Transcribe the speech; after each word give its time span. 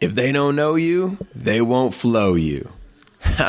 If 0.00 0.14
they 0.14 0.32
don't 0.32 0.56
know 0.56 0.74
you, 0.74 1.18
they 1.34 1.60
won't 1.60 1.94
flow 1.94 2.34
you. 2.34 2.70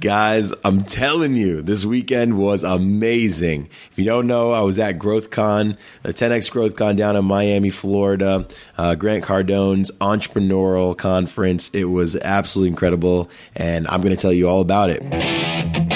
Guys, 0.00 0.52
I'm 0.64 0.84
telling 0.84 1.34
you, 1.34 1.62
this 1.62 1.84
weekend 1.84 2.36
was 2.36 2.62
amazing. 2.64 3.68
If 3.90 3.98
you 3.98 4.04
don't 4.04 4.26
know, 4.26 4.52
I 4.52 4.60
was 4.60 4.78
at 4.78 4.98
GrowthCon, 4.98 5.76
the 6.02 6.12
10X 6.12 6.50
GrowthCon 6.50 6.96
down 6.96 7.16
in 7.16 7.24
Miami, 7.24 7.70
Florida, 7.70 8.46
uh, 8.76 8.94
Grant 8.94 9.24
Cardone's 9.24 9.90
entrepreneurial 9.92 10.96
conference. 10.96 11.70
It 11.70 11.84
was 11.84 12.16
absolutely 12.16 12.70
incredible, 12.70 13.30
and 13.54 13.86
I'm 13.88 14.02
going 14.02 14.14
to 14.14 14.20
tell 14.20 14.32
you 14.32 14.48
all 14.48 14.60
about 14.60 14.90
it. 14.90 15.95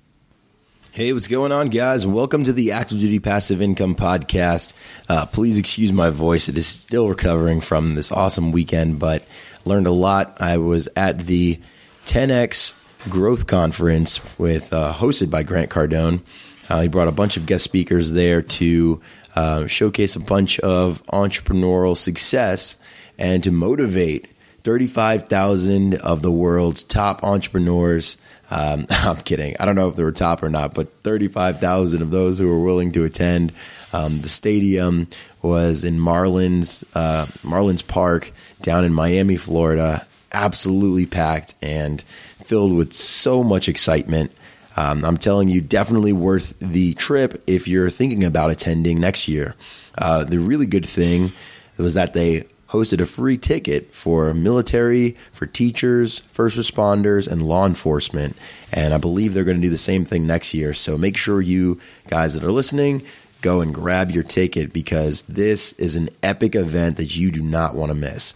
Hey, 0.93 1.13
what's 1.13 1.27
going 1.27 1.53
on, 1.53 1.69
guys? 1.69 2.05
Welcome 2.05 2.43
to 2.43 2.51
the 2.51 2.73
Active 2.73 2.99
Duty 2.99 3.19
Passive 3.19 3.61
Income 3.61 3.95
Podcast. 3.95 4.73
Uh, 5.07 5.25
please 5.25 5.57
excuse 5.57 5.93
my 5.93 6.09
voice; 6.09 6.49
it 6.49 6.57
is 6.57 6.67
still 6.67 7.07
recovering 7.07 7.61
from 7.61 7.95
this 7.95 8.11
awesome 8.11 8.51
weekend, 8.51 8.99
but 8.99 9.23
learned 9.63 9.87
a 9.87 9.91
lot. 9.93 10.35
I 10.41 10.57
was 10.57 10.89
at 10.97 11.19
the 11.19 11.61
10x 12.07 12.73
Growth 13.09 13.47
Conference 13.47 14.19
with 14.37 14.73
uh, 14.73 14.93
hosted 14.93 15.29
by 15.29 15.43
Grant 15.43 15.71
Cardone. 15.71 16.23
Uh, 16.67 16.81
he 16.81 16.89
brought 16.89 17.07
a 17.07 17.13
bunch 17.13 17.37
of 17.37 17.45
guest 17.45 17.63
speakers 17.63 18.11
there 18.11 18.41
to 18.41 18.99
uh, 19.33 19.67
showcase 19.67 20.17
a 20.17 20.19
bunch 20.19 20.59
of 20.59 21.01
entrepreneurial 21.05 21.95
success 21.95 22.75
and 23.17 23.45
to 23.45 23.51
motivate 23.51 24.27
35,000 24.63 25.95
of 25.95 26.21
the 26.21 26.31
world's 26.31 26.83
top 26.83 27.23
entrepreneurs 27.23 28.17
um, 28.51 28.85
I'm 28.89 29.17
kidding. 29.17 29.55
I 29.59 29.65
don't 29.65 29.75
know 29.75 29.87
if 29.87 29.95
they 29.95 30.03
were 30.03 30.11
top 30.11 30.43
or 30.43 30.49
not, 30.49 30.75
but 30.75 30.91
35,000 31.03 32.01
of 32.01 32.11
those 32.11 32.37
who 32.37 32.47
were 32.47 32.59
willing 32.59 32.91
to 32.91 33.05
attend. 33.05 33.53
Um, 33.93 34.21
the 34.21 34.29
stadium 34.29 35.07
was 35.41 35.83
in 35.83 35.97
Marlins 35.97 36.83
uh, 36.93 37.25
Marlins 37.41 37.85
Park 37.85 38.31
down 38.61 38.85
in 38.85 38.93
Miami, 38.93 39.37
Florida. 39.37 40.05
Absolutely 40.31 41.05
packed 41.07 41.55
and 41.61 42.01
filled 42.43 42.73
with 42.73 42.93
so 42.93 43.43
much 43.43 43.67
excitement. 43.67 44.31
Um, 44.77 45.03
I'm 45.03 45.17
telling 45.17 45.49
you, 45.49 45.59
definitely 45.59 46.13
worth 46.13 46.53
the 46.59 46.93
trip 46.93 47.43
if 47.47 47.67
you're 47.67 47.89
thinking 47.89 48.23
about 48.23 48.51
attending 48.51 48.99
next 48.99 49.27
year. 49.27 49.55
Uh, 49.97 50.23
the 50.23 50.37
really 50.37 50.65
good 50.65 50.85
thing 50.85 51.31
was 51.77 51.95
that 51.95 52.13
they 52.13 52.45
hosted 52.71 53.01
a 53.01 53.05
free 53.05 53.37
ticket 53.37 53.93
for 53.93 54.33
military, 54.33 55.17
for 55.31 55.45
teachers, 55.45 56.19
first 56.19 56.57
responders, 56.57 57.27
and 57.27 57.41
law 57.41 57.65
enforcement. 57.65 58.35
And 58.71 58.93
I 58.93 58.97
believe 58.97 59.33
they're 59.33 59.43
going 59.43 59.57
to 59.57 59.61
do 59.61 59.69
the 59.69 59.77
same 59.77 60.05
thing 60.05 60.25
next 60.25 60.53
year. 60.53 60.73
So 60.73 60.97
make 60.97 61.17
sure 61.17 61.41
you 61.41 61.79
guys 62.07 62.33
that 62.33 62.43
are 62.43 62.51
listening 62.51 63.03
go 63.41 63.61
and 63.61 63.73
grab 63.73 64.11
your 64.11 64.23
ticket 64.23 64.71
because 64.71 65.23
this 65.23 65.73
is 65.73 65.95
an 65.95 66.09
epic 66.23 66.55
event 66.55 66.97
that 66.97 67.15
you 67.15 67.31
do 67.31 67.41
not 67.41 67.75
want 67.75 67.89
to 67.91 67.95
miss. 67.95 68.33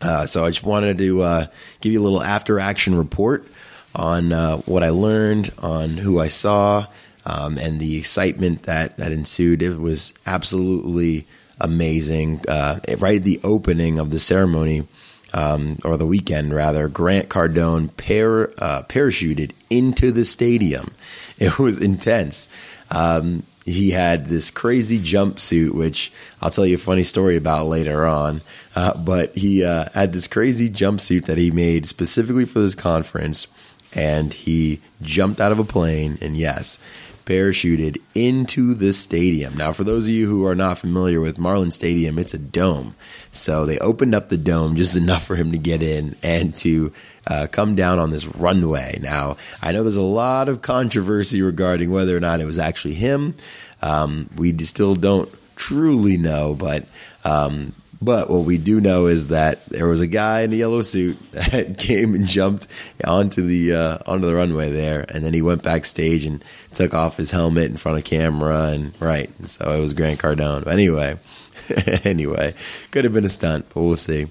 Uh, 0.00 0.26
so 0.26 0.44
I 0.44 0.50
just 0.50 0.64
wanted 0.64 0.98
to 0.98 1.22
uh, 1.22 1.46
give 1.80 1.92
you 1.92 2.00
a 2.00 2.02
little 2.02 2.22
after 2.22 2.60
action 2.60 2.96
report 2.96 3.46
on 3.94 4.32
uh, 4.32 4.58
what 4.58 4.84
I 4.84 4.90
learned, 4.90 5.52
on 5.58 5.90
who 5.90 6.20
I 6.20 6.28
saw, 6.28 6.86
um, 7.24 7.58
and 7.58 7.80
the 7.80 7.96
excitement 7.96 8.64
that, 8.64 8.96
that 8.98 9.12
ensued. 9.12 9.62
It 9.62 9.78
was 9.78 10.12
absolutely 10.26 11.26
amazing. 11.60 12.44
Uh, 12.48 12.80
right 12.98 13.18
at 13.18 13.24
the 13.24 13.40
opening 13.44 13.98
of 13.98 14.10
the 14.10 14.18
ceremony, 14.18 14.86
um, 15.34 15.78
or 15.84 15.96
the 15.96 16.06
weekend 16.06 16.54
rather, 16.54 16.88
Grant 16.88 17.28
Cardone 17.28 17.88
par- 17.96 18.52
uh, 18.58 18.82
parachuted 18.84 19.52
into 19.70 20.10
the 20.12 20.24
stadium. 20.24 20.94
It 21.40 21.56
was 21.56 21.78
intense. 21.78 22.48
Um, 22.90 23.44
he 23.64 23.92
had 23.92 24.26
this 24.26 24.50
crazy 24.50 24.98
jumpsuit, 24.98 25.72
which 25.72 26.10
I'll 26.42 26.50
tell 26.50 26.66
you 26.66 26.74
a 26.74 26.80
funny 26.80 27.04
story 27.04 27.36
about 27.36 27.66
later 27.66 28.06
on. 28.06 28.40
Uh, 28.74 28.96
but 28.96 29.36
he 29.36 29.62
uh, 29.62 29.88
had 29.94 30.12
this 30.12 30.26
crazy 30.26 30.68
jumpsuit 30.68 31.26
that 31.26 31.38
he 31.38 31.52
made 31.52 31.86
specifically 31.86 32.44
for 32.44 32.58
this 32.58 32.74
conference, 32.74 33.46
and 33.94 34.34
he 34.34 34.80
jumped 35.02 35.40
out 35.40 35.52
of 35.52 35.60
a 35.60 35.64
plane. 35.64 36.18
And 36.20 36.36
yes, 36.36 36.80
parachuted 37.28 38.00
into 38.14 38.72
the 38.72 38.90
stadium. 38.94 39.54
Now, 39.54 39.70
for 39.72 39.84
those 39.84 40.04
of 40.08 40.14
you 40.14 40.26
who 40.26 40.46
are 40.46 40.54
not 40.54 40.78
familiar 40.78 41.20
with 41.20 41.38
Marlin 41.38 41.70
Stadium, 41.70 42.18
it's 42.18 42.32
a 42.32 42.38
dome. 42.38 42.94
So 43.32 43.66
they 43.66 43.78
opened 43.80 44.14
up 44.14 44.30
the 44.30 44.38
dome 44.38 44.76
just 44.76 44.96
enough 45.02 45.26
for 45.26 45.36
him 45.36 45.52
to 45.52 45.58
get 45.58 45.82
in 45.82 46.16
and 46.22 46.56
to 46.58 46.90
uh, 47.26 47.46
come 47.52 47.74
down 47.74 47.98
on 47.98 48.10
this 48.10 48.24
runway. 48.24 48.98
Now, 49.02 49.36
I 49.62 49.72
know 49.72 49.82
there's 49.82 49.96
a 49.96 50.02
lot 50.02 50.48
of 50.48 50.62
controversy 50.62 51.42
regarding 51.42 51.90
whether 51.90 52.16
or 52.16 52.20
not 52.20 52.40
it 52.40 52.46
was 52.46 52.58
actually 52.58 52.94
him. 52.94 53.34
Um, 53.82 54.30
we 54.36 54.56
still 54.64 54.94
don't 54.94 55.28
truly 55.54 56.16
know, 56.16 56.54
but 56.54 56.86
um, 57.24 57.74
but 58.00 58.30
what 58.30 58.44
we 58.44 58.58
do 58.58 58.80
know 58.80 59.06
is 59.06 59.28
that 59.28 59.64
there 59.66 59.88
was 59.88 60.00
a 60.00 60.06
guy 60.06 60.42
in 60.42 60.52
a 60.52 60.56
yellow 60.56 60.82
suit 60.82 61.18
that 61.32 61.78
came 61.78 62.14
and 62.14 62.26
jumped 62.26 62.68
onto 63.04 63.44
the 63.44 63.74
uh, 63.74 63.98
onto 64.06 64.26
the 64.26 64.34
runway 64.34 64.70
there, 64.70 65.04
and 65.08 65.24
then 65.24 65.34
he 65.34 65.42
went 65.42 65.62
backstage 65.62 66.24
and 66.24 66.44
took 66.72 66.94
off 66.94 67.16
his 67.16 67.30
helmet 67.30 67.70
in 67.70 67.76
front 67.76 67.98
of 67.98 68.04
camera, 68.04 68.68
and 68.68 68.92
right, 69.00 69.30
And 69.38 69.50
so 69.50 69.76
it 69.76 69.80
was 69.80 69.94
Grant 69.94 70.20
Cardone. 70.20 70.64
But 70.64 70.72
anyway, 70.72 71.18
anyway, 72.04 72.54
could 72.90 73.04
have 73.04 73.12
been 73.12 73.24
a 73.24 73.28
stunt, 73.28 73.66
but 73.74 73.82
we'll 73.82 73.96
see. 73.96 74.28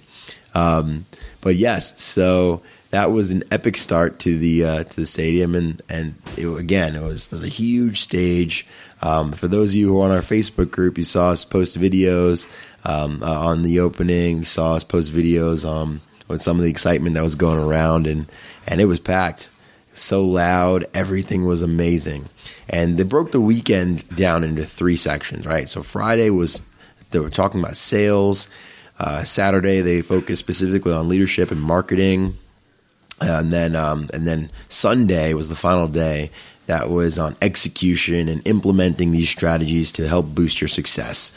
Um, 0.53 1.05
but 1.41 1.55
yes, 1.55 2.01
so 2.01 2.61
that 2.91 3.11
was 3.11 3.31
an 3.31 3.43
epic 3.51 3.77
start 3.77 4.19
to 4.19 4.37
the 4.37 4.63
uh, 4.63 4.83
to 4.83 4.95
the 4.95 5.05
stadium, 5.05 5.55
and 5.55 5.81
and 5.89 6.15
it, 6.37 6.47
again, 6.47 6.95
it 6.95 7.03
was, 7.03 7.27
it 7.27 7.33
was 7.33 7.43
a 7.43 7.49
huge 7.49 8.01
stage. 8.01 8.65
Um, 9.01 9.31
for 9.31 9.47
those 9.47 9.71
of 9.71 9.75
you 9.75 9.89
who 9.89 10.01
are 10.01 10.05
on 10.05 10.11
our 10.11 10.21
Facebook 10.21 10.71
group, 10.71 10.97
you 10.97 11.03
saw 11.03 11.29
us 11.29 11.45
post 11.45 11.79
videos 11.79 12.47
um, 12.83 13.21
uh, 13.21 13.47
on 13.47 13.63
the 13.63 13.79
opening. 13.79 14.39
You 14.39 14.45
saw 14.45 14.75
us 14.75 14.83
post 14.83 15.11
videos 15.11 15.67
um, 15.67 16.01
with 16.27 16.41
some 16.41 16.57
of 16.57 16.63
the 16.63 16.69
excitement 16.69 17.15
that 17.15 17.23
was 17.23 17.35
going 17.35 17.59
around, 17.59 18.07
and 18.07 18.25
and 18.67 18.81
it 18.81 18.85
was 18.85 18.99
packed. 18.99 19.49
so 19.93 20.23
loud, 20.23 20.85
everything 20.93 21.45
was 21.45 21.61
amazing, 21.61 22.25
and 22.69 22.97
they 22.97 23.03
broke 23.03 23.31
the 23.31 23.41
weekend 23.41 24.07
down 24.15 24.43
into 24.43 24.65
three 24.65 24.95
sections. 24.97 25.45
Right, 25.45 25.69
so 25.69 25.83
Friday 25.83 26.29
was 26.29 26.61
they 27.11 27.19
were 27.19 27.29
talking 27.29 27.59
about 27.59 27.77
sales. 27.77 28.49
Uh, 28.99 29.23
Saturday 29.23 29.81
they 29.81 30.01
focused 30.01 30.39
specifically 30.39 30.91
on 30.91 31.07
leadership 31.07 31.51
and 31.51 31.61
marketing, 31.61 32.35
and 33.21 33.53
then 33.53 33.75
um, 33.75 34.09
and 34.11 34.25
then 34.25 34.49
Sunday 34.69 35.35
was 35.35 35.49
the 35.49 35.55
final 35.55 35.87
day 35.87 36.31
that 36.67 36.89
was 36.89 37.17
on 37.17 37.35
execution 37.41 38.29
and 38.29 38.45
implementing 38.47 39.11
these 39.11 39.29
strategies 39.29 39.91
to 39.93 40.07
help 40.07 40.27
boost 40.27 40.61
your 40.61 40.67
success. 40.67 41.31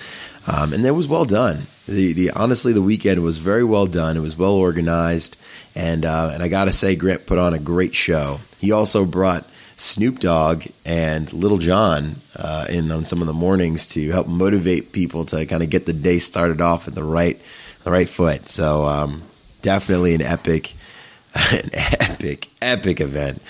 Um, 0.47 0.73
and 0.73 0.85
that 0.85 0.95
was 0.95 1.09
well 1.09 1.25
done. 1.25 1.63
The, 1.87 2.13
the 2.13 2.31
honestly, 2.31 2.73
the 2.73 2.83
weekend 2.83 3.23
was 3.23 3.39
very 3.39 3.65
well 3.65 3.87
done. 3.87 4.17
It 4.17 4.21
was 4.21 4.37
well 4.37 4.55
organized, 4.55 5.37
and 5.75 6.05
uh, 6.05 6.31
and 6.33 6.43
I 6.43 6.49
got 6.49 6.65
to 6.65 6.73
say, 6.73 6.97
Grant 6.97 7.27
put 7.27 7.39
on 7.39 7.55
a 7.55 7.59
great 7.59 7.95
show. 7.95 8.41
He 8.59 8.73
also 8.73 9.05
brought 9.05 9.47
Snoop 9.77 10.21
Dogg 10.21 10.65
and 10.85 11.33
Lil 11.33 11.59
Jon 11.59 12.17
uh, 12.37 12.67
in 12.69 12.91
on 12.91 13.05
some 13.05 13.21
of 13.21 13.27
the 13.27 13.33
mornings 13.33 13.89
to 13.91 14.11
help 14.11 14.29
motivate 14.29 14.93
people 14.93 15.25
to 15.27 15.47
kind 15.47 15.63
of 15.63 15.71
get 15.71 15.87
the 15.87 15.93
day 15.93 16.19
started 16.19 16.61
off 16.61 16.87
at 16.89 16.95
the 16.95 17.05
right 17.05 17.41
the 17.85 17.91
right 17.91 18.09
foot. 18.09 18.49
So 18.49 18.85
um, 18.87 19.23
definitely 19.63 20.15
an 20.15 20.23
epic, 20.23 20.75
an 21.35 21.71
epic, 21.73 22.49
epic 22.61 23.01
event. 23.01 23.43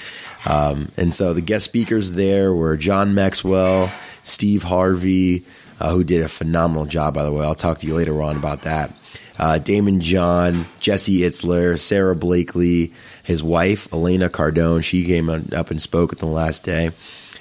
Um, 0.47 0.91
and 0.97 1.13
so 1.13 1.35
the 1.35 1.41
guest 1.41 1.65
speakers 1.65 2.13
there 2.13 2.53
were 2.53 2.77
John 2.77 3.15
Maxwell, 3.15 3.93
Steve 4.25 4.63
Harvey, 4.63 5.45
uh, 5.79 5.93
who 5.93 6.05
did 6.05 6.23
a 6.23 6.29
phenomenal 6.29 6.87
job, 6.87 7.15
by 7.15 7.25
the 7.25 7.33
way. 7.33 7.45
I'll 7.45 7.55
talk 7.55 7.79
to 7.79 7.87
you 7.87 7.95
later 7.95 8.23
on 8.23 8.37
about 8.37 8.63
that. 8.63 8.95
Uh, 9.39 9.59
Daymond 9.59 10.01
John, 10.01 10.67
Jesse 10.81 11.21
Itzler, 11.21 11.79
Sara 11.79 12.15
Blakely, 12.15 12.93
his 13.25 13.43
wife, 13.43 13.91
Elena 13.93 14.29
Cardone. 14.29 14.85
She 14.85 15.05
came 15.05 15.31
up 15.31 15.71
and 15.71 15.81
spoke 15.81 16.13
at 16.13 16.19
the 16.19 16.27
last 16.27 16.63
day. 16.63 16.91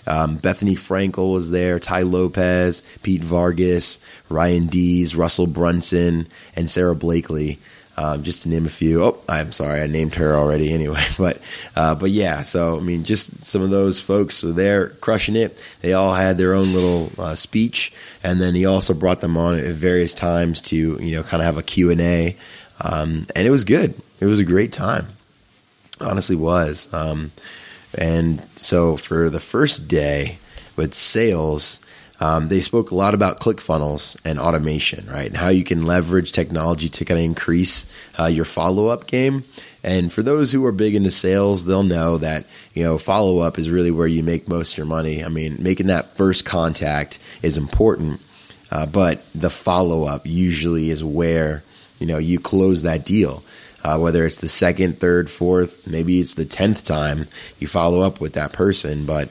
Um, 0.07 0.37
Bethenny 0.37 0.77
Frankel 0.77 1.33
was 1.33 1.51
there, 1.51 1.77
Tai 1.77 2.01
Lopez, 2.03 2.81
Pete 3.03 3.21
Vargas, 3.21 3.99
Ryan 4.29 4.67
Deiss, 4.67 5.13
Russell 5.13 5.45
Brunson, 5.45 6.27
and 6.55 6.69
Sara 6.69 6.95
Blakely. 6.95 7.59
Um, 7.99 8.23
just 8.23 8.43
to 8.43 8.49
name 8.49 8.65
a 8.65 8.69
few. 8.69 9.03
Oh, 9.03 9.19
I'm 9.27 9.51
sorry, 9.51 9.81
I 9.81 9.87
named 9.87 10.15
her 10.15 10.33
already 10.33 10.71
anyway. 10.71 11.03
But 11.17 11.41
uh, 11.75 11.95
but 11.95 12.11
yeah, 12.11 12.43
so 12.43 12.77
I 12.77 12.79
mean, 12.79 13.03
just 13.03 13.43
some 13.43 13.61
of 13.61 13.71
those 13.71 13.99
folks 13.99 14.41
were 14.41 14.53
there 14.53 14.89
crushing 15.01 15.35
it. 15.35 15.59
They 15.81 15.91
all 15.91 16.13
had 16.13 16.37
their 16.37 16.53
own 16.53 16.73
little 16.73 17.11
uh, 17.17 17.35
speech, 17.35 17.91
and 18.23 18.39
then 18.39 18.55
he 18.55 18.65
also 18.65 18.93
brought 18.93 19.19
them 19.19 19.35
on 19.35 19.59
at 19.59 19.73
various 19.73 20.13
times 20.13 20.61
to 20.61 20.75
you 20.77 21.11
know 21.11 21.23
kind 21.23 21.41
of 21.41 21.45
have 21.45 21.57
a 21.57 21.63
Q 21.63 21.91
and 21.91 21.99
A, 21.99 22.37
um, 22.79 23.27
and 23.35 23.45
it 23.45 23.51
was 23.51 23.65
good. 23.65 23.93
It 24.21 24.27
was 24.27 24.39
a 24.39 24.45
great 24.45 24.71
time. 24.71 25.07
Honestly, 25.99 26.37
was. 26.37 26.91
Um, 26.93 27.31
and 27.97 28.41
so 28.55 28.95
for 28.95 29.29
the 29.29 29.41
first 29.41 29.89
day 29.89 30.37
with 30.77 30.93
sales, 30.93 31.79
um, 32.19 32.49
they 32.49 32.59
spoke 32.59 32.91
a 32.91 32.95
lot 32.95 33.13
about 33.13 33.39
ClickFunnels 33.39 34.17
and 34.25 34.39
automation, 34.39 35.07
right? 35.07 35.27
And 35.27 35.37
how 35.37 35.49
you 35.49 35.63
can 35.63 35.85
leverage 35.85 36.31
technology 36.31 36.89
to 36.89 37.05
kind 37.05 37.19
of 37.19 37.25
increase 37.25 37.85
uh, 38.19 38.25
your 38.25 38.45
follow 38.45 38.87
up 38.87 39.07
game. 39.07 39.45
And 39.83 40.11
for 40.11 40.21
those 40.21 40.51
who 40.51 40.65
are 40.65 40.73
big 40.73 40.95
into 40.95 41.11
sales, 41.11 41.63
they'll 41.63 41.83
know 41.83 42.17
that 42.17 42.45
you 42.73 42.83
know 42.83 42.97
follow 42.97 43.39
up 43.39 43.57
is 43.57 43.69
really 43.69 43.91
where 43.91 44.07
you 44.07 44.21
make 44.23 44.49
most 44.49 44.73
of 44.73 44.77
your 44.77 44.87
money. 44.87 45.23
I 45.23 45.29
mean, 45.29 45.57
making 45.59 45.87
that 45.87 46.17
first 46.17 46.43
contact 46.43 47.19
is 47.41 47.55
important, 47.55 48.21
uh, 48.71 48.85
but 48.85 49.23
the 49.33 49.49
follow 49.49 50.03
up 50.03 50.27
usually 50.27 50.89
is 50.89 51.01
where 51.01 51.63
you 51.99 52.07
know 52.07 52.17
you 52.17 52.39
close 52.39 52.81
that 52.83 53.05
deal. 53.05 53.43
Uh, 53.81 53.97
whether 53.97 54.25
it's 54.25 54.35
the 54.35 54.49
second, 54.49 54.99
third, 54.99 55.29
fourth, 55.29 55.87
maybe 55.87 56.19
it's 56.19 56.33
the 56.33 56.43
tenth 56.43 56.83
time 56.83 57.25
you 57.59 57.67
follow 57.67 58.01
up 58.01 58.19
with 58.19 58.33
that 58.33 58.51
person, 58.51 59.05
but 59.05 59.29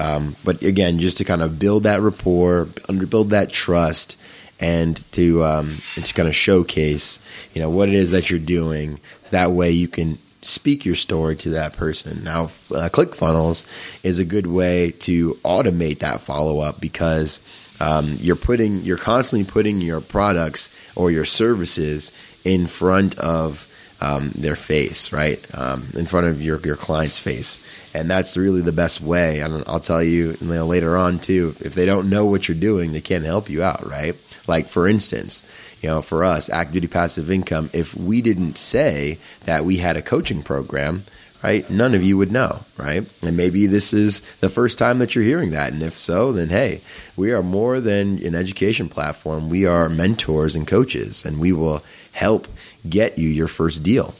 um, 0.00 0.34
but 0.44 0.62
again, 0.62 0.98
just 0.98 1.18
to 1.18 1.24
kind 1.24 1.42
of 1.42 1.58
build 1.58 1.82
that 1.82 2.00
rapport, 2.00 2.64
build 3.08 3.30
that 3.30 3.50
trust, 3.50 4.16
and 4.58 4.96
to 5.12 5.44
um, 5.44 5.68
and 5.94 6.04
to 6.04 6.14
kind 6.14 6.28
of 6.28 6.34
showcase, 6.34 7.22
you 7.54 7.60
know, 7.60 7.68
what 7.68 7.88
it 7.88 7.94
is 7.94 8.10
that 8.12 8.30
you're 8.30 8.38
doing. 8.38 8.96
So 9.24 9.30
that 9.32 9.52
way, 9.52 9.72
you 9.72 9.88
can 9.88 10.16
speak 10.40 10.86
your 10.86 10.94
story 10.94 11.36
to 11.36 11.50
that 11.50 11.74
person. 11.74 12.24
Now, 12.24 12.44
uh, 12.44 12.88
ClickFunnels 12.90 13.66
is 14.02 14.18
a 14.18 14.24
good 14.24 14.46
way 14.46 14.92
to 15.00 15.34
automate 15.44 15.98
that 15.98 16.20
follow 16.20 16.60
up 16.60 16.80
because 16.80 17.38
um, 17.78 18.16
you're 18.20 18.36
putting 18.36 18.80
you're 18.80 18.96
constantly 18.96 19.50
putting 19.50 19.82
your 19.82 20.00
products 20.00 20.74
or 20.96 21.10
your 21.10 21.26
services 21.26 22.10
in 22.42 22.66
front 22.66 23.18
of 23.18 23.69
um, 24.00 24.30
their 24.30 24.56
face, 24.56 25.12
right? 25.12 25.44
Um, 25.56 25.86
in 25.96 26.06
front 26.06 26.26
of 26.26 26.42
your 26.42 26.60
your 26.60 26.76
client's 26.76 27.18
face 27.18 27.64
and 27.94 28.08
that's 28.08 28.36
really 28.36 28.60
the 28.60 28.72
best 28.72 29.00
way. 29.00 29.40
And 29.40 29.64
I'll 29.66 29.80
tell 29.80 30.02
you, 30.02 30.36
you 30.40 30.46
know, 30.46 30.66
later 30.66 30.96
on 30.96 31.18
too. 31.18 31.54
If 31.60 31.74
they 31.74 31.86
don't 31.86 32.10
know 32.10 32.26
what 32.26 32.48
you're 32.48 32.56
doing, 32.56 32.92
they 32.92 33.00
can't 33.00 33.24
help 33.24 33.50
you 33.50 33.62
out, 33.62 33.86
right? 33.86 34.14
Like 34.46 34.66
for 34.66 34.86
instance, 34.86 35.46
you 35.82 35.88
know, 35.88 36.02
for 36.02 36.24
us, 36.24 36.50
Active 36.50 36.74
Duty 36.74 36.86
Passive 36.88 37.30
Income, 37.30 37.70
if 37.72 37.96
we 37.96 38.20
didn't 38.20 38.58
say 38.58 39.18
that 39.44 39.64
we 39.64 39.78
had 39.78 39.96
a 39.96 40.02
coaching 40.02 40.42
program, 40.42 41.02
right, 41.42 41.68
none 41.70 41.94
of 41.94 42.02
you 42.02 42.18
would 42.18 42.30
know, 42.30 42.60
right? 42.76 43.08
And 43.22 43.36
maybe 43.36 43.66
this 43.66 43.92
is 43.92 44.20
the 44.40 44.50
first 44.50 44.76
time 44.76 44.98
that 44.98 45.14
you're 45.14 45.24
hearing 45.24 45.50
that, 45.50 45.72
and 45.72 45.82
if 45.82 45.98
so, 45.98 46.32
then 46.32 46.50
hey, 46.50 46.82
we 47.16 47.32
are 47.32 47.42
more 47.42 47.80
than 47.80 48.22
an 48.24 48.34
education 48.34 48.88
platform. 48.90 49.48
We 49.48 49.64
are 49.64 49.88
mentors 49.88 50.54
and 50.54 50.66
coaches, 50.66 51.24
and 51.24 51.40
we 51.40 51.52
will 51.52 51.82
help 52.12 52.46
get 52.88 53.18
you 53.18 53.28
your 53.28 53.48
first 53.48 53.82
deal 53.82 54.14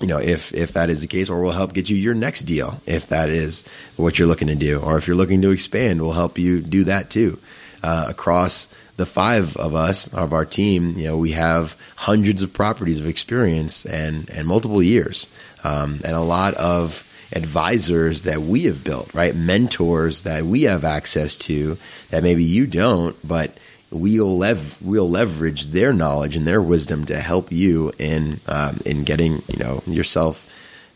you 0.00 0.06
know, 0.06 0.18
if 0.18 0.54
if 0.54 0.72
that 0.72 0.88
is 0.88 1.02
the 1.02 1.06
case, 1.06 1.28
or 1.28 1.40
we'll 1.42 1.52
help 1.52 1.74
get 1.74 1.90
you 1.90 1.96
your 1.96 2.14
next 2.14 2.42
deal 2.42 2.80
if 2.86 3.08
that 3.08 3.28
is 3.28 3.68
what 3.96 4.18
you're 4.18 4.28
looking 4.28 4.48
to 4.48 4.54
do, 4.54 4.80
or 4.80 4.96
if 4.96 5.06
you're 5.06 5.16
looking 5.16 5.42
to 5.42 5.50
expand, 5.50 6.00
we'll 6.00 6.12
help 6.12 6.38
you 6.38 6.60
do 6.60 6.84
that 6.84 7.10
too. 7.10 7.38
Uh, 7.82 8.06
across 8.08 8.74
the 8.96 9.06
five 9.06 9.56
of 9.56 9.74
us 9.74 10.12
of 10.12 10.32
our 10.32 10.44
team, 10.44 10.94
you 10.96 11.04
know, 11.04 11.16
we 11.16 11.32
have 11.32 11.76
hundreds 11.96 12.42
of 12.42 12.52
properties 12.52 12.98
of 12.98 13.06
experience 13.06 13.84
and 13.84 14.30
and 14.30 14.46
multiple 14.46 14.82
years, 14.82 15.26
um, 15.64 16.00
and 16.04 16.14
a 16.14 16.20
lot 16.20 16.54
of 16.54 17.06
advisors 17.32 18.22
that 18.22 18.40
we 18.40 18.64
have 18.64 18.82
built, 18.82 19.12
right? 19.14 19.34
Mentors 19.34 20.22
that 20.22 20.44
we 20.44 20.62
have 20.62 20.84
access 20.84 21.36
to 21.36 21.76
that 22.10 22.22
maybe 22.22 22.42
you 22.42 22.66
don't, 22.66 23.16
but 23.26 23.56
we'll 23.90 24.36
lev- 24.36 24.78
we'll 24.82 25.10
leverage 25.10 25.66
their 25.66 25.92
knowledge 25.92 26.36
and 26.36 26.46
their 26.46 26.62
wisdom 26.62 27.04
to 27.06 27.20
help 27.20 27.50
you 27.50 27.92
in 27.98 28.40
um, 28.46 28.78
in 28.84 29.04
getting 29.04 29.42
you 29.48 29.58
know 29.58 29.82
yourself 29.86 30.46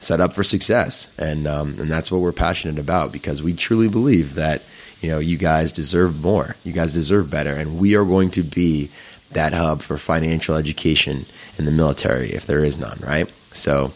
set 0.05 0.21
up 0.21 0.35
for 0.35 0.45
success. 0.45 1.09
And 1.19 1.47
um, 1.47 1.77
and 1.81 1.91
that's 1.91 2.13
what 2.13 2.21
we're 2.21 2.33
passionate 2.33 2.79
about 2.79 3.13
because 3.13 3.43
we 3.43 3.55
truly 3.55 3.89
believe 3.89 4.35
that 4.35 4.63
you 5.01 5.11
know 5.11 5.19
you 5.19 5.37
guys 5.37 5.73
deserve 5.73 6.23
more. 6.23 6.57
You 6.65 6.73
guys 6.73 6.93
deserve 6.93 7.31
better. 7.31 7.55
And 7.55 7.79
we 7.79 7.97
are 7.97 8.05
going 8.05 8.31
to 8.33 8.43
be 8.43 8.91
that 9.33 9.53
hub 9.53 9.83
for 9.83 9.97
financial 9.97 10.55
education 10.55 11.27
in 11.59 11.65
the 11.65 11.73
military 11.73 12.33
if 12.33 12.47
there 12.47 12.65
is 12.65 12.79
none 12.79 12.99
right? 13.05 13.29
So 13.51 13.93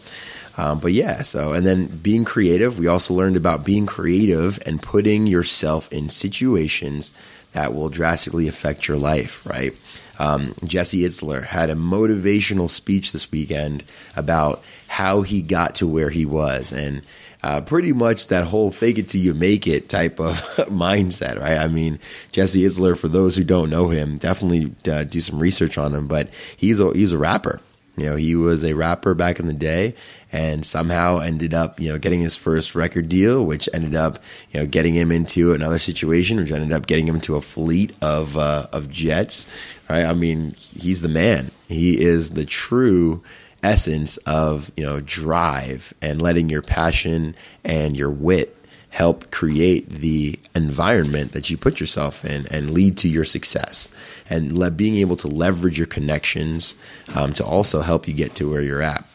um, 0.57 0.79
but 0.79 0.91
yeah 0.91 1.21
so 1.21 1.53
and 1.53 1.65
then 1.65 1.87
being 1.87 2.25
creative. 2.25 2.79
We 2.79 2.87
also 2.87 3.13
learned 3.13 3.37
about 3.37 3.63
being 3.63 3.85
creative 3.85 4.59
and 4.65 4.81
putting 4.81 5.27
yourself 5.27 5.91
in 5.93 6.09
situations 6.09 7.13
that 7.53 7.73
will 7.73 7.89
drastically 7.89 8.47
affect 8.47 8.87
your 8.87 8.97
life, 8.97 9.45
right? 9.45 9.73
Um, 10.19 10.53
Jesse 10.65 10.99
Itzler 10.99 11.43
had 11.43 11.69
a 11.69 11.75
motivational 11.75 12.69
speech 12.69 13.11
this 13.11 13.31
weekend 13.31 13.83
about 14.15 14.63
how 14.87 15.21
he 15.21 15.41
got 15.41 15.75
to 15.75 15.87
where 15.87 16.09
he 16.09 16.25
was. 16.25 16.73
And 16.73 17.03
uh, 17.41 17.61
pretty 17.61 17.93
much 17.93 18.27
that 18.27 18.45
whole 18.45 18.69
fake 18.69 18.97
it 18.97 19.07
till 19.07 19.21
you 19.21 19.33
make 19.33 19.65
it 19.65 19.87
type 19.87 20.19
of 20.19 20.35
mindset, 20.67 21.39
right? 21.39 21.57
I 21.57 21.69
mean, 21.69 21.99
Jesse 22.33 22.61
Itzler, 22.61 22.97
for 22.97 23.07
those 23.07 23.35
who 23.35 23.45
don't 23.45 23.69
know 23.69 23.87
him, 23.87 24.17
definitely 24.17 24.73
uh, 24.91 25.05
do 25.05 25.21
some 25.21 25.39
research 25.39 25.77
on 25.77 25.95
him, 25.95 26.07
but 26.07 26.29
he's 26.57 26.81
a, 26.81 26.91
he's 26.93 27.13
a 27.13 27.17
rapper. 27.17 27.61
You 27.95 28.05
know, 28.05 28.15
he 28.15 28.35
was 28.35 28.63
a 28.63 28.73
rapper 28.73 29.13
back 29.13 29.39
in 29.39 29.47
the 29.47 29.53
day 29.53 29.95
and 30.31 30.65
somehow 30.65 31.19
ended 31.19 31.53
up, 31.53 31.79
you 31.79 31.89
know, 31.89 31.97
getting 31.97 32.21
his 32.21 32.35
first 32.35 32.75
record 32.75 33.09
deal, 33.09 33.45
which 33.45 33.67
ended 33.73 33.95
up, 33.95 34.19
you 34.51 34.59
know, 34.59 34.65
getting 34.65 34.93
him 34.93 35.11
into 35.11 35.53
another 35.53 35.79
situation, 35.79 36.37
which 36.37 36.51
ended 36.51 36.71
up 36.71 36.87
getting 36.87 37.07
him 37.07 37.15
into 37.15 37.35
a 37.35 37.41
fleet 37.41 37.95
of 38.01 38.37
uh, 38.37 38.67
of 38.71 38.89
jets. 38.89 39.47
Right? 39.89 40.05
I 40.05 40.13
mean, 40.13 40.51
he's 40.51 41.01
the 41.01 41.09
man. 41.09 41.51
He 41.67 41.99
is 41.99 42.31
the 42.31 42.45
true 42.45 43.23
essence 43.63 44.17
of 44.17 44.71
you 44.77 44.85
know 44.85 45.01
drive 45.01 45.93
and 46.01 46.21
letting 46.21 46.49
your 46.49 46.61
passion 46.61 47.35
and 47.63 47.97
your 47.97 48.09
wit 48.09 48.55
help 48.91 49.29
create 49.31 49.87
the 49.89 50.39
environment 50.55 51.31
that 51.33 51.49
you 51.49 51.57
put 51.57 51.79
yourself 51.79 52.25
in 52.25 52.47
and 52.47 52.71
lead 52.71 52.97
to 52.97 53.07
your 53.07 53.25
success 53.25 53.89
and 54.29 54.57
le- 54.57 54.71
being 54.71 54.95
able 54.95 55.15
to 55.15 55.27
leverage 55.27 55.77
your 55.77 55.87
connections 55.87 56.75
um, 57.13 57.31
to 57.33 57.45
also 57.45 57.81
help 57.81 58.07
you 58.07 58.13
get 58.13 58.33
to 58.33 58.49
where 58.49 58.61
you're 58.61 58.81
at 58.81 59.05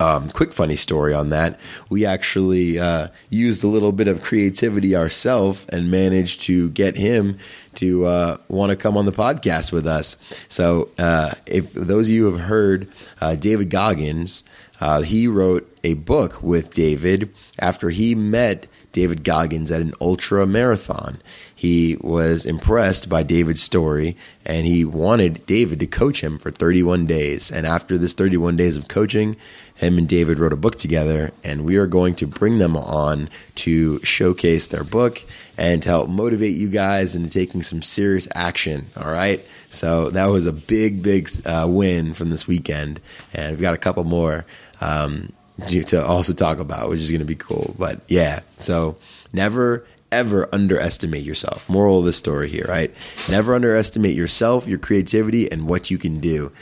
um, 0.00 0.28
quick 0.30 0.52
funny 0.52 0.76
story 0.76 1.14
on 1.14 1.30
that. 1.30 1.58
We 1.88 2.06
actually 2.06 2.78
uh, 2.78 3.08
used 3.30 3.64
a 3.64 3.68
little 3.68 3.92
bit 3.92 4.08
of 4.08 4.22
creativity 4.22 4.96
ourselves 4.96 5.64
and 5.68 5.90
managed 5.90 6.42
to 6.42 6.70
get 6.70 6.96
him 6.96 7.38
to 7.76 8.06
uh, 8.06 8.36
want 8.48 8.70
to 8.70 8.76
come 8.76 8.96
on 8.96 9.06
the 9.06 9.12
podcast 9.12 9.72
with 9.72 9.86
us. 9.86 10.16
So, 10.48 10.90
uh, 10.98 11.34
if 11.46 11.72
those 11.72 12.08
of 12.08 12.14
you 12.14 12.26
have 12.26 12.40
heard 12.40 12.88
uh, 13.20 13.34
David 13.34 13.70
Goggins, 13.70 14.44
uh, 14.80 15.02
he 15.02 15.28
wrote 15.28 15.70
a 15.84 15.94
book 15.94 16.42
with 16.42 16.74
David 16.74 17.32
after 17.58 17.90
he 17.90 18.14
met 18.14 18.66
David 18.92 19.24
Goggins 19.24 19.70
at 19.70 19.80
an 19.80 19.92
ultra 20.00 20.46
marathon. 20.46 21.20
He 21.54 21.96
was 22.00 22.44
impressed 22.46 23.08
by 23.08 23.22
David's 23.22 23.62
story 23.62 24.16
and 24.44 24.66
he 24.66 24.84
wanted 24.84 25.46
David 25.46 25.80
to 25.80 25.86
coach 25.86 26.22
him 26.22 26.38
for 26.38 26.50
31 26.50 27.06
days. 27.06 27.50
And 27.50 27.66
after 27.66 27.96
this 27.98 28.14
31 28.14 28.56
days 28.56 28.76
of 28.76 28.88
coaching, 28.88 29.36
him 29.76 29.98
and 29.98 30.08
David 30.08 30.38
wrote 30.38 30.52
a 30.52 30.56
book 30.56 30.76
together, 30.76 31.32
and 31.42 31.64
we 31.64 31.76
are 31.76 31.86
going 31.86 32.14
to 32.16 32.26
bring 32.26 32.58
them 32.58 32.76
on 32.76 33.28
to 33.56 33.98
showcase 34.04 34.68
their 34.68 34.84
book 34.84 35.20
and 35.58 35.82
to 35.82 35.88
help 35.88 36.08
motivate 36.08 36.56
you 36.56 36.68
guys 36.68 37.16
into 37.16 37.30
taking 37.30 37.62
some 37.62 37.82
serious 37.82 38.28
action. 38.34 38.86
All 38.96 39.10
right. 39.10 39.44
So 39.70 40.10
that 40.10 40.26
was 40.26 40.46
a 40.46 40.52
big, 40.52 41.02
big 41.02 41.28
uh, 41.44 41.66
win 41.68 42.14
from 42.14 42.30
this 42.30 42.46
weekend, 42.46 43.00
and 43.32 43.50
we've 43.50 43.60
got 43.60 43.74
a 43.74 43.78
couple 43.78 44.04
more 44.04 44.44
um, 44.80 45.32
to 45.68 46.04
also 46.04 46.32
talk 46.32 46.58
about, 46.58 46.88
which 46.88 47.00
is 47.00 47.10
going 47.10 47.20
to 47.20 47.24
be 47.24 47.34
cool. 47.34 47.74
But 47.76 48.00
yeah, 48.08 48.40
so 48.56 48.96
never 49.32 49.86
ever 50.12 50.48
underestimate 50.54 51.24
yourself. 51.24 51.68
Moral 51.68 51.98
of 51.98 52.04
the 52.04 52.12
story 52.12 52.48
here, 52.48 52.66
right? 52.68 52.94
Never 53.28 53.52
underestimate 53.52 54.14
yourself, 54.14 54.68
your 54.68 54.78
creativity, 54.78 55.50
and 55.50 55.66
what 55.66 55.90
you 55.90 55.98
can 55.98 56.20
do 56.20 56.52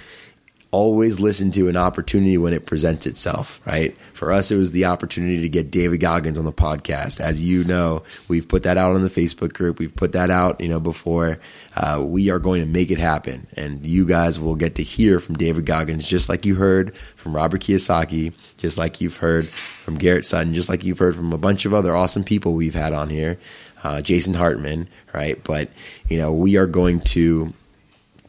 always 0.72 1.20
listen 1.20 1.50
to 1.52 1.68
an 1.68 1.76
opportunity 1.76 2.38
when 2.38 2.54
it 2.54 2.64
presents 2.64 3.06
itself, 3.06 3.60
right? 3.66 3.94
For 4.14 4.32
us, 4.32 4.50
it 4.50 4.56
was 4.56 4.72
the 4.72 4.86
opportunity 4.86 5.42
to 5.42 5.48
get 5.50 5.70
David 5.70 6.00
Goggins 6.00 6.38
on 6.38 6.46
the 6.46 6.52
podcast. 6.52 7.20
As 7.20 7.42
you 7.42 7.62
know, 7.64 8.02
we've 8.26 8.48
put 8.48 8.62
that 8.62 8.78
out 8.78 8.94
on 8.94 9.02
the 9.02 9.10
Facebook 9.10 9.52
group. 9.52 9.78
We've 9.78 9.94
put 9.94 10.12
that 10.12 10.30
out, 10.30 10.62
you 10.62 10.68
know, 10.68 10.80
before. 10.80 11.38
Uh, 11.76 12.02
we 12.02 12.30
are 12.30 12.38
going 12.38 12.62
to 12.62 12.66
make 12.66 12.90
it 12.90 12.98
happen. 12.98 13.46
And 13.54 13.84
you 13.84 14.06
guys 14.06 14.40
will 14.40 14.56
get 14.56 14.76
to 14.76 14.82
hear 14.82 15.20
from 15.20 15.36
David 15.36 15.66
Goggins, 15.66 16.08
just 16.08 16.30
like 16.30 16.46
you 16.46 16.54
heard 16.54 16.96
from 17.16 17.36
Robert 17.36 17.60
Kiyosaki, 17.60 18.32
just 18.56 18.78
like 18.78 19.02
you've 19.02 19.18
heard 19.18 19.46
from 19.46 19.98
Garrett 19.98 20.24
Sutton, 20.24 20.54
just 20.54 20.70
like 20.70 20.84
you've 20.84 20.98
heard 20.98 21.14
from 21.14 21.34
a 21.34 21.38
bunch 21.38 21.66
of 21.66 21.74
other 21.74 21.94
awesome 21.94 22.24
people 22.24 22.54
we've 22.54 22.74
had 22.74 22.94
on 22.94 23.10
here. 23.10 23.38
Uh, 23.84 24.00
Jason 24.00 24.32
Hartman, 24.32 24.88
right? 25.12 25.42
But, 25.44 25.68
you 26.08 26.16
know, 26.16 26.32
we 26.32 26.56
are 26.56 26.66
going 26.66 27.00
to 27.00 27.52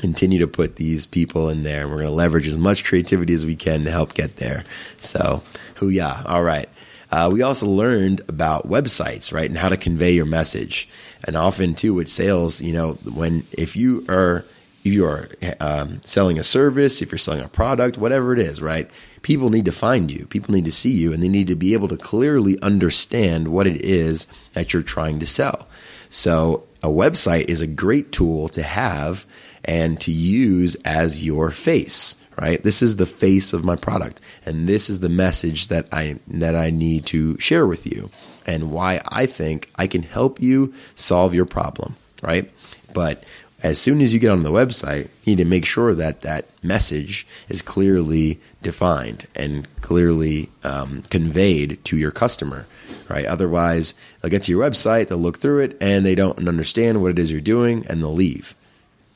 continue 0.04 0.40
to 0.40 0.48
put 0.50 0.76
these 0.76 1.06
people 1.06 1.48
in 1.48 1.64
there 1.64 1.84
and 1.84 1.90
we're 1.90 1.96
going 1.96 2.10
to 2.10 2.14
leverage 2.14 2.46
as 2.46 2.58
much 2.58 2.84
creativity 2.84 3.32
as 3.32 3.46
we 3.46 3.56
can 3.56 3.86
to 3.86 3.90
help 3.90 4.14
get 4.14 4.36
there. 4.36 4.66
So, 4.98 5.42
yeah. 5.82 6.24
All 6.26 6.44
right. 6.44 6.68
Uh, 7.10 7.30
we 7.32 7.42
also 7.42 7.68
learned 7.68 8.20
about 8.28 8.68
websites, 8.68 9.32
right, 9.32 9.50
and 9.50 9.58
how 9.58 9.70
to 9.70 9.78
convey 9.78 10.12
your 10.12 10.26
message. 10.26 10.90
And 11.26 11.38
often, 11.38 11.74
too, 11.74 11.94
with 11.94 12.10
sales, 12.10 12.60
you 12.60 12.74
know, 12.74 12.94
when 13.16 13.46
if 13.54 13.78
you 13.78 14.06
are 14.10 14.44
if 14.84 14.92
you 14.92 15.06
are 15.06 15.30
um, 15.62 16.02
selling 16.04 16.38
a 16.38 16.44
service, 16.44 17.02
if 17.02 17.12
you're 17.12 17.18
selling 17.18 17.42
a 17.42 17.48
product, 17.48 17.98
whatever 17.98 18.34
it 18.34 18.40
is, 18.40 18.62
right? 18.62 18.90
People 19.22 19.52
need 19.52 19.66
to 19.66 19.72
find 19.72 20.12
you. 20.12 20.26
People 20.26 20.54
need 20.54 20.66
to 20.66 20.72
see 20.72 20.92
you, 20.92 21.14
and 21.14 21.24
they 21.24 21.30
need 21.30 21.48
to 21.48 21.56
be 21.56 21.72
able 21.72 21.88
to 21.88 21.96
clearly 21.96 22.60
understand 22.62 23.48
what 23.48 23.68
it 23.68 23.82
is 23.82 24.28
that 24.52 24.74
you're 24.74 24.84
trying 24.84 25.20
to 25.20 25.26
sell. 25.26 25.66
So, 26.10 26.64
a 26.82 26.90
website 26.90 27.46
is 27.48 27.62
a 27.62 27.68
great 27.68 28.12
tool 28.12 28.50
to 28.50 28.64
have 28.64 29.26
and 29.66 30.00
to 30.00 30.12
use 30.12 30.76
as 30.86 31.26
your 31.26 31.52
face 31.52 32.16
right 32.40 32.64
this 32.64 32.82
is 32.82 32.96
the 32.96 33.06
face 33.06 33.54
of 33.54 33.64
my 33.64 33.76
product 33.76 34.20
and 34.46 34.68
this 34.68 34.90
is 34.90 35.00
the 35.00 35.10
message 35.10 35.68
that 35.68 35.88
i 35.92 36.18
that 36.28 36.56
i 36.56 36.70
need 36.70 37.06
to 37.06 37.38
share 37.38 37.68
with 37.68 37.86
you 37.86 38.10
and 38.46 38.72
why 38.72 39.00
i 39.08 39.26
think 39.26 39.72
i 39.76 39.88
can 39.88 40.04
help 40.04 40.42
you 40.42 40.74
solve 40.96 41.34
your 41.34 41.46
problem 41.46 41.96
right 42.22 42.52
but 42.94 43.24
as 43.64 43.80
soon 43.80 44.02
as 44.02 44.14
you 44.14 44.20
get 44.20 44.30
on 44.30 44.44
the 44.44 44.52
website, 44.52 45.08
you 45.24 45.36
need 45.36 45.44
to 45.44 45.50
make 45.50 45.66
sure 45.66 45.96
that 45.96 46.22
that 46.22 46.46
message 46.62 47.26
is 47.48 47.62
clearly 47.62 48.40
defined 48.62 49.26
and 49.36 49.68
clearly 49.80 50.50
um, 50.66 51.02
conveyed 51.04 51.84
to 51.86 51.96
your 51.96 52.12
customer, 52.12 52.68
right? 53.08 53.26
Otherwise, 53.26 53.94
they'll 54.22 54.30
get 54.30 54.44
to 54.44 54.52
your 54.52 54.62
website, 54.62 55.08
they'll 55.08 55.18
look 55.18 55.40
through 55.40 55.60
it, 55.60 55.78
and 55.80 56.06
they 56.06 56.14
don't 56.14 56.46
understand 56.46 57.02
what 57.02 57.12
it 57.12 57.20
is 57.20 57.32
you're 57.32 57.40
doing, 57.40 57.86
and 57.88 58.02
they'll 58.02 58.14
leave. 58.14 58.54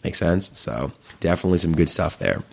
Make 0.04 0.16
sense? 0.16 0.58
So, 0.58 0.92
definitely 1.20 1.60
some 1.60 1.76
good 1.76 1.90
stuff 1.90 2.18
there. 2.20 2.44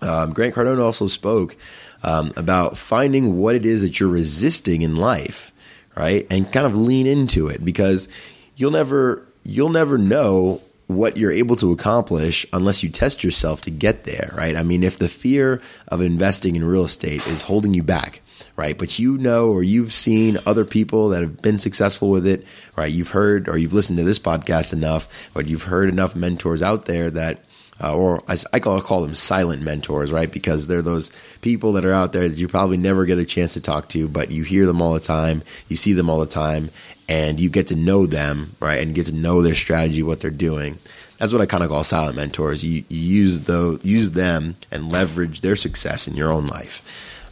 Um, 0.00 0.32
Grant 0.32 0.54
Cardone 0.54 0.80
also 0.80 1.08
spoke 1.08 1.56
um, 2.02 2.32
about 2.36 2.78
finding 2.78 3.38
what 3.38 3.54
it 3.54 3.66
is 3.66 3.82
that 3.82 3.98
you're 3.98 4.08
resisting 4.08 4.82
in 4.82 4.96
life, 4.96 5.52
right? 5.96 6.26
And 6.30 6.50
kind 6.52 6.66
of 6.66 6.76
lean 6.76 7.06
into 7.06 7.48
it 7.48 7.64
because 7.64 8.08
you'll 8.56 8.70
never 8.70 9.26
you'll 9.42 9.70
never 9.70 9.98
know 9.98 10.60
what 10.86 11.16
you're 11.16 11.32
able 11.32 11.56
to 11.56 11.70
accomplish 11.72 12.46
unless 12.52 12.82
you 12.82 12.88
test 12.88 13.22
yourself 13.22 13.60
to 13.62 13.70
get 13.70 14.04
there, 14.04 14.32
right? 14.34 14.56
I 14.56 14.62
mean, 14.62 14.82
if 14.82 14.98
the 14.98 15.08
fear 15.08 15.60
of 15.88 16.00
investing 16.00 16.56
in 16.56 16.64
real 16.64 16.84
estate 16.84 17.26
is 17.26 17.42
holding 17.42 17.74
you 17.74 17.82
back, 17.82 18.22
right? 18.58 18.76
But 18.76 18.98
you 18.98 19.16
know, 19.16 19.50
or 19.50 19.62
you've 19.62 19.92
seen 19.92 20.36
other 20.44 20.64
people 20.64 21.10
that 21.10 21.22
have 21.22 21.40
been 21.40 21.60
successful 21.60 22.10
with 22.10 22.26
it, 22.26 22.44
right? 22.74 22.92
You've 22.92 23.10
heard 23.10 23.48
or 23.48 23.56
you've 23.56 23.72
listened 23.72 23.98
to 23.98 24.04
this 24.04 24.18
podcast 24.18 24.72
enough, 24.72 25.30
but 25.32 25.46
you've 25.46 25.62
heard 25.62 25.88
enough 25.88 26.16
mentors 26.16 26.60
out 26.60 26.86
there 26.86 27.08
that, 27.08 27.38
uh, 27.80 27.96
or 27.96 28.20
I, 28.26 28.36
I 28.52 28.58
call, 28.58 28.80
call 28.80 29.02
them 29.02 29.14
silent 29.14 29.62
mentors, 29.62 30.10
right? 30.10 30.30
Because 30.30 30.66
they're 30.66 30.82
those 30.82 31.12
people 31.40 31.74
that 31.74 31.84
are 31.84 31.92
out 31.92 32.12
there 32.12 32.28
that 32.28 32.36
you 32.36 32.48
probably 32.48 32.78
never 32.78 33.06
get 33.06 33.18
a 33.18 33.24
chance 33.24 33.54
to 33.54 33.60
talk 33.60 33.90
to, 33.90 34.08
but 34.08 34.32
you 34.32 34.42
hear 34.42 34.66
them 34.66 34.82
all 34.82 34.92
the 34.92 34.98
time, 34.98 35.44
you 35.68 35.76
see 35.76 35.92
them 35.92 36.10
all 36.10 36.18
the 36.18 36.26
time, 36.26 36.70
and 37.08 37.38
you 37.38 37.50
get 37.50 37.68
to 37.68 37.76
know 37.76 38.06
them, 38.06 38.56
right? 38.58 38.82
And 38.82 38.92
get 38.92 39.06
to 39.06 39.14
know 39.14 39.40
their 39.40 39.54
strategy, 39.54 40.02
what 40.02 40.20
they're 40.20 40.32
doing. 40.32 40.80
That's 41.18 41.32
what 41.32 41.42
I 41.42 41.46
kind 41.46 41.62
of 41.62 41.70
call 41.70 41.84
silent 41.84 42.16
mentors. 42.16 42.64
You, 42.64 42.82
you 42.88 42.98
use 42.98 43.40
the 43.40 43.78
use 43.84 44.10
them 44.10 44.56
and 44.72 44.90
leverage 44.90 45.42
their 45.42 45.56
success 45.56 46.08
in 46.08 46.16
your 46.16 46.32
own 46.32 46.48
life, 46.48 46.82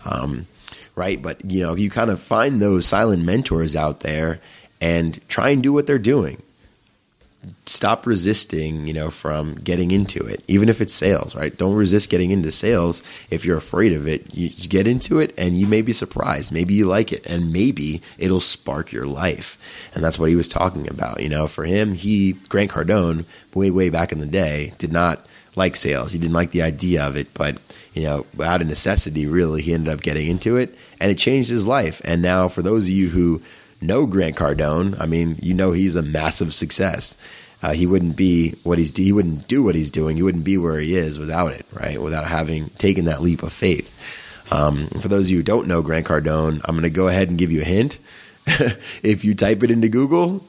um, 0.05 0.47
right? 0.97 1.23
But 1.23 1.45
you 1.45 1.61
know, 1.61 1.77
you 1.77 1.91
kind 1.91 2.11
of 2.11 2.21
find 2.21 2.61
those 2.61 2.87
silent 2.87 3.25
mentors 3.25 3.77
out 3.77 4.01
there 4.01 4.41
and 4.81 5.21
try 5.29 5.51
and 5.51 5.63
do 5.63 5.73
what 5.73 5.87
they're 5.87 5.99
doing 5.99 6.43
stop 7.67 8.07
resisting, 8.07 8.87
you 8.87 8.93
know, 8.93 9.11
from 9.11 9.55
getting 9.57 9.91
into 9.91 10.25
it, 10.25 10.43
even 10.49 10.69
if 10.69 10.81
it's 10.81 10.95
sales, 10.95 11.35
right? 11.35 11.57
Don't 11.57 11.75
resist 11.75 12.11
getting 12.11 12.31
into 12.31 12.51
sales 12.51 13.03
if 13.31 13.45
you're 13.45 13.57
afraid 13.57 13.93
of 13.93 14.09
it. 14.09 14.35
You 14.35 14.51
get 14.69 14.87
into 14.87 15.19
it 15.19 15.35
and 15.37 15.59
you 15.59 15.67
may 15.67 15.83
be 15.83 15.93
surprised. 15.93 16.53
Maybe 16.53 16.75
you 16.75 16.87
like 16.87 17.13
it 17.13 17.27
and 17.27 17.53
maybe 17.53 18.03
it'll 18.19 18.41
spark 18.41 18.93
your 18.93 19.07
life. 19.07 19.59
And 19.95 20.03
that's 20.03 20.19
what 20.19 20.29
he 20.29 20.37
was 20.37 20.49
talking 20.49 20.89
about. 20.89 21.23
You 21.23 21.29
know, 21.29 21.47
for 21.47 21.65
him, 21.65 21.95
he, 21.95 22.33
Grant 22.49 22.71
Cardone, 22.71 23.25
way, 23.55 23.71
way 23.71 23.91
back 23.91 24.13
in 24.13 24.21
the 24.21 24.27
day, 24.27 24.73
did 24.79 24.93
not 24.93 25.25
like 25.57 25.75
sales. 25.75 26.13
He 26.13 26.19
didn't 26.19 26.35
like 26.35 26.53
the 26.53 26.63
idea 26.63 27.03
of 27.03 27.17
it, 27.17 27.35
but, 27.35 27.59
you 27.95 28.05
know, 28.05 28.27
out 28.43 28.61
of 28.61 28.69
necessity, 28.69 29.27
really, 29.27 29.63
he 29.63 29.75
ended 29.75 29.93
up 29.93 30.03
getting 30.03 30.29
into 30.29 30.57
it 30.57 30.75
and 31.01 31.11
it 31.11 31.19
changed 31.19 31.49
his 31.49 31.67
life. 31.67 32.01
And 32.05 32.23
now, 32.23 32.49
for 32.49 32.63
those 32.63 32.85
of 32.85 32.91
you 32.91 33.09
who 33.09 33.43
know 33.81 34.07
Grant 34.07 34.37
Cardone, 34.37 35.01
I 35.01 35.07
mean, 35.07 35.37
you 35.43 35.55
know 35.55 35.73
he's 35.73 35.97
a 35.97 36.03
massive 36.03 36.55
success. 36.55 37.17
Uh, 37.63 37.73
he 37.73 37.87
wouldn't 37.87 38.17
be 38.17 38.51
what 38.63 38.79
he's 38.79 38.95
he 38.95 39.13
wouldn't 39.13 39.49
do 39.49 39.63
what 39.63 39.75
he's 39.75 39.91
doing. 39.91 40.17
He 40.17 40.23
wouldn't 40.23 40.45
be 40.45 40.59
where 40.59 40.79
he 40.79 40.95
is 40.95 41.19
without 41.19 41.53
it, 41.53 41.65
right? 41.73 42.01
Without 42.01 42.27
having 42.27 42.69
taken 42.71 43.07
that 43.07 43.23
leap 43.23 43.43
of 43.43 43.53
faith. 43.53 43.93
Um, 44.53 44.87
for 44.89 45.09
those 45.09 45.27
of 45.27 45.31
you 45.31 45.39
who 45.39 45.43
don't 45.43 45.67
know 45.67 45.83
Grant 45.83 46.07
Cardone, 46.07 46.61
I'm 46.65 46.75
going 46.75 46.83
to 46.83 46.91
go 46.91 47.09
ahead 47.09 47.29
and 47.29 47.39
give 47.39 47.51
you 47.51 47.63
a 47.63 47.65
hint. 47.65 47.99
if 49.03 49.25
you 49.25 49.35
type 49.35 49.63
it 49.63 49.71
into 49.71 49.89
Google, 49.89 50.45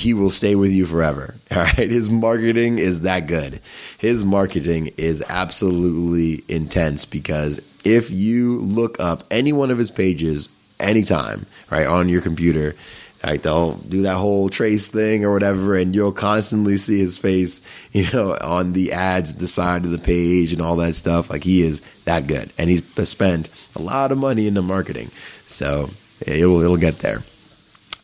he 0.00 0.14
will 0.14 0.30
stay 0.30 0.54
with 0.54 0.70
you 0.70 0.86
forever. 0.86 1.34
All 1.50 1.58
right. 1.58 1.76
His 1.90 2.10
marketing 2.10 2.78
is 2.78 3.02
that 3.02 3.26
good. 3.26 3.60
His 3.98 4.24
marketing 4.24 4.92
is 4.96 5.22
absolutely 5.28 6.42
intense 6.48 7.04
because 7.04 7.60
if 7.84 8.10
you 8.10 8.58
look 8.60 8.98
up 9.00 9.24
any 9.30 9.52
one 9.52 9.70
of 9.70 9.78
his 9.78 9.90
pages 9.90 10.48
anytime, 10.78 11.46
right, 11.70 11.86
on 11.86 12.08
your 12.08 12.22
computer, 12.22 12.74
like 13.22 13.42
they'll 13.42 13.74
do 13.74 14.02
that 14.02 14.16
whole 14.16 14.48
trace 14.48 14.88
thing 14.88 15.24
or 15.24 15.32
whatever, 15.32 15.76
and 15.76 15.94
you'll 15.94 16.12
constantly 16.12 16.78
see 16.78 16.98
his 16.98 17.18
face, 17.18 17.60
you 17.92 18.06
know, 18.12 18.36
on 18.40 18.72
the 18.72 18.92
ads, 18.92 19.34
the 19.34 19.48
side 19.48 19.84
of 19.84 19.90
the 19.90 19.98
page, 19.98 20.52
and 20.52 20.62
all 20.62 20.76
that 20.76 20.96
stuff. 20.96 21.30
Like 21.30 21.44
he 21.44 21.60
is 21.60 21.82
that 22.04 22.26
good, 22.26 22.50
and 22.58 22.70
he's 22.70 22.84
spent 23.08 23.48
a 23.76 23.82
lot 23.82 24.12
of 24.12 24.18
money 24.18 24.46
into 24.46 24.62
marketing, 24.62 25.10
so 25.46 25.90
it'll 26.26 26.62
it'll 26.62 26.76
get 26.78 27.00
there. 27.00 27.22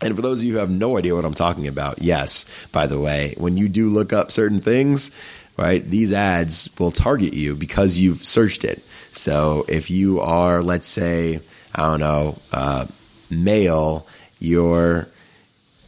And 0.03 0.15
for 0.15 0.23
those 0.23 0.41
of 0.41 0.45
you 0.45 0.53
who 0.55 0.59
have 0.59 0.71
no 0.71 0.99
idea 0.99 1.15
what 1.15 1.25
I'm 1.25 1.35
talking 1.35 1.69
about, 1.69 2.03
yes, 2.03 2.45
by 2.73 2.87
the 2.87 2.99
way, 3.01 3.35
when 3.39 3.57
you 3.57 3.69
do 3.69 3.89
look 3.89 4.13
up 4.13 4.31
certain 4.31 4.61
things, 4.61 5.11
right, 5.57 5.83
these 5.83 6.13
ads 6.13 6.69
will 6.79 6.91
target 6.91 7.33
you 7.33 7.55
because 7.55 7.99
you've 7.99 8.25
searched 8.25 8.65
it. 8.65 8.83
So 9.13 9.65
if 9.69 9.89
you 9.91 10.21
are, 10.21 10.63
let's 10.63 10.89
say, 10.89 11.41
I 11.75 11.83
don't 11.83 12.01
know, 12.01 12.39
uh, 12.53 12.87
male, 13.31 14.07
you're 14.39 15.09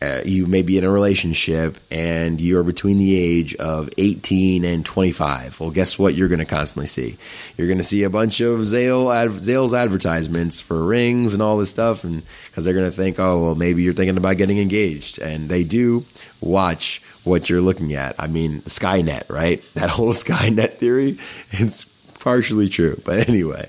uh, 0.00 0.20
you 0.24 0.46
may 0.46 0.62
be 0.62 0.78
in 0.78 0.84
a 0.84 0.90
relationship 0.90 1.76
and 1.90 2.40
you're 2.40 2.62
between 2.62 2.98
the 2.98 3.16
age 3.16 3.54
of 3.56 3.90
18 3.98 4.64
and 4.64 4.84
25. 4.84 5.58
Well, 5.58 5.70
guess 5.70 5.98
what? 5.98 6.14
You're 6.14 6.28
going 6.28 6.38
to 6.38 6.44
constantly 6.44 6.86
see. 6.86 7.16
You're 7.56 7.66
going 7.66 7.78
to 7.78 7.84
see 7.84 8.04
a 8.04 8.10
bunch 8.10 8.40
of 8.40 8.64
Zale 8.66 9.10
ad- 9.10 9.30
Zales 9.30 9.76
advertisements 9.76 10.60
for 10.60 10.84
rings 10.84 11.34
and 11.34 11.42
all 11.42 11.58
this 11.58 11.70
stuff, 11.70 12.04
and 12.04 12.22
because 12.46 12.64
they're 12.64 12.74
going 12.74 12.90
to 12.90 12.96
think, 12.96 13.18
oh, 13.18 13.42
well, 13.42 13.54
maybe 13.56 13.82
you're 13.82 13.92
thinking 13.92 14.16
about 14.16 14.36
getting 14.36 14.58
engaged, 14.58 15.18
and 15.18 15.48
they 15.48 15.64
do 15.64 16.04
watch 16.40 17.02
what 17.24 17.50
you're 17.50 17.60
looking 17.60 17.94
at. 17.94 18.14
I 18.18 18.28
mean, 18.28 18.62
Skynet, 18.62 19.28
right? 19.28 19.62
That 19.74 19.90
whole 19.90 20.12
Skynet 20.12 20.74
theory, 20.74 21.18
it's 21.50 21.84
partially 22.20 22.68
true, 22.68 23.00
but 23.04 23.28
anyway, 23.28 23.68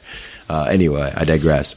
uh, 0.50 0.68
anyway, 0.70 1.12
I 1.16 1.26
digress. 1.26 1.76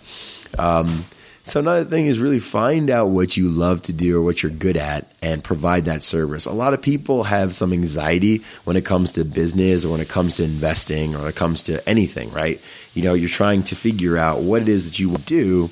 Um, 0.59 1.05
so 1.45 1.59
another 1.59 1.85
thing 1.85 2.07
is 2.07 2.21
really 2.21 2.39
find 2.39 2.89
out 2.89 3.09
what 3.09 3.37
you 3.37 3.49
love 3.49 3.83
to 3.83 3.93
do 3.93 4.19
or 4.19 4.23
what 4.23 4.43
you're 4.43 4.53
good 4.53 4.77
at 4.77 5.11
and 5.23 5.43
provide 5.43 5.87
that 5.87 6.05
service. 6.05 6.47
A 6.47 6.53
lot 6.53 6.73
of 6.73 6.81
people 6.81 7.25
have 7.25 7.53
some 7.53 7.73
anxiety 7.73 8.43
when 8.65 8.77
it 8.77 8.85
comes 8.85 9.13
to 9.13 9.25
business 9.25 9.85
or 9.85 9.91
when 9.91 10.01
it 10.01 10.09
comes 10.09 10.37
to 10.37 10.45
investing 10.45 11.15
or 11.15 11.19
when 11.19 11.29
it 11.29 11.35
comes 11.35 11.65
to 11.65 11.87
anything, 11.89 12.31
right? 12.31 12.61
You 12.95 13.03
know, 13.03 13.15
you're 13.15 13.29
trying 13.29 13.65
to 13.65 13.75
figure 13.75 14.17
out 14.17 14.43
what 14.43 14.63
it 14.63 14.69
is 14.69 14.85
that 14.85 15.01
you 15.01 15.09
will 15.09 15.19
do 15.19 15.69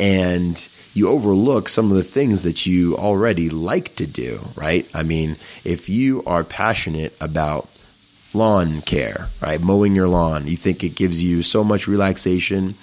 and 0.00 0.68
you 0.92 1.08
overlook 1.08 1.68
some 1.68 1.90
of 1.90 1.96
the 1.96 2.02
things 2.02 2.42
that 2.42 2.66
you 2.66 2.96
already 2.96 3.50
like 3.50 3.94
to 3.96 4.06
do, 4.06 4.40
right? 4.56 4.88
I 4.92 5.04
mean, 5.04 5.36
if 5.64 5.88
you 5.88 6.24
are 6.26 6.42
passionate 6.42 7.16
about 7.20 7.68
lawn 8.32 8.80
care, 8.80 9.28
right? 9.40 9.60
Mowing 9.60 9.94
your 9.94 10.08
lawn, 10.08 10.48
you 10.48 10.56
think 10.56 10.82
it 10.82 10.96
gives 10.96 11.22
you 11.22 11.44
so 11.44 11.62
much 11.62 11.86
relaxation 11.86 12.74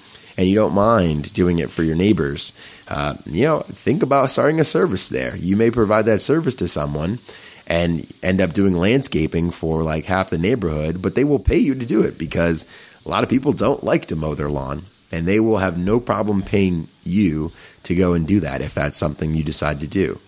and 0.42 0.50
you 0.50 0.56
don't 0.56 0.74
mind 0.74 1.32
doing 1.34 1.60
it 1.60 1.70
for 1.70 1.84
your 1.84 1.96
neighbors, 1.96 2.52
uh, 2.88 3.14
you 3.28 3.44
know, 3.44 3.60
think 3.60 4.02
about 4.02 4.32
starting 4.32 4.60
a 4.60 4.64
service 4.66 5.08
there. 5.08 5.36
You 5.36 5.56
may 5.56 5.70
provide 5.70 6.06
that 6.06 6.24
service 6.24 6.56
to 6.56 6.68
someone 6.68 7.20
and 7.68 8.12
end 8.24 8.42
up 8.42 8.52
doing 8.52 8.74
landscaping 8.74 9.52
for 9.52 9.84
like 9.84 10.06
half 10.06 10.32
the 10.32 10.40
neighborhood, 10.40 11.00
but 11.00 11.14
they 11.14 11.24
will 11.24 11.38
pay 11.38 11.60
you 11.60 11.76
to 11.76 11.86
do 11.86 12.02
it 12.02 12.18
because 12.18 12.66
a 13.06 13.10
lot 13.10 13.22
of 13.22 13.30
people 13.30 13.54
don't 13.54 13.84
like 13.84 14.08
to 14.08 14.16
mow 14.16 14.34
their 14.34 14.50
lawn 14.50 14.82
and 15.12 15.28
they 15.28 15.40
will 15.40 15.58
have 15.58 15.78
no 15.78 16.00
problem 16.00 16.42
paying 16.42 16.88
you 17.04 17.52
to 17.84 17.94
go 17.94 18.14
and 18.14 18.28
do 18.28 18.40
that 18.40 18.62
if 18.62 18.74
that's 18.74 18.98
something 18.98 19.36
you 19.36 19.44
decide 19.44 19.80
to 19.82 19.88
do. 19.88 20.20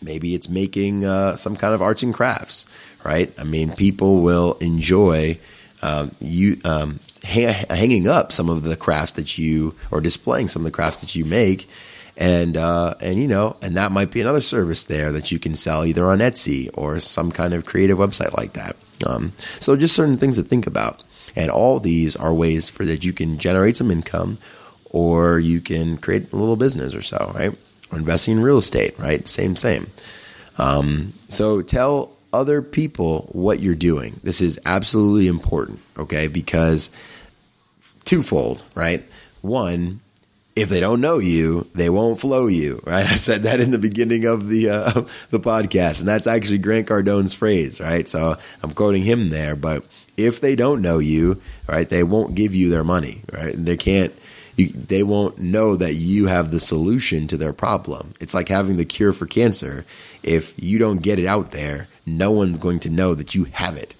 Maybe 0.00 0.34
it's 0.34 0.48
making 0.48 1.04
uh, 1.04 1.36
some 1.36 1.54
kind 1.54 1.74
of 1.74 1.82
arts 1.82 2.02
and 2.02 2.14
crafts, 2.14 2.64
right? 3.04 3.30
I 3.38 3.44
mean, 3.44 3.72
people 3.72 4.22
will 4.22 4.54
enjoy 4.54 5.38
um, 5.82 6.12
you 6.18 6.60
um, 6.64 7.00
hanging 7.28 8.08
up 8.08 8.32
some 8.32 8.48
of 8.48 8.62
the 8.62 8.76
crafts 8.76 9.12
that 9.12 9.38
you 9.38 9.74
or 9.90 10.00
displaying 10.00 10.48
some 10.48 10.62
of 10.62 10.64
the 10.64 10.70
crafts 10.70 10.98
that 10.98 11.14
you 11.14 11.24
make 11.24 11.68
and 12.18 12.56
uh, 12.56 12.94
and 13.00 13.18
you 13.18 13.28
know, 13.28 13.56
and 13.62 13.76
that 13.76 13.92
might 13.92 14.10
be 14.10 14.20
another 14.20 14.40
service 14.40 14.84
there 14.84 15.12
that 15.12 15.30
you 15.30 15.38
can 15.38 15.54
sell 15.54 15.84
either 15.84 16.04
on 16.04 16.18
Etsy 16.18 16.68
or 16.74 16.98
some 16.98 17.30
kind 17.30 17.54
of 17.54 17.64
creative 17.64 17.96
website 17.96 18.36
like 18.36 18.54
that. 18.54 18.76
Um, 19.06 19.32
so 19.60 19.76
just 19.76 19.94
certain 19.94 20.16
things 20.16 20.36
to 20.36 20.42
think 20.42 20.66
about, 20.66 21.02
and 21.36 21.48
all 21.48 21.78
these 21.78 22.16
are 22.16 22.34
ways 22.34 22.68
for 22.68 22.84
that 22.86 23.04
you 23.04 23.12
can 23.12 23.38
generate 23.38 23.76
some 23.76 23.92
income, 23.92 24.36
or 24.90 25.38
you 25.38 25.60
can 25.60 25.96
create 25.96 26.32
a 26.32 26.36
little 26.36 26.56
business 26.56 26.92
or 26.92 27.02
so, 27.02 27.30
right? 27.36 27.56
Or 27.92 27.98
investing 27.98 28.38
in 28.38 28.42
real 28.42 28.58
estate, 28.58 28.98
right? 28.98 29.26
Same, 29.28 29.54
same. 29.54 29.86
Um, 30.58 31.12
so 31.28 31.62
tell 31.62 32.10
other 32.32 32.62
people 32.62 33.28
what 33.30 33.60
you're 33.60 33.76
doing. 33.76 34.18
This 34.24 34.40
is 34.40 34.58
absolutely 34.66 35.28
important, 35.28 35.78
okay? 35.96 36.26
Because 36.26 36.90
twofold, 38.08 38.62
right? 38.74 39.04
One, 39.42 40.00
if 40.56 40.68
they 40.70 40.80
don't 40.80 41.00
know 41.00 41.18
you, 41.18 41.68
they 41.74 41.90
won't 41.90 42.20
flow 42.20 42.46
you, 42.46 42.82
right? 42.84 43.06
I 43.10 43.14
said 43.14 43.42
that 43.44 43.60
in 43.60 43.70
the 43.70 43.78
beginning 43.78 44.24
of 44.24 44.48
the 44.48 44.70
uh, 44.70 45.04
the 45.30 45.40
podcast, 45.40 46.00
and 46.00 46.08
that's 46.08 46.26
actually 46.26 46.58
Grant 46.58 46.88
Cardone's 46.88 47.34
phrase, 47.34 47.80
right? 47.80 48.08
So 48.08 48.36
I'm 48.62 48.72
quoting 48.72 49.02
him 49.02 49.28
there. 49.28 49.54
But 49.54 49.84
if 50.16 50.40
they 50.40 50.56
don't 50.56 50.82
know 50.82 50.98
you, 50.98 51.40
right, 51.68 51.88
they 51.88 52.02
won't 52.02 52.34
give 52.34 52.54
you 52.54 52.70
their 52.70 52.84
money, 52.84 53.22
right? 53.32 53.54
And 53.54 53.66
they 53.66 53.76
can't. 53.76 54.12
You, 54.56 54.70
they 54.70 55.04
won't 55.04 55.38
know 55.38 55.76
that 55.76 55.94
you 55.94 56.26
have 56.26 56.50
the 56.50 56.58
solution 56.58 57.28
to 57.28 57.36
their 57.36 57.52
problem. 57.52 58.14
It's 58.18 58.34
like 58.34 58.48
having 58.48 58.76
the 58.76 58.84
cure 58.84 59.12
for 59.12 59.26
cancer. 59.26 59.84
If 60.24 60.60
you 60.60 60.80
don't 60.80 61.00
get 61.00 61.20
it 61.20 61.26
out 61.26 61.52
there, 61.52 61.86
no 62.04 62.32
one's 62.32 62.58
going 62.58 62.80
to 62.80 62.90
know 62.90 63.14
that 63.14 63.36
you 63.36 63.44
have 63.44 63.76
it. 63.76 63.94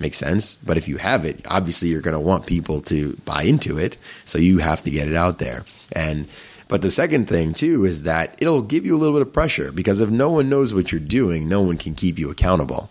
Makes 0.00 0.18
sense. 0.18 0.54
But 0.56 0.78
if 0.78 0.88
you 0.88 0.96
have 0.96 1.24
it, 1.26 1.46
obviously 1.46 1.88
you're 1.88 2.00
going 2.00 2.14
to 2.14 2.20
want 2.20 2.46
people 2.46 2.80
to 2.82 3.16
buy 3.26 3.42
into 3.42 3.78
it. 3.78 3.98
So 4.24 4.38
you 4.38 4.58
have 4.58 4.82
to 4.82 4.90
get 4.90 5.08
it 5.08 5.14
out 5.14 5.38
there. 5.38 5.64
And 5.92 6.26
but 6.68 6.82
the 6.82 6.90
second 6.90 7.28
thing 7.28 7.52
too 7.52 7.84
is 7.84 8.04
that 8.04 8.36
it'll 8.40 8.62
give 8.62 8.86
you 8.86 8.96
a 8.96 8.98
little 8.98 9.16
bit 9.16 9.26
of 9.26 9.32
pressure 9.32 9.72
because 9.72 9.98
if 9.98 10.08
no 10.08 10.30
one 10.30 10.48
knows 10.48 10.72
what 10.72 10.90
you're 10.90 11.00
doing, 11.00 11.48
no 11.48 11.60
one 11.62 11.76
can 11.76 11.94
keep 11.94 12.18
you 12.18 12.30
accountable. 12.30 12.90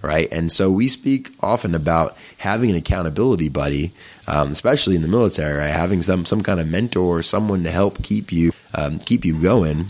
Right. 0.00 0.28
And 0.30 0.52
so 0.52 0.70
we 0.70 0.86
speak 0.88 1.32
often 1.40 1.74
about 1.74 2.16
having 2.38 2.70
an 2.70 2.76
accountability 2.76 3.48
buddy, 3.48 3.92
um, 4.28 4.52
especially 4.52 4.94
in 4.94 5.02
the 5.02 5.08
military, 5.08 5.58
right? 5.58 5.70
Having 5.70 6.02
some, 6.02 6.24
some 6.24 6.42
kind 6.42 6.60
of 6.60 6.68
mentor 6.68 7.18
or 7.18 7.22
someone 7.22 7.64
to 7.64 7.70
help 7.70 8.02
keep 8.02 8.30
you, 8.30 8.52
um, 8.74 9.00
keep 9.00 9.24
you 9.24 9.42
going 9.42 9.86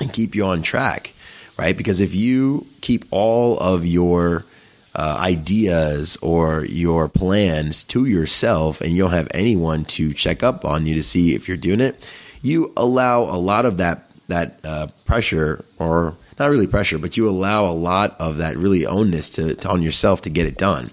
and 0.00 0.12
keep 0.12 0.36
you 0.36 0.44
on 0.44 0.62
track. 0.62 1.12
Right. 1.58 1.76
Because 1.76 2.00
if 2.00 2.14
you 2.14 2.66
keep 2.80 3.04
all 3.10 3.58
of 3.58 3.84
your, 3.84 4.44
uh, 4.94 5.16
ideas 5.20 6.16
or 6.22 6.64
your 6.66 7.08
plans 7.08 7.84
to 7.84 8.06
yourself 8.06 8.80
and 8.80 8.92
you 8.92 9.02
don't 9.02 9.12
have 9.12 9.28
anyone 9.32 9.84
to 9.84 10.12
check 10.12 10.42
up 10.42 10.64
on 10.64 10.86
you 10.86 10.94
to 10.94 11.02
see 11.02 11.34
if 11.34 11.48
you're 11.48 11.56
doing 11.56 11.80
it, 11.80 12.08
you 12.42 12.72
allow 12.76 13.22
a 13.22 13.38
lot 13.38 13.66
of 13.66 13.78
that 13.78 14.08
that 14.28 14.58
uh, 14.64 14.86
pressure 15.04 15.64
or 15.78 16.16
not 16.38 16.50
really 16.50 16.66
pressure, 16.66 16.98
but 16.98 17.16
you 17.16 17.28
allow 17.28 17.66
a 17.66 17.72
lot 17.72 18.16
of 18.18 18.38
that 18.38 18.56
really 18.56 18.86
onus 18.86 19.30
to, 19.30 19.54
to 19.56 19.68
on 19.68 19.82
yourself 19.82 20.22
to 20.22 20.30
get 20.30 20.46
it 20.46 20.56
done. 20.56 20.90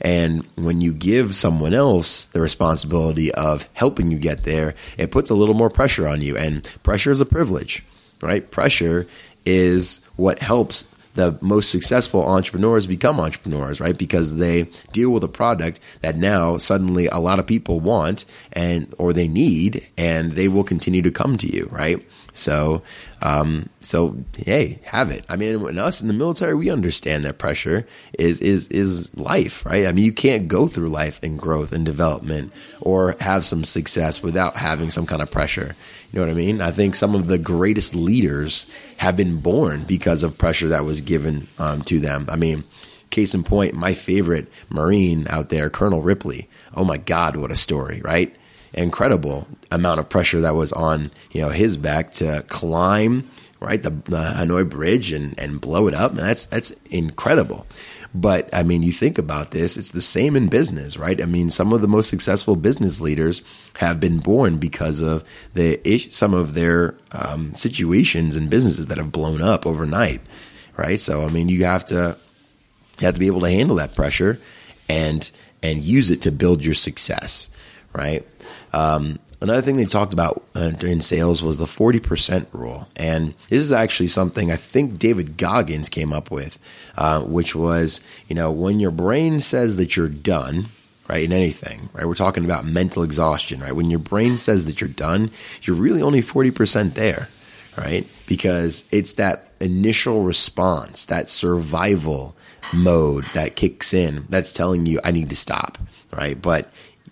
And 0.00 0.44
when 0.54 0.80
you 0.80 0.92
give 0.92 1.34
someone 1.34 1.74
else 1.74 2.24
the 2.24 2.40
responsibility 2.40 3.34
of 3.34 3.68
helping 3.72 4.10
you 4.10 4.18
get 4.18 4.44
there, 4.44 4.74
it 4.96 5.10
puts 5.10 5.30
a 5.30 5.34
little 5.34 5.56
more 5.56 5.70
pressure 5.70 6.06
on 6.06 6.22
you. 6.22 6.36
And 6.36 6.62
pressure 6.84 7.10
is 7.10 7.20
a 7.20 7.26
privilege, 7.26 7.82
right? 8.20 8.48
Pressure 8.48 9.08
is 9.44 10.04
what 10.16 10.38
helps 10.38 10.94
the 11.18 11.36
most 11.40 11.70
successful 11.70 12.24
entrepreneurs 12.24 12.86
become 12.86 13.18
entrepreneurs, 13.18 13.80
right? 13.80 13.98
Because 13.98 14.36
they 14.36 14.70
deal 14.92 15.10
with 15.10 15.24
a 15.24 15.28
product 15.28 15.80
that 16.00 16.16
now 16.16 16.58
suddenly 16.58 17.08
a 17.08 17.18
lot 17.18 17.40
of 17.40 17.46
people 17.46 17.80
want 17.80 18.24
and 18.52 18.94
or 18.98 19.12
they 19.12 19.26
need, 19.26 19.84
and 19.98 20.32
they 20.32 20.46
will 20.46 20.62
continue 20.62 21.02
to 21.02 21.10
come 21.10 21.36
to 21.36 21.48
you, 21.48 21.68
right? 21.72 22.06
So, 22.38 22.82
um, 23.20 23.68
so 23.80 24.16
hey, 24.36 24.78
have 24.84 25.10
it. 25.10 25.24
I 25.28 25.36
mean, 25.36 25.68
in 25.68 25.78
us 25.78 26.00
in 26.00 26.08
the 26.08 26.14
military, 26.14 26.54
we 26.54 26.70
understand 26.70 27.24
that 27.24 27.38
pressure 27.38 27.86
is 28.18 28.40
is 28.40 28.68
is 28.68 29.14
life, 29.16 29.66
right? 29.66 29.86
I 29.86 29.92
mean, 29.92 30.04
you 30.04 30.12
can't 30.12 30.48
go 30.48 30.68
through 30.68 30.88
life 30.88 31.20
and 31.22 31.38
growth 31.38 31.72
and 31.72 31.84
development 31.84 32.52
or 32.80 33.16
have 33.20 33.44
some 33.44 33.64
success 33.64 34.22
without 34.22 34.56
having 34.56 34.90
some 34.90 35.06
kind 35.06 35.22
of 35.22 35.30
pressure. 35.30 35.74
You 36.12 36.20
know 36.20 36.26
what 36.26 36.32
I 36.32 36.36
mean? 36.36 36.60
I 36.60 36.70
think 36.70 36.94
some 36.94 37.14
of 37.14 37.26
the 37.26 37.38
greatest 37.38 37.94
leaders 37.94 38.66
have 38.96 39.16
been 39.16 39.40
born 39.40 39.84
because 39.84 40.22
of 40.22 40.38
pressure 40.38 40.68
that 40.68 40.84
was 40.84 41.00
given 41.02 41.48
um, 41.58 41.82
to 41.82 42.00
them. 42.00 42.26
I 42.30 42.36
mean, 42.36 42.64
case 43.10 43.34
in 43.34 43.44
point, 43.44 43.74
my 43.74 43.94
favorite 43.94 44.48
Marine 44.70 45.26
out 45.28 45.48
there, 45.50 45.70
Colonel 45.70 46.00
Ripley. 46.00 46.48
Oh 46.74 46.84
my 46.84 46.96
God, 46.96 47.36
what 47.36 47.50
a 47.50 47.56
story, 47.56 48.00
right? 48.02 48.34
Incredible 48.74 49.46
amount 49.70 50.00
of 50.00 50.08
pressure 50.08 50.40
that 50.42 50.54
was 50.54 50.72
on 50.72 51.10
you 51.32 51.40
know 51.40 51.48
his 51.50 51.76
back 51.76 52.12
to 52.12 52.44
climb 52.48 53.28
right 53.60 53.82
the, 53.82 53.90
the 53.90 54.34
Hanoi 54.36 54.68
Bridge 54.68 55.12
and 55.12 55.38
and 55.38 55.60
blow 55.60 55.88
it 55.88 55.94
up. 55.94 56.12
And 56.12 56.20
that's 56.20 56.46
that's 56.46 56.70
incredible. 56.90 57.66
But 58.14 58.48
I 58.54 58.62
mean, 58.62 58.82
you 58.82 58.92
think 58.92 59.18
about 59.18 59.50
this, 59.50 59.76
it's 59.76 59.90
the 59.90 60.00
same 60.00 60.34
in 60.34 60.48
business, 60.48 60.96
right? 60.96 61.20
I 61.20 61.26
mean, 61.26 61.50
some 61.50 61.72
of 61.72 61.82
the 61.82 61.88
most 61.88 62.08
successful 62.08 62.56
business 62.56 63.00
leaders 63.00 63.42
have 63.76 64.00
been 64.00 64.18
born 64.18 64.56
because 64.58 65.02
of 65.02 65.24
the 65.54 65.78
some 66.10 66.32
of 66.32 66.54
their 66.54 66.94
um, 67.12 67.54
situations 67.54 68.34
and 68.34 68.48
businesses 68.48 68.86
that 68.86 68.98
have 68.98 69.12
blown 69.12 69.42
up 69.42 69.66
overnight, 69.66 70.22
right? 70.76 70.98
So, 70.98 71.24
I 71.24 71.28
mean, 71.28 71.48
you 71.48 71.64
have 71.64 71.84
to 71.86 72.16
you 72.98 73.04
have 73.04 73.14
to 73.14 73.20
be 73.20 73.26
able 73.26 73.40
to 73.40 73.50
handle 73.50 73.76
that 73.76 73.94
pressure 73.94 74.38
and 74.88 75.30
and 75.62 75.84
use 75.84 76.10
it 76.10 76.22
to 76.22 76.32
build 76.32 76.64
your 76.64 76.74
success, 76.74 77.50
right? 77.92 78.26
Um, 78.78 79.18
Another 79.40 79.62
thing 79.62 79.76
they 79.76 79.84
talked 79.84 80.12
about 80.12 80.42
uh, 80.56 80.72
in 80.80 81.00
sales 81.00 81.44
was 81.44 81.58
the 81.58 81.64
40% 81.64 82.46
rule. 82.52 82.88
And 82.96 83.34
this 83.48 83.62
is 83.62 83.70
actually 83.70 84.08
something 84.08 84.50
I 84.50 84.56
think 84.56 84.98
David 84.98 85.36
Goggins 85.36 85.88
came 85.88 86.12
up 86.12 86.30
with, 86.30 86.58
uh, 86.96 87.22
which 87.22 87.54
was, 87.54 88.00
you 88.26 88.34
know, 88.34 88.50
when 88.50 88.80
your 88.80 88.90
brain 88.90 89.40
says 89.40 89.76
that 89.76 89.96
you're 89.96 90.08
done, 90.08 90.66
right, 91.08 91.22
in 91.22 91.32
anything, 91.32 91.88
right? 91.92 92.04
We're 92.04 92.14
talking 92.14 92.44
about 92.44 92.64
mental 92.64 93.04
exhaustion, 93.04 93.60
right? 93.60 93.76
When 93.76 93.90
your 93.90 94.00
brain 94.00 94.36
says 94.36 94.66
that 94.66 94.80
you're 94.80 94.90
done, 94.90 95.30
you're 95.62 95.76
really 95.76 96.02
only 96.02 96.20
40% 96.20 96.94
there, 96.94 97.28
right? 97.76 98.04
Because 98.26 98.88
it's 98.90 99.12
that 99.14 99.52
initial 99.60 100.24
response, 100.24 101.06
that 101.06 101.30
survival 101.30 102.34
mode 102.74 103.24
that 103.34 103.54
kicks 103.54 103.94
in 103.94 104.26
that's 104.28 104.52
telling 104.52 104.84
you, 104.86 104.98
I 105.04 105.12
need 105.12 105.30
to 105.30 105.36
stop, 105.36 105.78
right? 106.12 106.40
But 106.40 106.68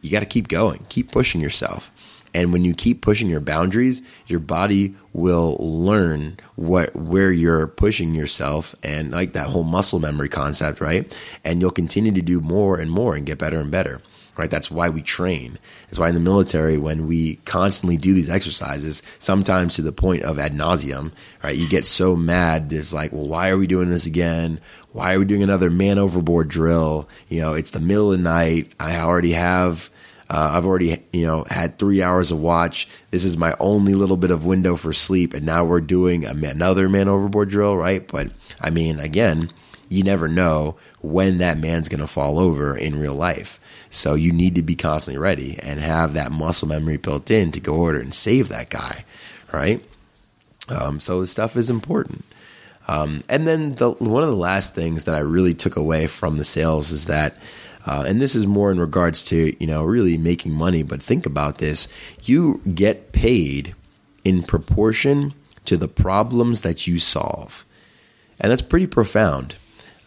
you 0.06 0.12
got 0.12 0.20
to 0.20 0.26
keep 0.26 0.48
going, 0.48 0.86
keep 0.88 1.10
pushing 1.10 1.40
yourself. 1.40 1.90
And 2.36 2.52
when 2.52 2.64
you 2.64 2.74
keep 2.74 3.00
pushing 3.00 3.30
your 3.30 3.40
boundaries, 3.40 4.02
your 4.26 4.40
body 4.40 4.94
will 5.14 5.56
learn 5.58 6.38
what 6.54 6.94
where 6.94 7.32
you're 7.32 7.66
pushing 7.66 8.14
yourself 8.14 8.74
and 8.82 9.10
like 9.10 9.32
that 9.32 9.46
whole 9.46 9.64
muscle 9.64 10.00
memory 10.00 10.28
concept, 10.28 10.82
right? 10.82 11.18
And 11.44 11.60
you'll 11.60 11.70
continue 11.70 12.12
to 12.12 12.20
do 12.20 12.42
more 12.42 12.78
and 12.78 12.90
more 12.90 13.16
and 13.16 13.24
get 13.24 13.38
better 13.38 13.58
and 13.58 13.70
better. 13.70 14.02
Right? 14.36 14.50
That's 14.50 14.70
why 14.70 14.90
we 14.90 15.00
train. 15.00 15.58
That's 15.86 15.98
why 15.98 16.10
in 16.10 16.14
the 16.14 16.20
military, 16.20 16.76
when 16.76 17.06
we 17.06 17.36
constantly 17.46 17.96
do 17.96 18.12
these 18.12 18.28
exercises, 18.28 19.02
sometimes 19.18 19.76
to 19.76 19.82
the 19.82 19.92
point 19.92 20.24
of 20.24 20.38
ad 20.38 20.52
nauseum, 20.52 21.12
right? 21.42 21.56
You 21.56 21.66
get 21.66 21.86
so 21.86 22.14
mad. 22.14 22.70
It's 22.70 22.92
like, 22.92 23.12
well, 23.12 23.26
why 23.26 23.48
are 23.48 23.56
we 23.56 23.66
doing 23.66 23.88
this 23.88 24.04
again? 24.04 24.60
Why 24.92 25.14
are 25.14 25.20
we 25.20 25.24
doing 25.24 25.42
another 25.42 25.70
man 25.70 25.96
overboard 25.96 26.48
drill? 26.48 27.08
You 27.30 27.40
know, 27.40 27.54
it's 27.54 27.70
the 27.70 27.80
middle 27.80 28.12
of 28.12 28.18
the 28.18 28.24
night. 28.24 28.74
I 28.78 28.98
already 28.98 29.32
have 29.32 29.88
uh, 30.28 30.50
I've 30.54 30.66
already, 30.66 31.02
you 31.12 31.26
know, 31.26 31.44
had 31.48 31.78
three 31.78 32.02
hours 32.02 32.30
of 32.30 32.40
watch. 32.40 32.88
This 33.10 33.24
is 33.24 33.36
my 33.36 33.54
only 33.60 33.94
little 33.94 34.16
bit 34.16 34.30
of 34.30 34.44
window 34.44 34.76
for 34.76 34.92
sleep, 34.92 35.34
and 35.34 35.46
now 35.46 35.64
we're 35.64 35.80
doing 35.80 36.24
another 36.24 36.88
man 36.88 37.08
overboard 37.08 37.48
drill, 37.48 37.76
right? 37.76 38.06
But 38.06 38.30
I 38.60 38.70
mean, 38.70 38.98
again, 38.98 39.50
you 39.88 40.02
never 40.02 40.26
know 40.26 40.76
when 41.00 41.38
that 41.38 41.58
man's 41.58 41.88
going 41.88 42.00
to 42.00 42.06
fall 42.06 42.38
over 42.38 42.76
in 42.76 42.98
real 42.98 43.14
life. 43.14 43.60
So 43.90 44.14
you 44.14 44.32
need 44.32 44.56
to 44.56 44.62
be 44.62 44.74
constantly 44.74 45.18
ready 45.18 45.58
and 45.62 45.78
have 45.78 46.14
that 46.14 46.32
muscle 46.32 46.68
memory 46.68 46.96
built 46.96 47.30
in 47.30 47.52
to 47.52 47.60
go 47.60 47.74
order 47.74 48.00
and 48.00 48.12
save 48.12 48.48
that 48.48 48.68
guy, 48.68 49.04
right? 49.52 49.84
Um, 50.68 50.98
so 50.98 51.20
the 51.20 51.26
stuff 51.26 51.56
is 51.56 51.70
important. 51.70 52.24
Um, 52.88 53.22
and 53.28 53.46
then 53.46 53.76
the, 53.76 53.92
one 53.92 54.22
of 54.22 54.28
the 54.28 54.36
last 54.36 54.74
things 54.74 55.04
that 55.04 55.14
I 55.14 55.20
really 55.20 55.54
took 55.54 55.76
away 55.76 56.08
from 56.08 56.38
the 56.38 56.44
sales 56.44 56.90
is 56.90 57.06
that 57.06 57.36
uh, 57.86 58.04
and 58.06 58.20
this 58.20 58.34
is 58.34 58.46
more 58.46 58.70
in 58.70 58.80
regards 58.80 59.24
to 59.26 59.56
you 59.60 59.66
know 59.66 59.84
really 59.84 60.18
making 60.18 60.52
money. 60.52 60.82
But 60.82 61.02
think 61.02 61.24
about 61.24 61.58
this: 61.58 61.88
you 62.22 62.60
get 62.74 63.12
paid 63.12 63.74
in 64.24 64.42
proportion 64.42 65.32
to 65.66 65.76
the 65.76 65.88
problems 65.88 66.62
that 66.62 66.86
you 66.86 66.98
solve, 66.98 67.64
and 68.40 68.50
that's 68.50 68.62
pretty 68.62 68.86
profound. 68.86 69.54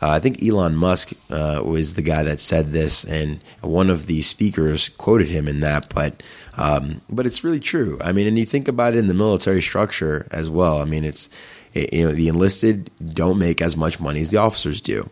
Uh, 0.01 0.11
I 0.11 0.19
think 0.19 0.41
Elon 0.41 0.77
Musk 0.77 1.11
uh, 1.29 1.61
was 1.63 1.95
the 1.95 2.01
guy 2.01 2.23
that 2.23 2.39
said 2.39 2.71
this, 2.71 3.03
and 3.03 3.41
one 3.61 3.89
of 3.89 4.05
the 4.05 4.21
speakers 4.21 4.89
quoted 4.89 5.27
him 5.27 5.47
in 5.47 5.59
that. 5.61 5.93
But 5.93 6.21
um, 6.57 7.01
but 7.09 7.25
it's 7.25 7.43
really 7.43 7.59
true. 7.59 7.97
I 8.01 8.11
mean, 8.11 8.27
and 8.27 8.37
you 8.37 8.45
think 8.45 8.67
about 8.67 8.93
it 8.93 8.99
in 8.99 9.07
the 9.07 9.13
military 9.13 9.61
structure 9.61 10.27
as 10.31 10.49
well. 10.49 10.81
I 10.81 10.85
mean, 10.85 11.05
it's 11.05 11.29
you 11.73 12.05
know 12.05 12.13
the 12.13 12.27
enlisted 12.27 12.91
don't 13.13 13.39
make 13.39 13.61
as 13.61 13.77
much 13.77 14.01
money 14.01 14.21
as 14.21 14.29
the 14.29 14.37
officers 14.37 14.81
do 14.81 15.09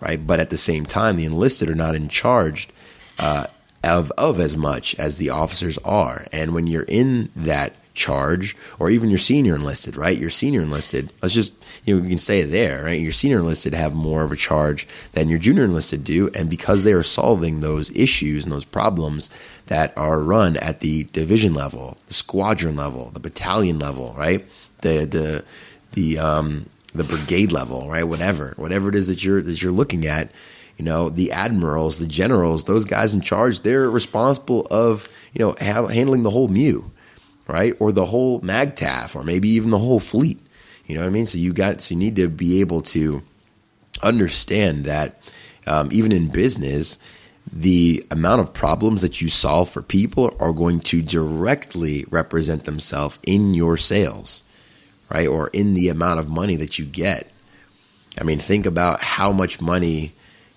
right? 0.00 0.24
But 0.24 0.40
at 0.40 0.50
the 0.50 0.58
same 0.58 0.86
time, 0.86 1.16
the 1.16 1.24
enlisted 1.24 1.68
are 1.70 1.74
not 1.74 1.94
in 1.94 2.08
charge 2.08 2.68
uh, 3.18 3.46
of 3.82 4.12
of 4.18 4.40
as 4.40 4.56
much 4.56 4.94
as 4.98 5.16
the 5.16 5.30
officers 5.30 5.78
are. 5.78 6.26
And 6.32 6.54
when 6.54 6.66
you're 6.66 6.82
in 6.82 7.30
that 7.36 7.74
charge, 7.94 8.56
or 8.78 8.88
even 8.88 9.10
your 9.10 9.18
senior 9.18 9.54
enlisted, 9.54 9.96
right? 9.96 10.16
Your 10.16 10.30
senior 10.30 10.62
enlisted, 10.62 11.10
let's 11.22 11.34
just, 11.34 11.52
you 11.84 11.94
know, 11.94 12.02
we 12.02 12.08
can 12.08 12.18
say 12.18 12.42
there, 12.42 12.84
right? 12.84 13.00
Your 13.00 13.12
senior 13.12 13.38
enlisted 13.38 13.74
have 13.74 13.94
more 13.94 14.22
of 14.22 14.32
a 14.32 14.36
charge 14.36 14.86
than 15.12 15.28
your 15.28 15.38
junior 15.38 15.64
enlisted 15.64 16.04
do. 16.04 16.30
And 16.34 16.48
because 16.48 16.82
they 16.82 16.92
are 16.92 17.02
solving 17.02 17.60
those 17.60 17.90
issues 17.90 18.44
and 18.44 18.52
those 18.52 18.64
problems 18.64 19.28
that 19.66 19.92
are 19.96 20.20
run 20.20 20.56
at 20.56 20.80
the 20.80 21.04
division 21.04 21.52
level, 21.52 21.98
the 22.06 22.14
squadron 22.14 22.76
level, 22.76 23.10
the 23.10 23.20
battalion 23.20 23.78
level, 23.78 24.14
right? 24.16 24.46
The, 24.80 25.04
the, 25.04 25.44
the, 25.92 26.18
um, 26.18 26.70
the 26.94 27.04
brigade 27.04 27.52
level, 27.52 27.88
right? 27.88 28.04
Whatever, 28.04 28.54
whatever 28.56 28.88
it 28.88 28.94
is 28.94 29.08
that 29.08 29.24
you're, 29.24 29.42
that 29.42 29.62
you're 29.62 29.72
looking 29.72 30.06
at, 30.06 30.30
you 30.76 30.84
know, 30.84 31.08
the 31.08 31.32
admirals, 31.32 31.98
the 31.98 32.06
generals, 32.06 32.64
those 32.64 32.84
guys 32.84 33.12
in 33.14 33.20
charge, 33.20 33.60
they're 33.60 33.90
responsible 33.90 34.66
of, 34.70 35.08
you 35.34 35.38
know, 35.38 35.54
handling 35.60 36.22
the 36.22 36.30
whole 36.30 36.48
MEU 36.48 36.90
right? 37.50 37.74
Or 37.80 37.92
the 37.92 38.06
whole 38.06 38.40
MAGTF, 38.40 39.14
or 39.16 39.24
maybe 39.24 39.48
even 39.50 39.70
the 39.70 39.78
whole 39.78 40.00
fleet. 40.00 40.40
You 40.86 40.94
know 40.94 41.02
what 41.02 41.08
I 41.08 41.10
mean? 41.10 41.26
So 41.26 41.38
you 41.38 41.52
got, 41.52 41.82
so 41.82 41.94
you 41.94 41.98
need 41.98 42.16
to 42.16 42.28
be 42.28 42.60
able 42.60 42.82
to 42.82 43.22
understand 44.02 44.84
that 44.84 45.20
um, 45.66 45.90
even 45.92 46.12
in 46.12 46.28
business, 46.28 46.98
the 47.52 48.04
amount 48.10 48.40
of 48.40 48.52
problems 48.52 49.02
that 49.02 49.20
you 49.20 49.28
solve 49.28 49.68
for 49.68 49.82
people 49.82 50.34
are 50.38 50.52
going 50.52 50.80
to 50.80 51.02
directly 51.02 52.04
represent 52.10 52.64
themselves 52.64 53.18
in 53.24 53.54
your 53.54 53.76
sales, 53.76 54.42
right? 55.10 55.26
Or 55.26 55.48
in 55.48 55.74
the 55.74 55.88
amount 55.88 56.20
of 56.20 56.28
money 56.28 56.56
that 56.56 56.78
you 56.78 56.84
get. 56.84 57.30
I 58.18 58.24
mean, 58.24 58.38
think 58.38 58.66
about 58.66 59.02
how 59.02 59.32
much 59.32 59.60
money, 59.60 60.12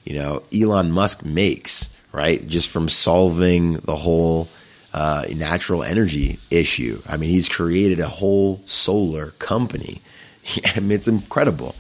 you 0.05 0.15
know, 0.15 0.43
Elon 0.53 0.91
Musk 0.91 1.25
makes, 1.25 1.89
right? 2.11 2.45
Just 2.47 2.69
from 2.69 2.89
solving 2.89 3.77
the 3.77 3.95
whole 3.95 4.47
uh, 4.93 5.25
natural 5.35 5.83
energy 5.83 6.39
issue. 6.51 7.01
I 7.07 7.17
mean, 7.17 7.29
he's 7.29 7.49
created 7.49 7.99
a 7.99 8.07
whole 8.07 8.61
solar 8.65 9.31
company. 9.39 10.01
I 10.75 10.79
mean, 10.79 10.91
it's 10.91 11.07
incredible. 11.07 11.75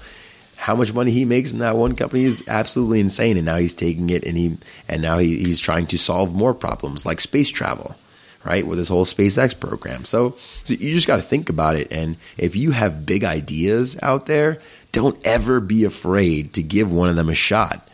How 0.55 0.75
much 0.75 0.93
money 0.93 1.11
he 1.11 1.25
makes 1.25 1.53
in 1.53 1.59
that 1.59 1.75
one 1.75 1.95
company 1.95 2.23
is 2.23 2.43
absolutely 2.47 2.99
insane. 3.01 3.37
And 3.37 3.45
now 3.45 3.57
he's 3.57 3.73
taking 3.73 4.09
it 4.09 4.23
and 4.23 4.37
he 4.37 4.57
and 4.87 5.01
now 5.01 5.17
he, 5.17 5.43
he's 5.43 5.59
trying 5.59 5.87
to 5.87 5.97
solve 5.97 6.33
more 6.33 6.53
problems 6.53 7.05
like 7.05 7.19
space 7.19 7.49
travel, 7.49 7.95
right? 8.43 8.65
With 8.65 8.77
this 8.77 8.87
whole 8.87 9.05
SpaceX 9.05 9.57
program. 9.59 10.05
So, 10.05 10.35
so 10.63 10.73
you 10.73 10.93
just 10.93 11.07
got 11.07 11.17
to 11.17 11.21
think 11.21 11.49
about 11.49 11.75
it. 11.75 11.91
And 11.91 12.17
if 12.37 12.55
you 12.55 12.71
have 12.71 13.05
big 13.05 13.23
ideas 13.23 13.97
out 14.01 14.25
there, 14.25 14.59
don't 14.91 15.17
ever 15.25 15.59
be 15.59 15.85
afraid 15.85 16.53
to 16.53 16.63
give 16.63 16.91
one 16.91 17.09
of 17.09 17.15
them 17.15 17.29
a 17.29 17.35
shot 17.35 17.87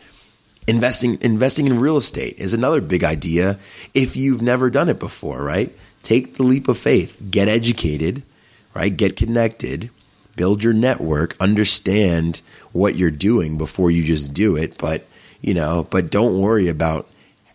Investing 0.70 1.18
investing 1.22 1.66
in 1.66 1.80
real 1.80 1.96
estate 1.96 2.36
is 2.38 2.54
another 2.54 2.80
big 2.80 3.02
idea 3.02 3.58
if 3.92 4.14
you've 4.14 4.40
never 4.40 4.70
done 4.70 4.88
it 4.88 5.00
before, 5.00 5.42
right? 5.42 5.72
Take 6.04 6.36
the 6.36 6.44
leap 6.44 6.68
of 6.68 6.78
faith, 6.78 7.20
get 7.28 7.48
educated, 7.48 8.22
right? 8.72 8.96
Get 8.96 9.16
connected, 9.16 9.90
build 10.36 10.62
your 10.62 10.72
network, 10.72 11.34
understand 11.40 12.40
what 12.70 12.94
you're 12.94 13.10
doing 13.10 13.58
before 13.58 13.90
you 13.90 14.04
just 14.04 14.32
do 14.32 14.54
it, 14.54 14.78
but 14.78 15.04
you 15.40 15.54
know, 15.54 15.88
but 15.90 16.08
don't 16.08 16.40
worry 16.40 16.68
about 16.68 17.08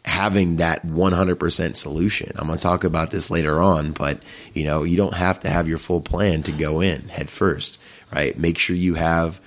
having 0.05 0.57
that 0.57 0.85
100% 0.85 1.75
solution. 1.75 2.31
I'm 2.35 2.47
going 2.47 2.57
to 2.57 2.63
talk 2.63 2.83
about 2.83 3.11
this 3.11 3.31
later 3.31 3.61
on, 3.61 3.91
but 3.91 4.19
you 4.53 4.63
know, 4.63 4.83
you 4.83 4.97
don't 4.97 5.15
have 5.15 5.39
to 5.41 5.49
have 5.49 5.67
your 5.67 5.79
full 5.79 6.01
plan 6.01 6.43
to 6.43 6.51
go 6.51 6.79
in 6.79 7.09
head 7.09 7.29
first, 7.29 7.77
right? 8.13 8.37
Make 8.37 8.57
sure 8.57 8.75
you 8.75 8.93
have 8.95 9.39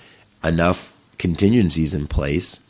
enough 0.42 0.92
contingencies 1.18 1.94
in 1.94 2.06
place. 2.06 2.60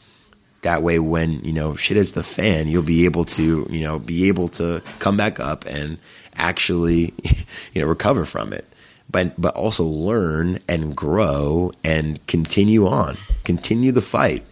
That 0.62 0.83
way 0.83 0.98
when 0.98 1.40
you 1.44 1.53
know 1.53 1.77
shit 1.77 1.96
is 1.96 2.14
the 2.14 2.24
fan 2.24 2.66
you'll 2.66 2.83
be 2.83 3.05
able 3.05 3.24
to 3.24 3.66
you 3.70 3.81
know 3.81 4.01
be 4.01 4.27
able 4.27 4.48
to 4.48 4.83
come 4.98 5.16
back 5.16 5.38
up 5.38 5.64
and 5.66 5.98
actually 6.35 7.14
you 7.72 7.81
know 7.81 7.87
recover 7.87 8.24
from 8.24 8.53
it. 8.53 8.66
But 9.11 9.40
but 9.40 9.55
also 9.55 9.85
learn 9.85 10.59
and 10.68 10.96
grow 10.96 11.72
and 11.85 12.24
continue 12.27 12.87
on. 12.87 13.16
Continue 13.44 13.92
the 13.92 14.03
fight. 14.03 14.44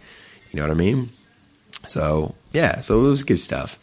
You 0.51 0.57
know 0.57 0.63
what 0.63 0.71
i 0.71 0.79
mean? 0.79 1.09
So 1.87 2.33
yeah 2.53 2.79
so 2.79 3.05
it 3.05 3.09
was 3.09 3.23
good 3.23 3.39
stuff 3.39 3.79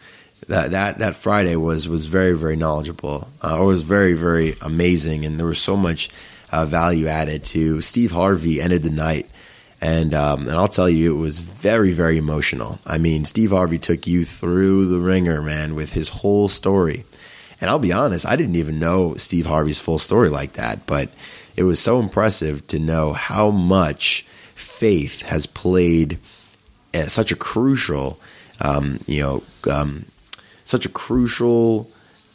that 0.48 0.72
that 0.72 0.98
that 0.98 1.16
friday 1.16 1.56
was 1.56 1.88
was 1.88 2.06
very 2.06 2.32
very 2.32 2.56
knowledgeable 2.56 3.28
uh, 3.42 3.58
it 3.60 3.64
was 3.64 3.82
very 3.82 4.14
very 4.14 4.56
amazing 4.60 5.24
and 5.24 5.38
there 5.38 5.46
was 5.46 5.60
so 5.60 5.76
much 5.76 6.08
uh, 6.52 6.64
value 6.64 7.06
added 7.06 7.42
to 7.42 7.80
steve 7.80 8.12
harvey 8.12 8.60
ended 8.60 8.82
the 8.82 8.90
night 8.90 9.28
and 9.84 10.14
um, 10.14 10.42
and 10.42 10.52
I'll 10.52 10.66
tell 10.66 10.88
you, 10.88 11.14
it 11.14 11.20
was 11.20 11.40
very 11.40 11.92
very 11.92 12.16
emotional. 12.16 12.78
I 12.86 12.96
mean, 12.96 13.26
Steve 13.26 13.50
Harvey 13.50 13.78
took 13.78 14.06
you 14.06 14.24
through 14.24 14.86
the 14.86 14.98
ringer, 14.98 15.42
man, 15.42 15.74
with 15.74 15.92
his 15.92 16.08
whole 16.08 16.48
story. 16.48 17.04
And 17.60 17.68
I'll 17.68 17.78
be 17.78 17.92
honest, 17.92 18.26
I 18.26 18.36
didn't 18.36 18.56
even 18.56 18.78
know 18.78 19.14
Steve 19.16 19.44
Harvey's 19.44 19.78
full 19.78 19.98
story 19.98 20.30
like 20.30 20.54
that, 20.54 20.86
but 20.86 21.10
it 21.54 21.64
was 21.64 21.80
so 21.80 22.00
impressive 22.00 22.66
to 22.68 22.78
know 22.78 23.12
how 23.12 23.50
much 23.50 24.24
faith 24.54 25.20
has 25.22 25.44
played 25.46 26.18
uh, 26.94 27.06
such 27.06 27.30
a 27.30 27.36
crucial, 27.36 28.18
um, 28.60 29.00
you 29.06 29.20
know, 29.20 29.42
um, 29.70 30.06
such 30.64 30.86
a 30.86 30.88
crucial 30.88 31.90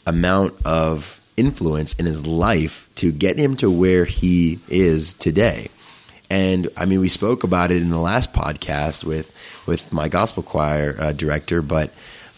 amount 0.05 0.53
of 0.65 1.21
influence 1.37 1.93
in 1.93 2.05
his 2.05 2.27
life 2.27 2.89
to 2.95 3.11
get 3.11 3.37
him 3.37 3.55
to 3.57 3.71
where 3.71 4.05
he 4.05 4.59
is 4.67 5.13
today. 5.13 5.69
And 6.29 6.69
I 6.77 6.85
mean, 6.85 6.99
we 6.99 7.09
spoke 7.09 7.43
about 7.43 7.71
it 7.71 7.81
in 7.81 7.89
the 7.89 7.99
last 7.99 8.33
podcast 8.33 9.03
with 9.03 9.33
with 9.65 9.91
my 9.91 10.09
gospel 10.09 10.43
choir 10.43 10.95
uh, 10.99 11.11
director, 11.11 11.61
but 11.61 11.91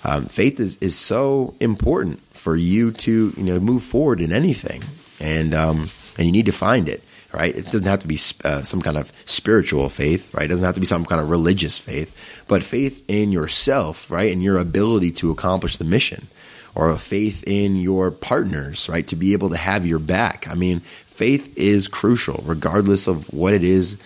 um, 0.04 0.28
faith 0.28 0.60
is 0.60 0.78
is 0.78 0.96
so 0.96 1.56
important 1.60 2.22
for 2.34 2.56
you 2.56 2.92
to 2.92 3.34
you 3.36 3.44
know 3.44 3.60
move 3.60 3.84
forward 3.84 4.22
in 4.22 4.32
anything, 4.32 4.84
and 5.20 5.54
um, 5.54 5.90
and 6.18 6.26
you 6.26 6.32
need 6.32 6.46
to 6.46 6.54
find 6.54 6.88
it. 6.88 7.04
Right, 7.34 7.56
it 7.56 7.64
doesn't 7.66 7.88
have 7.88 8.00
to 8.00 8.08
be 8.10 8.20
uh, 8.44 8.62
some 8.62 8.82
kind 8.82 8.98
of 8.98 9.14
spiritual 9.26 9.88
faith, 9.88 10.34
right? 10.34 10.44
It 10.44 10.50
doesn't 10.50 10.66
have 10.66 10.76
to 10.76 10.82
be 10.82 10.86
some 10.86 11.06
kind 11.06 11.22
of 11.22 11.30
religious 11.30 11.80
faith, 11.80 12.14
but 12.50 12.62
faith 12.62 13.02
in 13.08 13.32
yourself, 13.32 14.12
right, 14.12 14.34
and 14.34 14.44
your 14.44 14.58
ability 14.58 15.12
to 15.14 15.32
accomplish 15.32 15.78
the 15.78 15.86
mission, 15.86 16.28
or 16.76 16.90
a 16.90 16.98
faith 16.98 17.46
in 17.48 17.78
your 17.78 18.12
partners, 18.12 18.90
right, 18.90 19.08
to 19.08 19.16
be 19.16 19.32
able 19.32 19.50
to 19.52 19.56
have 19.56 19.86
your 19.86 19.98
back. 19.98 20.46
I 20.50 20.56
mean, 20.56 20.82
faith 20.82 21.58
is 21.58 21.88
crucial, 21.88 22.44
regardless 22.46 23.08
of 23.08 23.32
what 23.34 23.54
it 23.54 23.64
is 23.64 23.98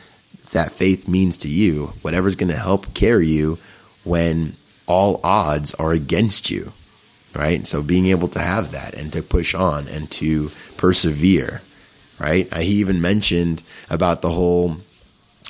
that 0.52 0.72
faith 0.72 1.08
means 1.08 1.38
to 1.40 1.50
you. 1.50 1.88
Whatever's 2.04 2.36
going 2.36 2.52
to 2.52 2.58
help 2.58 2.94
carry 2.94 3.28
you 3.28 3.58
when 4.04 4.54
all 4.86 5.20
odds 5.24 5.74
are 5.74 5.92
against 5.92 6.52
you, 6.52 6.72
right? 7.36 7.66
So 7.66 7.82
being 7.82 8.06
able 8.06 8.28
to 8.30 8.40
have 8.40 8.72
that 8.74 8.94
and 8.94 9.12
to 9.14 9.24
push 9.24 9.56
on 9.56 9.88
and 9.88 10.10
to 10.12 10.52
persevere, 10.78 11.62
right? 12.20 12.52
He 12.56 12.76
even 12.76 13.02
mentioned 13.02 13.64
about 13.90 14.22
the 14.22 14.30
whole 14.30 14.78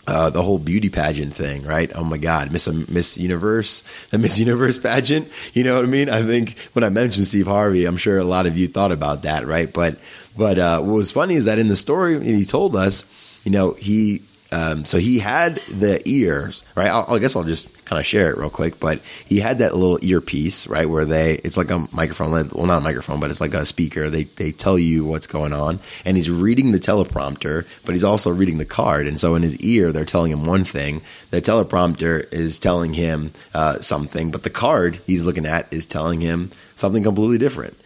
uh, 0.08 0.30
the 0.30 0.42
whole 0.44 0.60
beauty 0.60 0.90
pageant 0.90 1.34
thing, 1.34 1.64
right? 1.64 1.92
Oh 1.96 2.04
my 2.04 2.18
God, 2.18 2.52
Miss 2.52 2.68
Miss 2.68 3.18
Universe, 3.18 3.84
the 4.12 4.18
Miss 4.18 4.38
Universe 4.38 4.78
pageant. 4.78 5.30
You 5.54 5.64
know 5.64 5.76
what 5.76 5.86
I 5.86 5.88
mean? 5.88 6.10
I 6.10 6.22
think 6.22 6.58
when 6.74 6.84
I 6.84 6.90
mentioned 6.90 7.28
Steve 7.28 7.48
Harvey, 7.48 7.86
I'm 7.86 7.98
sure 7.98 8.18
a 8.18 8.24
lot 8.24 8.46
of 8.46 8.58
you 8.58 8.68
thought 8.68 8.92
about 8.92 9.24
that, 9.24 9.48
right? 9.48 9.72
But 9.72 9.98
but 10.38 10.60
uh, 10.60 10.82
what 10.82 10.96
was 10.96 11.12
funny 11.12 11.36
is 11.36 11.46
that 11.46 11.60
in 11.60 11.70
the 11.70 11.76
story 11.76 12.24
he 12.24 12.46
told 12.46 12.76
us, 12.76 13.04
you 13.44 13.52
know, 13.52 13.72
he 13.72 14.22
um, 14.52 14.86
so 14.86 14.98
he 15.00 15.20
had 15.20 15.56
the 15.72 16.02
ears, 16.08 16.64
right? 16.76 16.88
I'll, 16.88 17.16
i 17.16 17.20
guess 17.20 17.36
I'll 17.36 17.44
just 17.44 17.68
kind 17.86 18.00
of 18.00 18.06
share 18.06 18.32
it 18.32 18.38
real 18.38 18.50
quick. 18.50 18.80
But 18.80 19.00
he 19.26 19.40
had 19.40 19.60
that 19.60 19.76
little 19.76 20.04
earpiece, 20.04 20.68
right, 20.68 20.90
where 20.90 21.06
they 21.06 21.36
it's 21.36 21.58
like 21.58 21.72
a 21.72 21.88
microphone, 21.92 22.32
well, 22.50 22.66
not 22.66 22.80
a 22.80 22.82
microphone, 22.82 23.20
but 23.20 23.30
it's 23.32 23.42
like 23.42 23.54
a 23.54 23.66
speaker. 23.66 24.10
They 24.10 24.24
they 24.24 24.52
tell 24.52 24.78
you 24.78 25.06
what's 25.06 25.28
going 25.28 25.54
on, 25.54 25.80
and 26.04 26.18
he's 26.18 26.30
reading 26.30 26.72
the 26.72 26.80
teleprompter, 26.80 27.66
but 27.86 27.94
he's 27.94 28.04
also 28.04 28.32
reading 28.32 28.58
the 28.58 28.66
card. 28.66 29.08
And 29.08 29.20
so 29.20 29.36
in 29.36 29.42
his 29.42 29.58
ear, 29.60 29.92
they're 29.92 30.06
telling 30.06 30.32
him 30.32 30.46
one 30.46 30.66
thing. 30.66 31.02
The 31.32 31.42
teleprompter 31.42 32.32
is 32.34 32.60
telling 32.60 32.94
him 32.94 33.32
uh, 33.54 33.80
something, 33.80 34.32
but 34.32 34.44
the 34.44 34.50
card 34.50 35.00
he's 35.06 35.26
looking 35.26 35.46
at 35.46 35.72
is 35.72 35.86
telling 35.86 36.22
him 36.22 36.52
something 36.76 37.04
completely 37.04 37.38
different. 37.38 37.78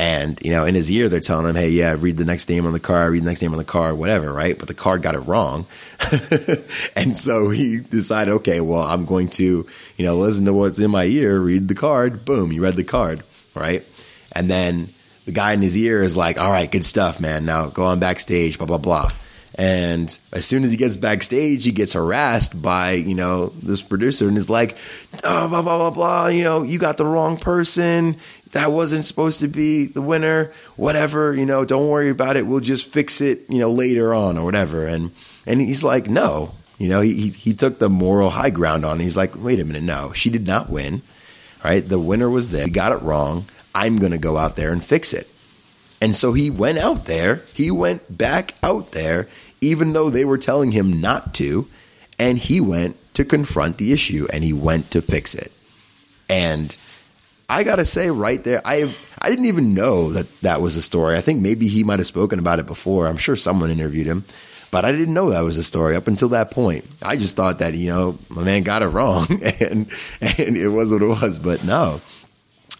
And, 0.00 0.40
you 0.40 0.50
know, 0.50 0.64
in 0.64 0.74
his 0.74 0.90
ear, 0.90 1.10
they're 1.10 1.20
telling 1.20 1.46
him, 1.46 1.54
hey, 1.54 1.68
yeah, 1.68 1.94
read 1.98 2.16
the 2.16 2.24
next 2.24 2.48
name 2.48 2.64
on 2.64 2.72
the 2.72 2.80
card, 2.80 3.12
read 3.12 3.22
the 3.22 3.26
next 3.26 3.42
name 3.42 3.52
on 3.52 3.58
the 3.58 3.64
card, 3.64 3.98
whatever, 3.98 4.32
right? 4.32 4.58
But 4.58 4.66
the 4.66 4.72
card 4.72 5.02
got 5.02 5.14
it 5.14 5.18
wrong. 5.18 5.66
and 6.96 7.18
so 7.18 7.50
he 7.50 7.80
decided, 7.80 8.32
okay, 8.36 8.62
well, 8.62 8.80
I'm 8.80 9.04
going 9.04 9.28
to, 9.28 9.66
you 9.98 10.04
know, 10.06 10.16
listen 10.16 10.46
to 10.46 10.54
what's 10.54 10.78
in 10.78 10.90
my 10.90 11.04
ear, 11.04 11.38
read 11.38 11.68
the 11.68 11.74
card. 11.74 12.24
Boom, 12.24 12.50
you 12.50 12.62
read 12.62 12.76
the 12.76 12.82
card, 12.82 13.22
right? 13.54 13.84
And 14.32 14.48
then 14.48 14.88
the 15.26 15.32
guy 15.32 15.52
in 15.52 15.60
his 15.60 15.76
ear 15.76 16.02
is 16.02 16.16
like, 16.16 16.38
all 16.38 16.50
right, 16.50 16.72
good 16.72 16.86
stuff, 16.86 17.20
man. 17.20 17.44
Now 17.44 17.68
go 17.68 17.84
on 17.84 18.00
backstage, 18.00 18.56
blah, 18.56 18.66
blah, 18.66 18.78
blah. 18.78 19.12
And 19.56 20.18
as 20.32 20.46
soon 20.46 20.64
as 20.64 20.70
he 20.70 20.78
gets 20.78 20.96
backstage, 20.96 21.64
he 21.64 21.72
gets 21.72 21.92
harassed 21.92 22.62
by, 22.62 22.92
you 22.92 23.14
know, 23.14 23.48
this 23.48 23.82
producer 23.82 24.28
and 24.28 24.38
is 24.38 24.48
like, 24.48 24.78
oh, 25.24 25.48
blah, 25.48 25.60
blah, 25.60 25.76
blah, 25.76 25.90
blah, 25.90 26.26
you 26.28 26.44
know, 26.44 26.62
you 26.62 26.78
got 26.78 26.96
the 26.96 27.04
wrong 27.04 27.36
person 27.36 28.16
that 28.52 28.72
wasn't 28.72 29.04
supposed 29.04 29.40
to 29.40 29.48
be 29.48 29.86
the 29.86 30.02
winner, 30.02 30.52
whatever, 30.76 31.34
you 31.34 31.46
know, 31.46 31.64
don't 31.64 31.88
worry 31.88 32.10
about 32.10 32.36
it. 32.36 32.46
We'll 32.46 32.60
just 32.60 32.88
fix 32.88 33.20
it, 33.20 33.48
you 33.48 33.58
know, 33.58 33.70
later 33.70 34.12
on 34.12 34.36
or 34.38 34.44
whatever. 34.44 34.86
And, 34.86 35.12
and 35.46 35.60
he's 35.60 35.84
like, 35.84 36.08
no, 36.08 36.52
you 36.78 36.88
know, 36.88 37.00
he, 37.00 37.28
he 37.28 37.54
took 37.54 37.78
the 37.78 37.88
moral 37.88 38.30
high 38.30 38.50
ground 38.50 38.84
on. 38.84 39.00
It. 39.00 39.04
He's 39.04 39.16
like, 39.16 39.36
wait 39.36 39.60
a 39.60 39.64
minute, 39.64 39.82
no, 39.82 40.12
she 40.12 40.30
did 40.30 40.46
not 40.46 40.68
win, 40.68 41.02
right? 41.64 41.86
The 41.86 41.98
winner 41.98 42.28
was 42.28 42.50
there. 42.50 42.64
He 42.64 42.70
got 42.70 42.92
it 42.92 43.02
wrong. 43.02 43.46
I'm 43.74 43.98
going 43.98 44.12
to 44.12 44.18
go 44.18 44.36
out 44.36 44.56
there 44.56 44.72
and 44.72 44.82
fix 44.82 45.12
it. 45.12 45.28
And 46.00 46.16
so 46.16 46.32
he 46.32 46.50
went 46.50 46.78
out 46.78 47.04
there, 47.04 47.42
he 47.52 47.70
went 47.70 48.16
back 48.16 48.54
out 48.62 48.92
there, 48.92 49.28
even 49.60 49.92
though 49.92 50.10
they 50.10 50.24
were 50.24 50.38
telling 50.38 50.72
him 50.72 51.00
not 51.00 51.34
to, 51.34 51.68
and 52.18 52.38
he 52.38 52.60
went 52.60 52.96
to 53.14 53.24
confront 53.24 53.76
the 53.76 53.92
issue 53.92 54.26
and 54.32 54.42
he 54.42 54.52
went 54.52 54.90
to 54.92 55.02
fix 55.02 55.34
it. 55.34 55.52
And 56.28 56.74
I 57.50 57.64
gotta 57.64 57.84
say, 57.84 58.10
right 58.10 58.42
there, 58.44 58.62
I 58.64 58.94
I 59.20 59.28
didn't 59.28 59.46
even 59.46 59.74
know 59.74 60.12
that 60.12 60.26
that 60.42 60.62
was 60.62 60.76
a 60.76 60.82
story. 60.82 61.16
I 61.16 61.20
think 61.20 61.42
maybe 61.42 61.66
he 61.66 61.82
might 61.82 61.98
have 61.98 62.06
spoken 62.06 62.38
about 62.38 62.60
it 62.60 62.66
before. 62.66 63.08
I'm 63.08 63.16
sure 63.16 63.34
someone 63.34 63.72
interviewed 63.72 64.06
him, 64.06 64.24
but 64.70 64.84
I 64.84 64.92
didn't 64.92 65.12
know 65.12 65.30
that 65.30 65.40
was 65.40 65.56
a 65.56 65.64
story 65.64 65.96
up 65.96 66.06
until 66.06 66.28
that 66.28 66.52
point. 66.52 66.84
I 67.02 67.16
just 67.16 67.34
thought 67.34 67.58
that 67.58 67.74
you 67.74 67.88
know 67.88 68.18
my 68.28 68.44
man 68.44 68.62
got 68.62 68.82
it 68.82 68.86
wrong, 68.88 69.26
and 69.60 69.90
and 70.20 70.56
it 70.56 70.68
was 70.68 70.92
what 70.92 71.02
it 71.02 71.06
was. 71.06 71.40
But 71.40 71.64
no, 71.64 72.00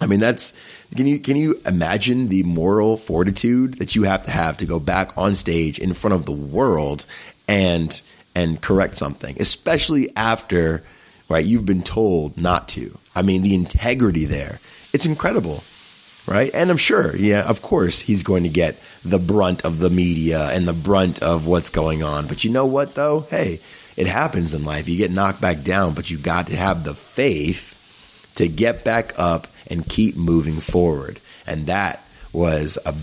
I 0.00 0.06
mean 0.06 0.20
that's 0.20 0.54
can 0.94 1.04
you 1.04 1.18
can 1.18 1.36
you 1.36 1.60
imagine 1.66 2.28
the 2.28 2.44
moral 2.44 2.96
fortitude 2.96 3.74
that 3.78 3.96
you 3.96 4.04
have 4.04 4.24
to 4.26 4.30
have 4.30 4.58
to 4.58 4.66
go 4.66 4.78
back 4.78 5.18
on 5.18 5.34
stage 5.34 5.80
in 5.80 5.94
front 5.94 6.14
of 6.14 6.26
the 6.26 6.32
world 6.32 7.06
and 7.48 8.00
and 8.36 8.60
correct 8.60 8.96
something, 8.96 9.36
especially 9.40 10.14
after 10.14 10.84
right 11.28 11.44
you've 11.44 11.66
been 11.66 11.82
told 11.82 12.38
not 12.38 12.68
to. 12.68 12.96
I 13.14 13.22
mean, 13.22 13.42
the 13.42 13.54
integrity 13.54 14.24
there, 14.24 14.60
it's 14.92 15.06
incredible, 15.06 15.64
right? 16.26 16.50
And 16.54 16.70
I'm 16.70 16.76
sure, 16.76 17.14
yeah, 17.16 17.42
of 17.42 17.62
course, 17.62 18.00
he's 18.00 18.22
going 18.22 18.44
to 18.44 18.48
get 18.48 18.80
the 19.04 19.18
brunt 19.18 19.64
of 19.64 19.78
the 19.78 19.90
media 19.90 20.50
and 20.50 20.66
the 20.66 20.72
brunt 20.72 21.22
of 21.22 21.46
what's 21.46 21.70
going 21.70 22.02
on. 22.02 22.26
But 22.26 22.44
you 22.44 22.50
know 22.50 22.66
what, 22.66 22.94
though? 22.94 23.26
Hey, 23.30 23.60
it 23.96 24.06
happens 24.06 24.54
in 24.54 24.64
life. 24.64 24.88
You 24.88 24.96
get 24.96 25.10
knocked 25.10 25.40
back 25.40 25.62
down, 25.62 25.94
but 25.94 26.10
you 26.10 26.18
got 26.18 26.46
to 26.46 26.56
have 26.56 26.84
the 26.84 26.94
faith 26.94 27.76
to 28.36 28.48
get 28.48 28.84
back 28.84 29.12
up 29.18 29.46
and 29.68 29.86
keep 29.86 30.16
moving 30.16 30.60
forward. 30.60 31.20
And 31.46 31.66
that 31.66 32.02
was 32.32 32.78
a 32.86 32.94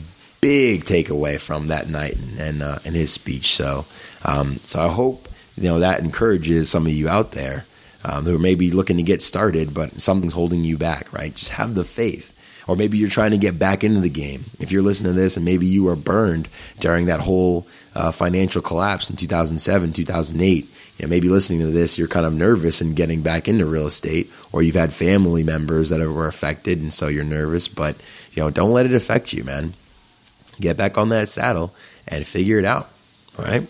big 0.41 0.85
takeaway 0.85 1.39
from 1.39 1.67
that 1.67 1.89
night 1.89 2.15
and 2.15 2.39
and, 2.39 2.63
uh, 2.63 2.79
and 2.85 2.95
his 2.95 3.11
speech. 3.11 3.55
So, 3.55 3.85
um, 4.23 4.57
so 4.63 4.79
I 4.79 4.87
hope 4.87 5.27
you 5.57 5.63
know 5.63 5.79
that 5.79 5.99
encourages 5.99 6.69
some 6.69 6.85
of 6.85 6.93
you 6.93 7.09
out 7.09 7.31
there 7.31 7.65
um, 8.07 8.23
who 8.23 8.33
are 8.35 8.39
maybe 8.39 8.71
looking 8.71 8.97
to 8.97 9.03
get 9.03 9.21
started, 9.21 9.73
but 9.73 9.99
something's 9.99 10.33
holding 10.33 10.61
you 10.61 10.77
back, 10.77 11.11
right? 11.11 11.35
Just 11.35 11.51
have 11.51 11.75
the 11.75 11.83
faith. 11.83 12.33
Or 12.65 12.75
maybe 12.75 12.97
you're 12.97 13.09
trying 13.09 13.31
to 13.31 13.37
get 13.37 13.59
back 13.59 13.83
into 13.83 13.99
the 13.99 14.09
game. 14.09 14.45
If 14.59 14.71
you're 14.71 14.81
listening 14.81 15.13
to 15.13 15.19
this 15.19 15.35
and 15.35 15.45
maybe 15.45 15.67
you 15.67 15.83
were 15.83 15.95
burned 15.95 16.47
during 16.79 17.05
that 17.07 17.19
whole 17.19 17.67
uh, 17.95 18.11
financial 18.11 18.61
collapse 18.61 19.09
in 19.09 19.17
2007, 19.17 19.93
2008, 19.93 20.65
you 20.97 21.05
know, 21.05 21.09
maybe 21.09 21.29
listening 21.29 21.59
to 21.59 21.67
this, 21.67 21.97
you're 21.97 22.07
kind 22.07 22.25
of 22.25 22.33
nervous 22.33 22.81
and 22.81 22.95
getting 22.95 23.21
back 23.21 23.47
into 23.47 23.65
real 23.65 23.87
estate, 23.87 24.31
or 24.51 24.63
you've 24.63 24.75
had 24.75 24.93
family 24.93 25.43
members 25.43 25.89
that 25.89 25.99
were 25.99 26.27
affected, 26.27 26.81
and 26.81 26.93
so 26.93 27.07
you're 27.07 27.23
nervous. 27.23 27.67
But 27.67 27.97
you 28.31 28.41
know, 28.41 28.49
don't 28.49 28.71
let 28.71 28.85
it 28.85 28.93
affect 28.93 29.31
you, 29.31 29.43
man. 29.43 29.73
Get 30.59 30.75
back 30.75 30.97
on 30.97 31.09
that 31.09 31.29
saddle 31.29 31.73
and 32.07 32.25
figure 32.25 32.57
it 32.57 32.65
out. 32.65 32.89
All 33.37 33.45
right. 33.45 33.67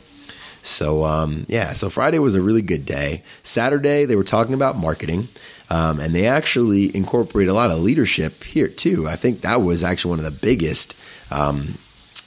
So 0.67 1.05
um, 1.05 1.45
yeah, 1.47 1.73
so 1.73 1.89
Friday 1.89 2.19
was 2.19 2.35
a 2.35 2.41
really 2.41 2.61
good 2.61 2.85
day. 2.85 3.23
Saturday 3.43 4.05
they 4.05 4.15
were 4.15 4.23
talking 4.23 4.53
about 4.53 4.77
marketing, 4.77 5.27
um, 5.69 5.99
and 5.99 6.13
they 6.13 6.27
actually 6.27 6.95
incorporate 6.95 7.47
a 7.47 7.53
lot 7.53 7.71
of 7.71 7.79
leadership 7.79 8.43
here 8.43 8.67
too. 8.67 9.07
I 9.07 9.15
think 9.15 9.41
that 9.41 9.61
was 9.61 9.83
actually 9.83 10.11
one 10.11 10.19
of 10.19 10.25
the 10.25 10.39
biggest. 10.39 10.95
Um, 11.31 11.77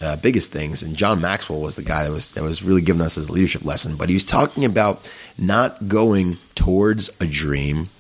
uh, 0.03 0.16
biggest 0.16 0.50
things, 0.50 0.83
and 0.83 0.96
John 0.96 1.20
Maxwell 1.20 1.61
was 1.61 1.76
the 1.76 1.83
guy 1.83 2.05
that 2.05 2.11
was 2.11 2.31
that 2.31 2.42
was 2.42 2.62
really 2.62 2.81
giving 2.81 3.03
us 3.03 3.16
his 3.16 3.29
leadership 3.29 3.66
lesson. 3.66 3.96
But 3.96 4.09
he 4.09 4.14
was 4.14 4.24
talking 4.24 4.64
about 4.64 5.07
not 5.37 5.88
going 5.88 6.38
towards 6.55 7.11
a 7.20 7.26
dream, 7.26 7.90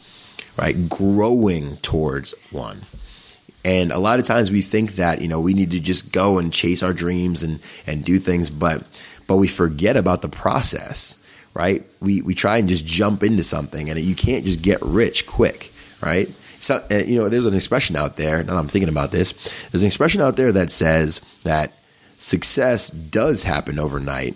right? 0.56 0.88
Growing 0.88 1.76
towards 1.76 2.34
one. 2.50 2.80
And 3.64 3.92
a 3.92 3.98
lot 3.98 4.18
of 4.18 4.24
times 4.24 4.50
we 4.50 4.62
think 4.62 4.92
that 4.92 5.20
you 5.20 5.28
know 5.28 5.40
we 5.40 5.52
need 5.52 5.72
to 5.72 5.80
just 5.80 6.10
go 6.10 6.38
and 6.38 6.50
chase 6.50 6.82
our 6.82 6.94
dreams 6.94 7.42
and 7.42 7.60
and 7.86 8.02
do 8.02 8.18
things, 8.18 8.48
but 8.48 8.82
but 9.30 9.36
we 9.36 9.46
forget 9.46 9.96
about 9.96 10.22
the 10.22 10.28
process, 10.28 11.16
right? 11.54 11.86
We 12.00 12.20
we 12.20 12.34
try 12.34 12.58
and 12.58 12.68
just 12.68 12.84
jump 12.84 13.22
into 13.22 13.44
something, 13.44 13.88
and 13.88 14.00
you 14.00 14.16
can't 14.16 14.44
just 14.44 14.60
get 14.60 14.82
rich 14.82 15.24
quick, 15.24 15.70
right? 16.02 16.28
So 16.58 16.84
uh, 16.90 16.96
you 16.96 17.16
know, 17.16 17.28
there's 17.28 17.46
an 17.46 17.54
expression 17.54 17.94
out 17.94 18.16
there. 18.16 18.42
Now 18.42 18.58
I'm 18.58 18.66
thinking 18.66 18.88
about 18.88 19.12
this. 19.12 19.32
There's 19.70 19.84
an 19.84 19.86
expression 19.86 20.20
out 20.20 20.34
there 20.34 20.50
that 20.50 20.72
says 20.72 21.20
that 21.44 21.74
success 22.18 22.90
does 22.90 23.44
happen 23.44 23.78
overnight, 23.78 24.34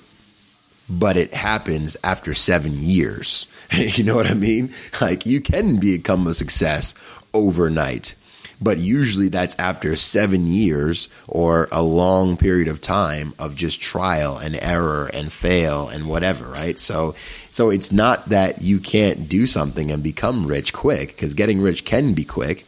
but 0.88 1.16
it 1.16 1.34
happens 1.34 1.96
after 2.04 2.32
seven 2.32 2.80
years. 2.80 3.48
you 3.72 4.04
know 4.04 4.14
what 4.14 4.28
I 4.30 4.34
mean? 4.34 4.72
Like 5.00 5.26
you 5.26 5.40
can 5.40 5.78
become 5.80 6.24
a 6.28 6.34
success 6.34 6.94
overnight 7.32 8.14
but 8.64 8.78
usually 8.78 9.28
that's 9.28 9.54
after 9.58 9.94
seven 9.94 10.46
years 10.46 11.08
or 11.28 11.68
a 11.70 11.82
long 11.82 12.38
period 12.38 12.66
of 12.66 12.80
time 12.80 13.34
of 13.38 13.54
just 13.54 13.78
trial 13.78 14.38
and 14.38 14.58
error 14.60 15.06
and 15.12 15.30
fail 15.30 15.88
and 15.88 16.08
whatever, 16.08 16.46
right? 16.46 16.78
So, 16.78 17.14
so 17.52 17.68
it's 17.68 17.92
not 17.92 18.30
that 18.30 18.62
you 18.62 18.80
can't 18.80 19.28
do 19.28 19.46
something 19.46 19.90
and 19.90 20.02
become 20.02 20.46
rich 20.46 20.72
quick 20.72 21.08
because 21.08 21.34
getting 21.34 21.60
rich 21.60 21.84
can 21.84 22.14
be 22.14 22.24
quick, 22.24 22.66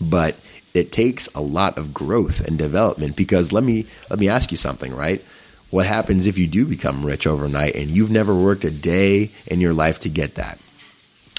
but 0.00 0.34
it 0.74 0.90
takes 0.90 1.28
a 1.28 1.40
lot 1.40 1.78
of 1.78 1.94
growth 1.94 2.40
and 2.40 2.58
development 2.58 3.14
because 3.14 3.52
let 3.52 3.62
me 3.62 3.86
let 4.10 4.18
me 4.18 4.28
ask 4.28 4.50
you 4.50 4.56
something, 4.56 4.94
right? 4.94 5.24
What 5.70 5.86
happens 5.86 6.26
if 6.26 6.38
you 6.38 6.48
do 6.48 6.66
become 6.66 7.06
rich 7.06 7.24
overnight 7.24 7.76
and 7.76 7.88
you've 7.88 8.10
never 8.10 8.34
worked 8.34 8.64
a 8.64 8.70
day 8.70 9.30
in 9.46 9.60
your 9.60 9.74
life 9.74 10.00
to 10.00 10.08
get 10.08 10.34
that? 10.34 10.58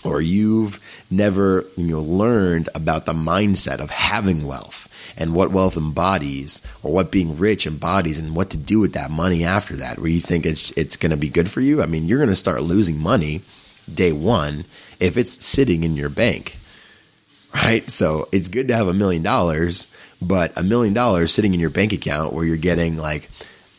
Or 0.08 0.22
you've 0.22 0.80
never 1.12 1.66
you 1.76 1.88
know 1.88 2.02
learned 2.02 2.70
about 2.74 3.06
the 3.06 3.14
mindset 3.14 3.80
of 3.80 3.90
having 3.90 4.48
wealth 4.48 4.88
and 5.18 5.34
what 5.34 5.52
wealth 5.52 5.76
embodies 5.78 6.62
or 6.84 6.92
what 6.92 7.12
being 7.12 7.38
rich 7.38 7.68
embodies 7.68 8.20
and 8.20 8.36
what 8.36 8.50
to 8.50 8.58
do 8.58 8.80
with 8.80 8.94
that 8.94 9.12
money 9.12 9.44
after 9.44 9.76
that 9.76 10.00
where 10.00 10.10
you 10.10 10.22
think 10.22 10.46
it's 10.46 10.72
it's 10.72 10.96
going 10.96 11.12
to 11.12 11.18
be 11.18 11.30
good 11.30 11.50
for 11.50 11.62
you? 11.62 11.82
I 11.82 11.86
mean 11.86 12.06
you're 12.06 12.20
going 12.20 12.30
to 12.30 12.36
start 12.36 12.64
losing 12.64 13.00
money 13.00 13.42
day 13.94 14.12
1 14.12 14.66
if 15.00 15.18
it's 15.18 15.46
sitting 15.46 15.84
in 15.84 15.96
your 15.96 16.10
bank 16.10 16.58
right? 17.54 17.90
So 17.90 18.28
it's 18.32 18.50
good 18.50 18.68
to 18.68 18.76
have 18.76 18.88
a 18.88 18.94
million 18.94 19.24
dollars 19.24 19.88
but 20.22 20.52
a 20.56 20.64
million 20.64 20.94
dollars 20.94 21.34
sitting 21.34 21.54
in 21.54 21.60
your 21.60 21.70
bank 21.70 21.94
account 21.94 22.34
where 22.34 22.46
you're 22.46 22.58
getting 22.58 22.98
like 22.98 23.30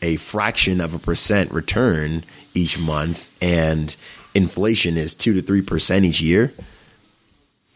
a 0.01 0.15
fraction 0.15 0.79
of 0.79 0.93
a 0.93 0.99
percent 0.99 1.51
return 1.51 2.23
each 2.53 2.79
month 2.79 3.29
and 3.41 3.95
inflation 4.33 4.97
is 4.97 5.13
2 5.15 5.41
to 5.41 5.41
3% 5.41 6.03
each 6.05 6.21
year. 6.21 6.53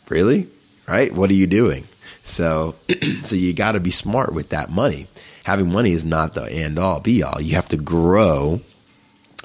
Really? 0.10 0.48
Right? 0.88 1.14
What 1.14 1.30
are 1.30 1.36
you 1.36 1.48
doing? 1.48 1.88
So 2.24 2.76
so 3.24 3.36
you 3.36 3.54
got 3.54 3.74
to 3.74 3.80
be 3.80 3.92
smart 3.92 4.34
with 4.34 4.50
that 4.50 4.70
money. 4.70 5.08
Having 5.44 5.72
money 5.72 5.92
is 5.92 6.06
not 6.06 6.34
the 6.34 6.50
end 6.52 6.80
all 6.80 7.00
be 7.00 7.24
all. 7.24 7.42
You 7.42 7.56
have 7.56 7.70
to 7.70 7.78
grow 7.78 8.62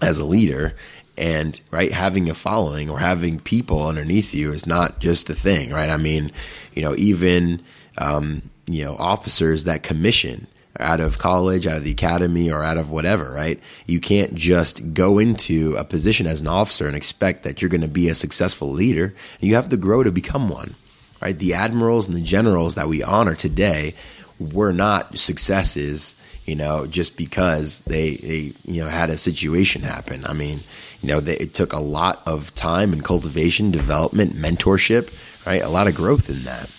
as 0.00 0.18
a 0.18 0.24
leader 0.24 0.74
and 1.16 1.60
right 1.72 1.92
having 1.92 2.30
a 2.30 2.34
following 2.34 2.88
or 2.88 3.00
having 3.00 3.40
people 3.40 3.86
underneath 3.86 4.32
you 4.32 4.52
is 4.52 4.66
not 4.66 5.00
just 5.00 5.28
a 5.28 5.34
thing, 5.34 5.70
right? 5.70 5.90
I 5.90 5.96
mean, 5.96 6.30
you 6.74 6.82
know, 6.82 6.94
even 6.96 7.62
um, 7.96 8.42
you 8.66 8.84
know, 8.84 8.96
officers 8.96 9.64
that 9.64 9.82
commission 9.82 10.46
out 10.78 11.00
of 11.00 11.18
college, 11.18 11.66
out 11.66 11.76
of 11.76 11.84
the 11.84 11.90
academy, 11.90 12.50
or 12.50 12.62
out 12.62 12.76
of 12.76 12.90
whatever, 12.90 13.32
right? 13.32 13.60
You 13.86 14.00
can't 14.00 14.34
just 14.34 14.94
go 14.94 15.18
into 15.18 15.74
a 15.76 15.84
position 15.84 16.26
as 16.26 16.40
an 16.40 16.46
officer 16.46 16.86
and 16.86 16.96
expect 16.96 17.42
that 17.42 17.60
you're 17.60 17.68
going 17.68 17.80
to 17.80 17.88
be 17.88 18.08
a 18.08 18.14
successful 18.14 18.70
leader. 18.70 19.14
You 19.40 19.54
have 19.56 19.68
to 19.70 19.76
grow 19.76 20.02
to 20.02 20.12
become 20.12 20.48
one, 20.48 20.74
right? 21.20 21.38
The 21.38 21.54
admirals 21.54 22.08
and 22.08 22.16
the 22.16 22.22
generals 22.22 22.76
that 22.76 22.88
we 22.88 23.02
honor 23.02 23.34
today 23.34 23.94
were 24.38 24.72
not 24.72 25.18
successes, 25.18 26.14
you 26.44 26.54
know, 26.54 26.86
just 26.86 27.16
because 27.16 27.80
they, 27.80 28.16
they 28.16 28.52
you 28.64 28.82
know, 28.82 28.88
had 28.88 29.10
a 29.10 29.18
situation 29.18 29.82
happen. 29.82 30.24
I 30.24 30.32
mean, 30.32 30.60
you 31.02 31.08
know, 31.08 31.20
they, 31.20 31.36
it 31.36 31.54
took 31.54 31.72
a 31.72 31.80
lot 31.80 32.22
of 32.26 32.54
time 32.54 32.92
and 32.92 33.04
cultivation, 33.04 33.70
development, 33.70 34.34
mentorship, 34.34 35.12
right? 35.46 35.62
A 35.62 35.68
lot 35.68 35.88
of 35.88 35.94
growth 35.94 36.30
in 36.30 36.44
that. 36.44 36.70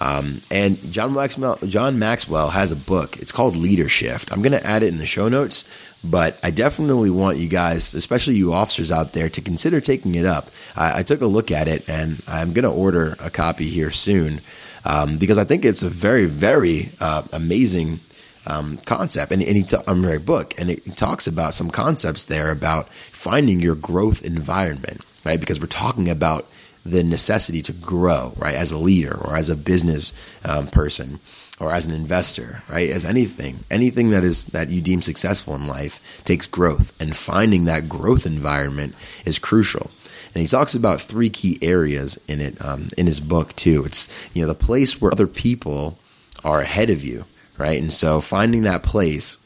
Um, 0.00 0.40
and 0.50 0.80
John 0.92 1.14
Maxwell, 1.14 1.58
John 1.66 1.98
Maxwell 1.98 2.50
has 2.50 2.70
a 2.70 2.76
book. 2.76 3.18
It's 3.18 3.32
called 3.32 3.54
Leadershift. 3.54 4.30
I'm 4.32 4.42
going 4.42 4.52
to 4.52 4.64
add 4.64 4.82
it 4.82 4.88
in 4.88 4.98
the 4.98 5.06
show 5.06 5.28
notes, 5.28 5.64
but 6.04 6.38
I 6.42 6.50
definitely 6.50 7.10
want 7.10 7.38
you 7.38 7.48
guys, 7.48 7.94
especially 7.94 8.36
you 8.36 8.52
officers 8.52 8.92
out 8.92 9.12
there, 9.12 9.28
to 9.28 9.40
consider 9.40 9.80
taking 9.80 10.14
it 10.14 10.24
up. 10.24 10.50
I, 10.76 11.00
I 11.00 11.02
took 11.02 11.20
a 11.20 11.26
look 11.26 11.50
at 11.50 11.66
it, 11.66 11.88
and 11.88 12.22
I'm 12.28 12.52
going 12.52 12.64
to 12.64 12.70
order 12.70 13.16
a 13.18 13.30
copy 13.30 13.68
here 13.68 13.90
soon 13.90 14.40
um, 14.84 15.18
because 15.18 15.38
I 15.38 15.44
think 15.44 15.64
it's 15.64 15.82
a 15.82 15.88
very, 15.88 16.26
very 16.26 16.90
uh, 17.00 17.24
amazing 17.32 18.00
um, 18.46 18.78
concept. 18.78 19.32
And, 19.32 19.42
and 19.42 19.56
he 19.56 19.62
ta- 19.64 19.82
I'm 19.86 20.02
very 20.02 20.18
book, 20.18 20.54
and 20.58 20.70
it 20.70 20.96
talks 20.96 21.26
about 21.26 21.54
some 21.54 21.70
concepts 21.70 22.24
there 22.26 22.50
about 22.50 22.88
finding 23.12 23.60
your 23.60 23.74
growth 23.74 24.24
environment, 24.24 25.02
right? 25.24 25.40
Because 25.40 25.58
we're 25.60 25.66
talking 25.66 26.08
about 26.08 26.46
the 26.90 27.02
necessity 27.02 27.62
to 27.62 27.72
grow, 27.72 28.32
right, 28.36 28.54
as 28.54 28.72
a 28.72 28.78
leader 28.78 29.16
or 29.16 29.36
as 29.36 29.48
a 29.48 29.56
business 29.56 30.12
um, 30.44 30.66
person 30.66 31.20
or 31.60 31.72
as 31.72 31.86
an 31.86 31.92
investor, 31.92 32.62
right, 32.68 32.90
as 32.90 33.04
anything, 33.04 33.58
anything 33.70 34.10
that 34.10 34.24
is 34.24 34.46
that 34.46 34.68
you 34.68 34.80
deem 34.80 35.02
successful 35.02 35.54
in 35.54 35.66
life 35.66 36.00
takes 36.24 36.46
growth, 36.46 36.92
and 37.00 37.16
finding 37.16 37.64
that 37.64 37.88
growth 37.88 38.26
environment 38.26 38.94
is 39.24 39.38
crucial. 39.38 39.90
And 40.34 40.42
he 40.42 40.46
talks 40.46 40.74
about 40.74 41.00
three 41.00 41.30
key 41.30 41.58
areas 41.62 42.18
in 42.28 42.40
it 42.40 42.64
um, 42.64 42.90
in 42.96 43.06
his 43.06 43.18
book 43.18 43.56
too. 43.56 43.84
It's 43.84 44.08
you 44.34 44.42
know 44.42 44.48
the 44.48 44.54
place 44.54 45.00
where 45.00 45.12
other 45.12 45.26
people 45.26 45.98
are 46.44 46.60
ahead 46.60 46.90
of 46.90 47.02
you, 47.02 47.24
right? 47.56 47.80
And 47.80 47.92
so 47.92 48.20
finding 48.20 48.62
that 48.62 48.82
place 48.82 49.36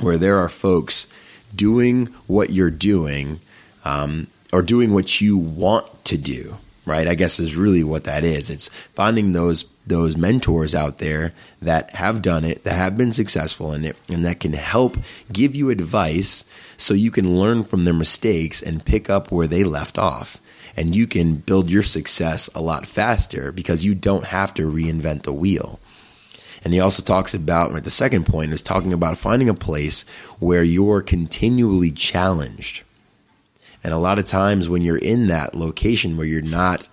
where 0.00 0.16
there 0.16 0.38
are 0.38 0.48
folks 0.48 1.06
doing 1.54 2.06
what 2.26 2.50
you're 2.50 2.70
doing 2.70 3.40
um, 3.84 4.26
or 4.52 4.62
doing 4.62 4.94
what 4.94 5.20
you 5.20 5.36
want 5.36 5.86
to 6.06 6.16
do, 6.16 6.56
right? 6.86 7.06
I 7.06 7.14
guess 7.14 7.38
is 7.38 7.56
really 7.56 7.84
what 7.84 8.04
that 8.04 8.24
is. 8.24 8.50
It's 8.50 8.68
finding 8.94 9.32
those 9.32 9.64
those 9.86 10.16
mentors 10.16 10.74
out 10.74 10.98
there 10.98 11.32
that 11.62 11.94
have 11.94 12.20
done 12.20 12.44
it, 12.44 12.62
that 12.64 12.74
have 12.74 12.98
been 12.98 13.12
successful 13.12 13.72
in 13.72 13.84
it, 13.86 13.96
and 14.08 14.24
that 14.24 14.40
can 14.40 14.52
help 14.52 14.98
give 15.32 15.54
you 15.54 15.70
advice 15.70 16.44
so 16.76 16.92
you 16.92 17.10
can 17.10 17.38
learn 17.38 17.64
from 17.64 17.84
their 17.84 17.94
mistakes 17.94 18.60
and 18.60 18.84
pick 18.84 19.08
up 19.08 19.32
where 19.32 19.46
they 19.46 19.64
left 19.64 19.98
off. 19.98 20.40
And 20.76 20.94
you 20.94 21.06
can 21.06 21.36
build 21.36 21.70
your 21.70 21.82
success 21.82 22.48
a 22.54 22.60
lot 22.60 22.86
faster 22.86 23.50
because 23.50 23.84
you 23.84 23.94
don't 23.94 24.24
have 24.24 24.54
to 24.54 24.70
reinvent 24.70 25.22
the 25.22 25.32
wheel. 25.32 25.80
And 26.62 26.72
he 26.72 26.80
also 26.80 27.02
talks 27.02 27.34
about, 27.34 27.82
the 27.82 27.90
second 27.90 28.26
point 28.26 28.52
is 28.52 28.62
talking 28.62 28.92
about 28.92 29.18
finding 29.18 29.48
a 29.48 29.54
place 29.54 30.04
where 30.38 30.62
you're 30.62 31.02
continually 31.02 31.90
challenged. 31.90 32.82
And 33.88 33.94
a 33.94 33.98
lot 33.98 34.18
of 34.18 34.26
times 34.26 34.68
when 34.68 34.82
you're 34.82 34.98
in 34.98 35.28
that 35.28 35.54
location 35.54 36.18
where 36.18 36.26
you're 36.26 36.42
not 36.42 36.90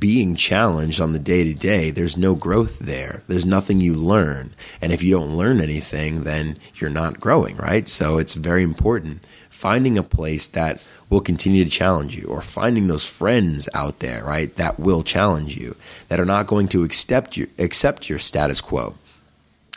being 0.00 0.34
challenged 0.34 1.00
on 1.00 1.12
the 1.12 1.20
day 1.20 1.44
to 1.44 1.54
day, 1.54 1.92
there's 1.92 2.16
no 2.16 2.34
growth 2.34 2.80
there. 2.80 3.22
There's 3.28 3.46
nothing 3.46 3.80
you 3.80 3.94
learn. 3.94 4.52
And 4.80 4.90
if 4.90 5.04
you 5.04 5.14
don't 5.14 5.36
learn 5.36 5.60
anything, 5.60 6.24
then 6.24 6.58
you're 6.74 6.90
not 6.90 7.20
growing, 7.20 7.56
right? 7.58 7.88
So 7.88 8.18
it's 8.18 8.34
very 8.34 8.64
important 8.64 9.24
finding 9.50 9.96
a 9.96 10.02
place 10.02 10.48
that 10.48 10.82
will 11.10 11.20
continue 11.20 11.62
to 11.62 11.70
challenge 11.70 12.16
you 12.16 12.26
or 12.26 12.42
finding 12.42 12.88
those 12.88 13.08
friends 13.08 13.68
out 13.72 14.00
there, 14.00 14.24
right, 14.24 14.52
that 14.56 14.80
will 14.80 15.04
challenge 15.04 15.56
you, 15.56 15.76
that 16.08 16.18
are 16.18 16.24
not 16.24 16.48
going 16.48 16.66
to 16.66 16.82
accept 16.82 17.38
accept 17.56 18.08
your 18.08 18.18
status 18.18 18.60
quo. 18.60 18.98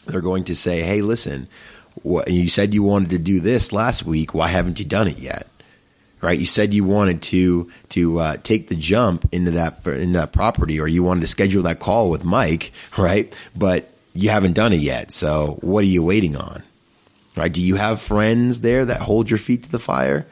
They're 0.07 0.19
going 0.19 0.45
to 0.45 0.55
say, 0.55 0.81
"Hey, 0.81 1.03
listen, 1.03 1.47
what, 2.01 2.27
you 2.27 2.49
said 2.49 2.73
you 2.73 2.81
wanted 2.81 3.11
to 3.11 3.19
do 3.19 3.39
this 3.39 3.71
last 3.71 4.03
week. 4.03 4.33
Why 4.33 4.47
haven't 4.47 4.79
you 4.79 4.85
done 4.85 5.07
it 5.07 5.19
yet?" 5.19 5.47
Right? 6.25 6.39
You 6.39 6.47
said 6.47 6.73
you 6.73 6.83
wanted 6.83 7.21
to 7.21 7.71
to 7.89 8.19
uh, 8.19 8.37
take 8.37 8.67
the 8.67 8.75
jump 8.75 9.29
into 9.31 9.51
that 9.51 9.85
in 9.85 10.13
that 10.13 10.33
property, 10.33 10.79
or 10.79 10.87
you 10.87 11.03
wanted 11.03 11.21
to 11.21 11.27
schedule 11.27 11.61
that 11.63 11.79
call 11.79 12.09
with 12.09 12.25
Mike, 12.25 12.71
right? 12.97 13.31
But 13.55 13.91
you 14.15 14.31
haven't 14.31 14.53
done 14.53 14.73
it 14.73 14.79
yet. 14.79 15.11
So 15.11 15.59
what 15.61 15.83
are 15.83 15.87
you 15.87 16.01
waiting 16.01 16.35
on? 16.35 16.63
Right? 17.37 17.53
Do 17.53 17.61
you 17.61 17.75
have 17.75 18.01
friends 18.01 18.61
there 18.61 18.85
that 18.85 19.01
hold 19.01 19.29
your 19.29 19.37
feet 19.37 19.63
to 19.63 19.71
the 19.71 19.77
fire? 19.77 20.25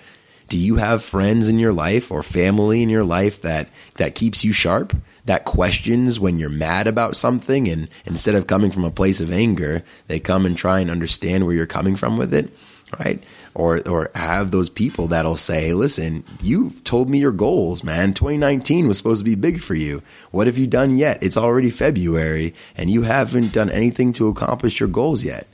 Do 0.50 0.58
you 0.58 0.78
have 0.78 1.04
friends 1.04 1.48
in 1.48 1.60
your 1.60 1.74
life 1.74 2.10
or 2.12 2.24
family 2.24 2.82
in 2.82 2.90
your 2.90 3.04
life 3.04 3.44
that 3.44 3.68
that 3.98 4.16
keeps 4.16 4.44
you 4.44 4.52
sharp? 4.52 4.98
That 5.26 5.46
questions 5.46 6.20
when 6.20 6.40
you're 6.40 6.50
mad 6.50 6.88
about 6.88 7.16
something 7.16 7.68
and 7.70 7.88
instead 8.06 8.34
of 8.34 8.48
coming 8.48 8.72
from 8.72 8.84
a 8.84 8.90
place 8.90 9.22
of 9.22 9.32
anger, 9.32 9.84
they 10.08 10.20
come 10.20 10.48
and 10.48 10.58
try 10.58 10.80
and 10.80 10.90
understand 10.90 11.46
where 11.46 11.56
you're 11.56 11.68
coming 11.68 11.96
from 11.96 12.18
with 12.18 12.34
it, 12.34 12.52
right? 13.00 13.22
Or 13.56 13.88
or 13.88 14.10
have 14.16 14.50
those 14.50 14.70
people 14.70 15.08
that'll 15.08 15.38
say, 15.38 15.74
"Listen, 15.74 16.24
you 16.42 16.72
told 16.84 17.10
me 17.10 17.20
your 17.20 17.32
goals, 17.32 17.84
man. 17.84 18.14
2019 18.14 18.88
was 18.88 18.98
supposed 18.98 19.20
to 19.20 19.26
be 19.26 19.36
big 19.36 19.62
for 19.62 19.76
you. 19.76 20.02
What 20.32 20.48
have 20.48 20.58
you 20.58 20.66
done 20.66 20.98
yet? 20.98 21.22
It's 21.22 21.38
already 21.38 21.70
February 21.70 22.56
and 22.76 22.90
you 22.90 23.04
haven't 23.04 23.54
done 23.54 23.70
anything 23.70 24.12
to 24.14 24.28
accomplish 24.28 24.80
your 24.80 24.90
goals 24.90 25.24
yet." 25.24 25.48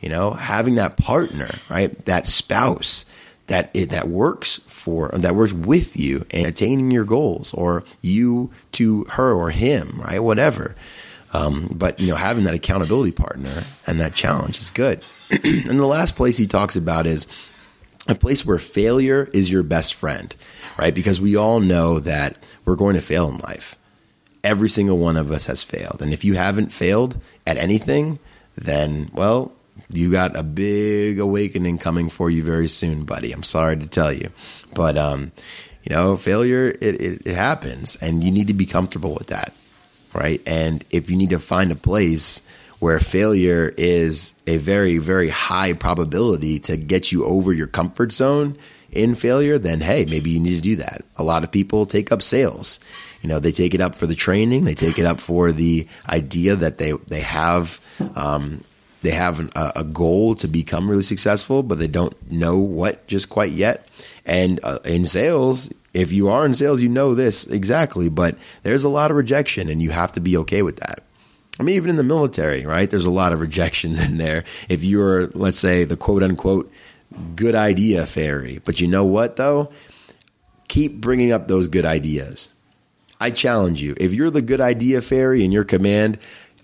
You 0.00 0.08
know, 0.08 0.30
having 0.30 0.76
that 0.76 0.96
partner, 0.96 1.48
right? 1.68 2.04
That 2.06 2.26
spouse 2.26 3.04
that 3.50 3.68
it, 3.74 3.90
that 3.90 4.08
works 4.08 4.60
for 4.68 5.10
that 5.12 5.34
works 5.34 5.52
with 5.52 5.96
you 5.96 6.24
and 6.30 6.46
attaining 6.46 6.92
your 6.92 7.04
goals, 7.04 7.52
or 7.52 7.82
you 8.00 8.50
to 8.72 9.04
her 9.10 9.32
or 9.32 9.50
him, 9.50 10.00
right? 10.02 10.22
Whatever. 10.22 10.76
Um, 11.32 11.68
but 11.74 12.00
you 12.00 12.06
know, 12.06 12.14
having 12.14 12.44
that 12.44 12.54
accountability 12.54 13.10
partner 13.12 13.64
and 13.86 14.00
that 14.00 14.14
challenge 14.14 14.58
is 14.58 14.70
good. 14.70 15.02
and 15.44 15.78
the 15.78 15.86
last 15.86 16.16
place 16.16 16.36
he 16.36 16.46
talks 16.46 16.76
about 16.76 17.06
is 17.06 17.26
a 18.08 18.14
place 18.14 18.44
where 18.44 18.58
failure 18.58 19.28
is 19.32 19.50
your 19.50 19.62
best 19.62 19.94
friend, 19.94 20.34
right? 20.78 20.94
Because 20.94 21.20
we 21.20 21.36
all 21.36 21.60
know 21.60 22.00
that 22.00 22.36
we're 22.64 22.76
going 22.76 22.96
to 22.96 23.02
fail 23.02 23.28
in 23.28 23.38
life. 23.38 23.76
Every 24.42 24.68
single 24.68 24.98
one 24.98 25.16
of 25.16 25.30
us 25.30 25.46
has 25.46 25.62
failed. 25.62 26.00
And 26.00 26.12
if 26.12 26.24
you 26.24 26.34
haven't 26.34 26.72
failed 26.72 27.18
at 27.46 27.58
anything, 27.58 28.18
then, 28.56 29.10
well, 29.12 29.52
you 29.88 30.10
got 30.10 30.36
a 30.36 30.42
big 30.42 31.20
awakening 31.20 31.78
coming 31.78 32.08
for 32.08 32.30
you 32.30 32.42
very 32.42 32.68
soon, 32.68 33.04
buddy. 33.04 33.32
I'm 33.32 33.42
sorry 33.42 33.76
to 33.76 33.86
tell 33.86 34.12
you, 34.12 34.30
but 34.74 34.96
um, 34.96 35.32
you 35.82 35.94
know, 35.94 36.16
failure 36.16 36.68
it, 36.68 37.00
it, 37.00 37.26
it 37.26 37.34
happens, 37.34 37.96
and 37.96 38.22
you 38.22 38.30
need 38.30 38.48
to 38.48 38.54
be 38.54 38.66
comfortable 38.66 39.14
with 39.14 39.28
that, 39.28 39.52
right? 40.12 40.40
And 40.46 40.84
if 40.90 41.10
you 41.10 41.16
need 41.16 41.30
to 41.30 41.38
find 41.38 41.72
a 41.72 41.76
place 41.76 42.42
where 42.80 42.98
failure 42.98 43.72
is 43.78 44.34
a 44.46 44.56
very 44.56 44.98
very 44.98 45.28
high 45.28 45.72
probability 45.72 46.58
to 46.58 46.76
get 46.76 47.12
you 47.12 47.24
over 47.24 47.52
your 47.52 47.68
comfort 47.68 48.12
zone 48.12 48.58
in 48.92 49.14
failure, 49.14 49.58
then 49.58 49.80
hey, 49.80 50.04
maybe 50.06 50.30
you 50.30 50.40
need 50.40 50.56
to 50.56 50.60
do 50.60 50.76
that. 50.76 51.04
A 51.16 51.22
lot 51.22 51.44
of 51.44 51.52
people 51.52 51.86
take 51.86 52.10
up 52.10 52.22
sales. 52.22 52.80
You 53.22 53.28
know, 53.28 53.38
they 53.38 53.52
take 53.52 53.74
it 53.74 53.80
up 53.80 53.94
for 53.94 54.06
the 54.06 54.14
training, 54.14 54.64
they 54.64 54.74
take 54.74 54.98
it 54.98 55.04
up 55.04 55.20
for 55.20 55.52
the 55.52 55.86
idea 56.08 56.56
that 56.56 56.78
they 56.78 56.92
they 56.92 57.20
have 57.20 57.80
um, 58.14 58.64
they 59.02 59.10
have 59.10 59.40
an, 59.40 59.50
a, 59.54 59.84
goal 59.84 60.34
to 60.36 60.48
become 60.48 60.90
really 60.90 61.02
successful, 61.02 61.62
but 61.62 61.78
they 61.78 61.86
don't 61.86 62.14
know 62.30 62.58
what 62.58 63.06
just 63.06 63.30
quite 63.30 63.52
yet. 63.52 63.86
And 64.26 64.60
uh, 64.62 64.80
in 64.84 65.06
sales, 65.06 65.72
if 65.94 66.12
you 66.12 66.28
are 66.28 66.44
in 66.44 66.54
sales, 66.54 66.82
you 66.82 66.88
know 66.88 67.14
this 67.14 67.46
exactly, 67.46 68.08
but 68.08 68.36
there's 68.62 68.84
a 68.84 68.90
lot 68.90 69.10
of 69.10 69.16
rejection 69.16 69.68
and 69.70 69.80
you 69.80 69.90
have 69.90 70.12
to 70.12 70.20
be 70.20 70.36
okay 70.38 70.62
with 70.62 70.76
that. 70.78 71.02
I 71.60 71.62
mean, 71.62 71.76
even 71.76 71.90
in 71.90 71.96
the 71.96 72.02
military, 72.02 72.64
right? 72.64 72.88
There's 72.88 73.04
a 73.04 73.10
lot 73.10 73.34
of 73.34 73.40
rejection 73.40 73.96
in 73.98 74.16
there. 74.16 74.44
If 74.70 74.82
you're, 74.82 75.26
let's 75.28 75.58
say, 75.58 75.84
the 75.84 75.96
quote 75.96 76.22
unquote 76.22 76.72
good 77.36 77.54
idea 77.54 78.06
fairy, 78.06 78.60
but 78.64 78.80
you 78.80 78.86
know 78.86 79.04
what 79.04 79.36
though? 79.36 79.70
Keep 80.68 81.00
bringing 81.00 81.32
up 81.32 81.48
those 81.48 81.68
good 81.68 81.84
ideas. 81.84 82.48
I 83.20 83.30
challenge 83.30 83.82
you. 83.82 83.94
If 83.98 84.14
you're 84.14 84.30
the 84.30 84.40
good 84.40 84.62
idea 84.62 85.02
fairy 85.02 85.44
in 85.44 85.52
your 85.52 85.64
command, 85.64 86.18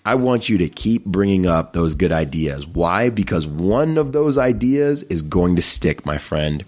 I 0.07 0.15
want 0.15 0.49
you 0.49 0.59
to 0.59 0.69
keep 0.69 1.05
bringing 1.05 1.47
up 1.47 1.73
those 1.73 1.95
good 1.95 2.13
ideas. 2.13 2.67
Why? 2.67 3.11
Because 3.11 3.47
one 3.47 3.99
of 3.99 4.13
those 4.13 4.39
ideas 4.39 5.03
is 5.03 5.21
going 5.21 5.57
to 5.57 5.63
stick, 5.63 6.07
my 6.07 6.17
friend. 6.17 6.65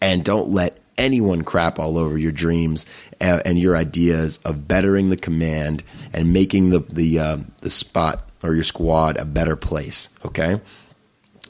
And 0.00 0.24
don't 0.24 0.48
let 0.48 0.78
anyone 0.98 1.42
crap 1.42 1.78
all 1.78 1.96
over 1.96 2.18
your 2.18 2.32
dreams 2.32 2.84
and 3.20 3.58
your 3.58 3.76
ideas 3.76 4.38
of 4.44 4.68
bettering 4.68 5.10
the 5.10 5.16
command 5.16 5.82
and 6.12 6.32
making 6.32 6.70
the 6.70 6.80
the 6.80 7.18
uh, 7.18 7.38
the 7.60 7.70
spot 7.70 8.28
or 8.42 8.54
your 8.54 8.64
squad 8.64 9.16
a 9.16 9.24
better 9.24 9.56
place. 9.56 10.08
Okay. 10.24 10.60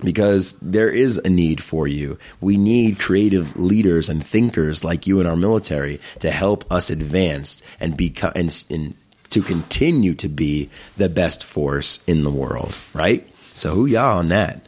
Because 0.04 0.54
there 0.61 0.88
is 0.88 1.16
a 1.18 1.28
need 1.28 1.61
for 1.61 1.88
you. 1.88 2.18
We 2.40 2.56
need 2.56 3.00
creative 3.00 3.56
leaders 3.56 4.08
and 4.08 4.24
thinkers 4.24 4.84
like 4.84 5.08
you 5.08 5.20
in 5.20 5.26
our 5.26 5.37
military 5.37 6.00
to 6.20 6.30
help 6.30 6.70
us 6.70 6.88
advance 6.90 7.61
and 7.80 7.96
become 7.96 8.32
and, 8.37 8.64
and 8.70 8.94
to 9.30 9.42
continue 9.42 10.14
to 10.14 10.28
be 10.28 10.70
the 10.96 11.08
best 11.08 11.42
force 11.42 12.02
in 12.06 12.22
the 12.22 12.30
world, 12.30 12.74
right? 12.94 13.26
So 13.54 13.74
who 13.74 13.87
y'all 13.87 14.18
on 14.18 14.28
that? 14.28 14.64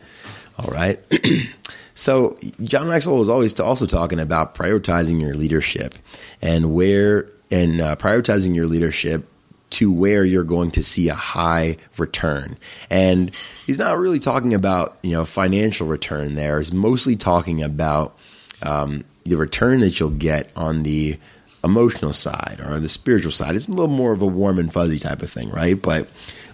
All 0.59 0.71
right. 0.71 1.01
so 2.01 2.39
John 2.65 2.89
Maxwell 2.89 3.19
was 3.19 3.29
always 3.29 3.61
also 3.61 3.85
talking 3.85 4.21
about 4.21 4.55
prioritizing 4.55 5.21
your 5.21 5.35
leadership 5.35 5.95
and 6.41 6.73
where 6.73 7.29
and 7.51 7.79
uh, 7.79 7.95
prioritizing 7.97 8.55
your 8.55 8.67
leadership 8.67 9.29
to 9.69 9.93
where 9.93 10.25
you're 10.25 10.43
going 10.43 10.71
to 10.71 10.83
see 10.83 11.11
a 11.11 11.15
high 11.15 11.77
return. 11.99 12.57
And 12.89 13.31
he's 13.67 13.79
not 13.79 13.99
really 13.99 14.19
talking 14.19 14.55
about, 14.55 14.97
you 15.03 15.13
know, 15.13 15.27
financial 15.27 15.87
return 15.87 16.37
there. 16.37 16.57
He's 16.59 16.73
mostly 16.73 17.17
talking 17.17 17.63
about 17.63 18.17
um, 18.63 19.05
the 19.25 19.37
return 19.37 19.81
that 19.81 20.01
you'll 20.01 20.09
get 20.09 20.51
on 20.57 20.85
the 20.85 21.19
emotional 21.63 22.15
side 22.15 22.63
or 22.65 22.81
the 22.81 22.89
spiritual 22.89 23.31
side. 23.31 23.57
It's 23.57 23.69
a 23.69 23.73
little 23.73 23.95
more 23.95 24.13
of 24.13 24.23
a 24.23 24.27
warm 24.27 24.59
and 24.59 24.73
fuzzy 24.73 24.99
type 24.99 25.21
of 25.21 25.31
thing, 25.31 25.51
right? 25.51 25.81
But 25.81 26.09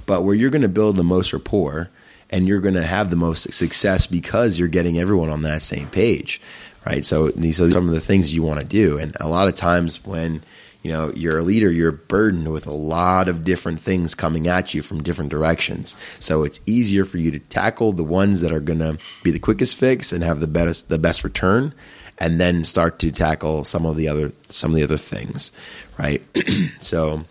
but 0.06 0.24
where 0.24 0.34
you're 0.34 0.50
going 0.50 0.62
to 0.62 0.68
build 0.68 0.96
the 0.96 1.04
most 1.04 1.32
rapport 1.32 1.88
and 2.30 2.46
you're 2.46 2.60
going 2.60 2.74
to 2.74 2.84
have 2.84 3.10
the 3.10 3.16
most 3.16 3.52
success 3.52 4.06
because 4.06 4.58
you're 4.58 4.68
getting 4.68 4.98
everyone 4.98 5.30
on 5.30 5.42
that 5.42 5.62
same 5.62 5.88
page, 5.88 6.40
right? 6.84 7.04
So 7.04 7.28
these 7.30 7.60
are 7.60 7.70
some 7.70 7.88
of 7.88 7.94
the 7.94 8.00
things 8.00 8.34
you 8.34 8.42
want 8.42 8.60
to 8.60 8.66
do. 8.66 8.98
And 8.98 9.16
a 9.20 9.28
lot 9.28 9.48
of 9.48 9.54
times 9.54 10.04
when 10.04 10.42
you 10.82 10.92
know 10.92 11.12
you're 11.14 11.38
a 11.38 11.42
leader, 11.42 11.70
you're 11.70 11.92
burdened 11.92 12.52
with 12.52 12.66
a 12.66 12.72
lot 12.72 13.28
of 13.28 13.44
different 13.44 13.80
things 13.80 14.14
coming 14.14 14.46
at 14.46 14.74
you 14.74 14.82
from 14.82 15.02
different 15.02 15.30
directions. 15.30 15.96
So 16.20 16.44
it's 16.44 16.60
easier 16.66 17.04
for 17.04 17.18
you 17.18 17.30
to 17.32 17.38
tackle 17.38 17.92
the 17.92 18.04
ones 18.04 18.40
that 18.40 18.52
are 18.52 18.60
going 18.60 18.78
to 18.78 18.98
be 19.22 19.30
the 19.30 19.40
quickest 19.40 19.76
fix 19.76 20.12
and 20.12 20.22
have 20.22 20.40
the 20.40 20.46
best 20.46 20.88
the 20.88 20.98
best 20.98 21.24
return 21.24 21.74
and 22.18 22.40
then 22.40 22.64
start 22.64 22.98
to 23.00 23.10
tackle 23.10 23.64
some 23.64 23.84
of 23.84 23.96
the 23.96 24.08
other 24.08 24.32
some 24.48 24.70
of 24.70 24.76
the 24.76 24.82
other 24.82 24.96
things, 24.96 25.50
right? 25.98 26.22
so 26.80 27.24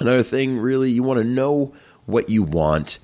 another 0.00 0.22
thing, 0.22 0.58
really, 0.58 0.90
you 0.90 1.02
want 1.02 1.18
to 1.18 1.24
know 1.24 1.72
what 2.06 2.28
you 2.28 2.42
want, 2.42 2.98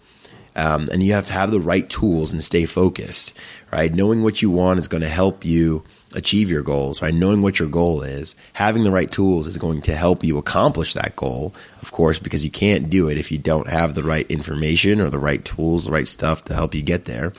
um, 0.60 0.90
and 0.92 1.02
you 1.02 1.14
have 1.14 1.26
to 1.26 1.32
have 1.32 1.50
the 1.50 1.60
right 1.60 1.88
tools 1.88 2.32
and 2.32 2.44
stay 2.44 2.66
focused, 2.66 3.32
right? 3.72 3.94
Knowing 3.94 4.22
what 4.22 4.42
you 4.42 4.50
want 4.50 4.78
is 4.78 4.88
going 4.88 5.02
to 5.02 5.08
help 5.08 5.42
you 5.42 5.82
achieve 6.14 6.50
your 6.50 6.62
goals, 6.62 7.00
right? 7.00 7.14
Knowing 7.14 7.40
what 7.40 7.58
your 7.58 7.68
goal 7.68 8.02
is, 8.02 8.36
having 8.52 8.84
the 8.84 8.90
right 8.90 9.10
tools 9.10 9.46
is 9.46 9.56
going 9.56 9.80
to 9.82 9.96
help 9.96 10.22
you 10.22 10.36
accomplish 10.36 10.92
that 10.92 11.16
goal, 11.16 11.54
of 11.80 11.92
course, 11.92 12.18
because 12.18 12.44
you 12.44 12.50
can't 12.50 12.90
do 12.90 13.08
it 13.08 13.16
if 13.16 13.32
you 13.32 13.38
don't 13.38 13.68
have 13.68 13.94
the 13.94 14.02
right 14.02 14.30
information 14.30 15.00
or 15.00 15.08
the 15.08 15.18
right 15.18 15.42
tools, 15.46 15.86
the 15.86 15.92
right 15.92 16.08
stuff 16.08 16.44
to 16.44 16.54
help 16.54 16.74
you 16.74 16.82
get 16.82 17.06
there. 17.06 17.32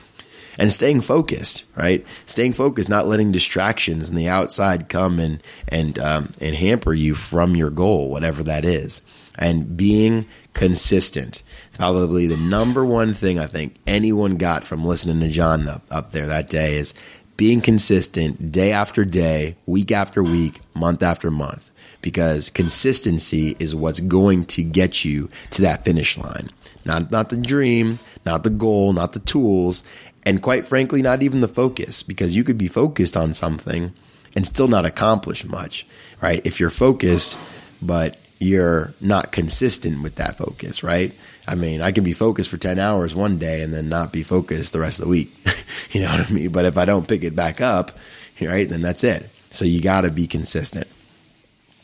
And 0.58 0.72
staying 0.72 1.00
focused, 1.00 1.64
right? 1.76 2.04
Staying 2.26 2.52
focused, 2.52 2.88
not 2.88 3.06
letting 3.06 3.32
distractions 3.32 4.10
in 4.10 4.16
the 4.16 4.28
outside 4.28 4.88
come 4.88 5.18
and 5.18 5.42
and 5.68 5.98
um, 5.98 6.32
and 6.40 6.54
hamper 6.54 6.92
you 6.92 7.14
from 7.14 7.56
your 7.56 7.70
goal, 7.70 8.10
whatever 8.10 8.42
that 8.44 8.64
is. 8.64 9.00
And 9.38 9.76
being 9.76 10.26
consistent, 10.52 11.42
probably 11.74 12.26
the 12.26 12.36
number 12.36 12.84
one 12.84 13.14
thing 13.14 13.38
I 13.38 13.46
think 13.46 13.76
anyone 13.86 14.36
got 14.36 14.62
from 14.62 14.84
listening 14.84 15.20
to 15.20 15.28
John 15.28 15.66
up, 15.68 15.82
up 15.90 16.12
there 16.12 16.26
that 16.26 16.50
day 16.50 16.76
is 16.76 16.92
being 17.36 17.60
consistent 17.60 18.52
day 18.52 18.72
after 18.72 19.04
day, 19.04 19.56
week 19.66 19.90
after 19.90 20.22
week, 20.22 20.60
month 20.74 21.02
after 21.02 21.30
month, 21.30 21.70
because 22.02 22.50
consistency 22.50 23.56
is 23.58 23.74
what's 23.74 24.00
going 24.00 24.44
to 24.44 24.62
get 24.62 25.04
you 25.04 25.30
to 25.50 25.62
that 25.62 25.84
finish 25.84 26.18
line. 26.18 26.50
Not, 26.84 27.10
not 27.10 27.30
the 27.30 27.36
dream, 27.36 27.98
not 28.26 28.42
the 28.42 28.50
goal, 28.50 28.92
not 28.92 29.12
the 29.12 29.20
tools, 29.20 29.82
and 30.24 30.42
quite 30.42 30.66
frankly, 30.66 31.02
not 31.02 31.22
even 31.22 31.40
the 31.40 31.48
focus, 31.48 32.02
because 32.02 32.36
you 32.36 32.44
could 32.44 32.58
be 32.58 32.68
focused 32.68 33.16
on 33.16 33.34
something 33.34 33.92
and 34.34 34.46
still 34.46 34.68
not 34.68 34.84
accomplish 34.84 35.44
much, 35.44 35.86
right? 36.20 36.40
If 36.44 36.60
you're 36.60 36.70
focused, 36.70 37.38
but 37.80 38.18
you're 38.38 38.92
not 39.00 39.32
consistent 39.32 40.02
with 40.02 40.16
that 40.16 40.36
focus, 40.36 40.82
right? 40.82 41.12
I 41.46 41.54
mean, 41.54 41.82
I 41.82 41.92
can 41.92 42.04
be 42.04 42.12
focused 42.12 42.50
for 42.50 42.56
10 42.56 42.78
hours 42.78 43.14
one 43.14 43.38
day 43.38 43.62
and 43.62 43.72
then 43.72 43.88
not 43.88 44.12
be 44.12 44.22
focused 44.22 44.72
the 44.72 44.80
rest 44.80 44.98
of 45.00 45.04
the 45.04 45.10
week. 45.10 45.30
you 45.92 46.00
know 46.00 46.08
what 46.08 46.30
I 46.30 46.32
mean? 46.32 46.50
But 46.50 46.64
if 46.64 46.76
I 46.76 46.84
don't 46.84 47.06
pick 47.06 47.24
it 47.24 47.36
back 47.36 47.60
up, 47.60 47.92
right, 48.40 48.68
then 48.68 48.82
that's 48.82 49.04
it. 49.04 49.28
So 49.50 49.64
you 49.64 49.80
got 49.80 50.02
to 50.02 50.10
be 50.10 50.26
consistent. 50.26 50.86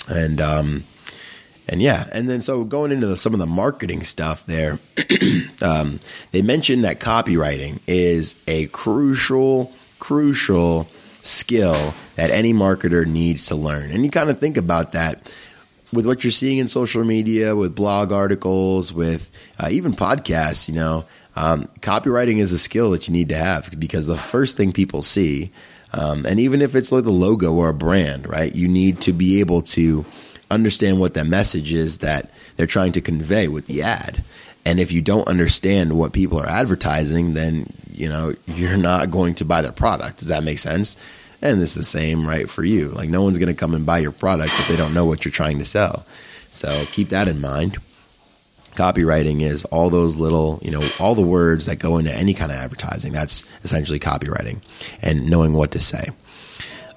And, 0.09 0.41
um, 0.41 0.85
and 1.69 1.83
yeah, 1.83 2.07
and 2.13 2.29
then 2.29 2.41
so 2.41 2.65
going 2.65 2.93
into 2.93 3.07
the, 3.07 3.17
some 3.17 3.35
of 3.35 3.39
the 3.39 3.47
marketing 3.47 4.03
stuff 4.05 4.47
there, 4.47 4.79
um, 5.63 6.01
they 6.33 6.43
mentioned 6.43 6.85
that 6.85 6.99
copywriting 6.99 7.81
is 7.87 8.41
a 8.49 8.67
crucial, 8.69 9.73
crucial 9.99 10.89
skill 11.23 11.95
that 12.17 12.31
any 12.31 12.53
marketer 12.53 13.07
needs 13.07 13.47
to 13.47 13.55
learn. 13.55 13.91
And 13.91 14.03
you 14.05 14.11
kind 14.11 14.31
of 14.31 14.39
think 14.39 14.57
about 14.57 14.93
that 14.93 15.33
with 15.93 16.07
what 16.07 16.25
you're 16.25 16.31
seeing 16.31 16.59
in 16.59 16.69
social 16.69 17.05
media, 17.05 17.55
with 17.55 17.75
blog 17.75 18.13
articles, 18.13 18.93
with 18.93 19.31
uh, 19.59 19.69
even 19.71 19.93
podcasts, 19.93 20.69
you 20.69 20.75
know, 20.75 21.05
um, 21.37 21.69
copywriting 21.81 22.39
is 22.39 22.53
a 22.53 22.59
skill 22.59 22.91
that 22.91 23.07
you 23.07 23.13
need 23.13 23.29
to 23.29 23.37
have 23.37 23.79
because 23.79 24.07
the 24.07 24.17
first 24.17 24.57
thing 24.57 24.73
people 24.73 25.03
see, 25.03 25.53
um, 25.93 26.27
and 26.27 26.41
even 26.41 26.61
if 26.61 26.75
it's 26.75 26.91
like 26.91 27.05
the 27.05 27.11
logo 27.11 27.55
or 27.55 27.69
a 27.69 27.75
brand, 27.75 28.29
right, 28.29 28.55
you 28.55 28.69
need 28.69 29.01
to 29.03 29.13
be 29.13 29.41
able 29.41 29.63
to 29.63 30.05
understand 30.51 31.01
what 31.01 31.15
the 31.15 31.25
message 31.25 31.73
is 31.73 31.99
that 31.99 32.31
they're 32.57 32.67
trying 32.67 32.93
to 32.93 33.01
convey 33.01 33.49
with 33.49 33.67
the 33.67 33.83
ad. 33.83 34.23
And 34.65 34.79
if 34.79 34.93
you 34.93 35.01
don't 35.01 35.29
understand 35.29 35.93
what 35.99 36.13
people 36.13 36.39
are 36.41 36.47
advertising, 36.47 37.35
then 37.35 37.73
you 37.93 38.09
know 38.09 38.35
you're 38.47 38.77
not 38.77 39.11
going 39.11 39.35
to 39.37 39.45
buy 39.45 39.63
their 39.63 39.73
product. 39.73 40.19
Does 40.19 40.29
that 40.29 40.45
make 40.45 40.59
sense? 40.59 40.97
And 41.41 41.63
it's 41.63 41.75
the 41.75 41.85
same, 41.85 42.27
right, 42.27 42.51
for 42.51 42.65
you. 42.65 42.89
Like, 42.89 43.09
no 43.09 43.23
one's 43.23 43.39
going 43.39 43.55
to 43.55 43.55
come 43.55 43.73
and 43.75 43.87
buy 43.87 43.99
your 43.99 44.11
product 44.11 44.53
if 44.59 44.69
they 44.69 44.77
don't 44.77 44.93
know 44.93 45.05
what 45.05 45.25
you're 45.25 45.31
trying 45.31 45.59
to 45.59 45.65
sell. 45.65 46.05
So 46.51 46.85
keep 46.93 47.11
that 47.11 47.29
in 47.29 47.41
mind. 47.41 47.79
Copywriting 48.75 49.43
is 49.43 49.65
all 49.67 49.89
those 49.89 50.17
little, 50.17 50.59
you 50.63 50.71
know, 50.71 50.83
all 50.99 51.15
the 51.15 51.23
words 51.23 51.67
that 51.67 51.77
go 51.77 51.99
into 51.99 52.13
any 52.13 52.35
kind 52.35 52.51
of 52.51 52.59
advertising. 52.59 53.13
That's 53.13 53.45
essentially 53.63 54.01
copywriting 54.01 54.63
and 55.01 55.31
knowing 55.31 55.53
what 55.53 55.71
to 55.73 55.81
say. 55.81 56.11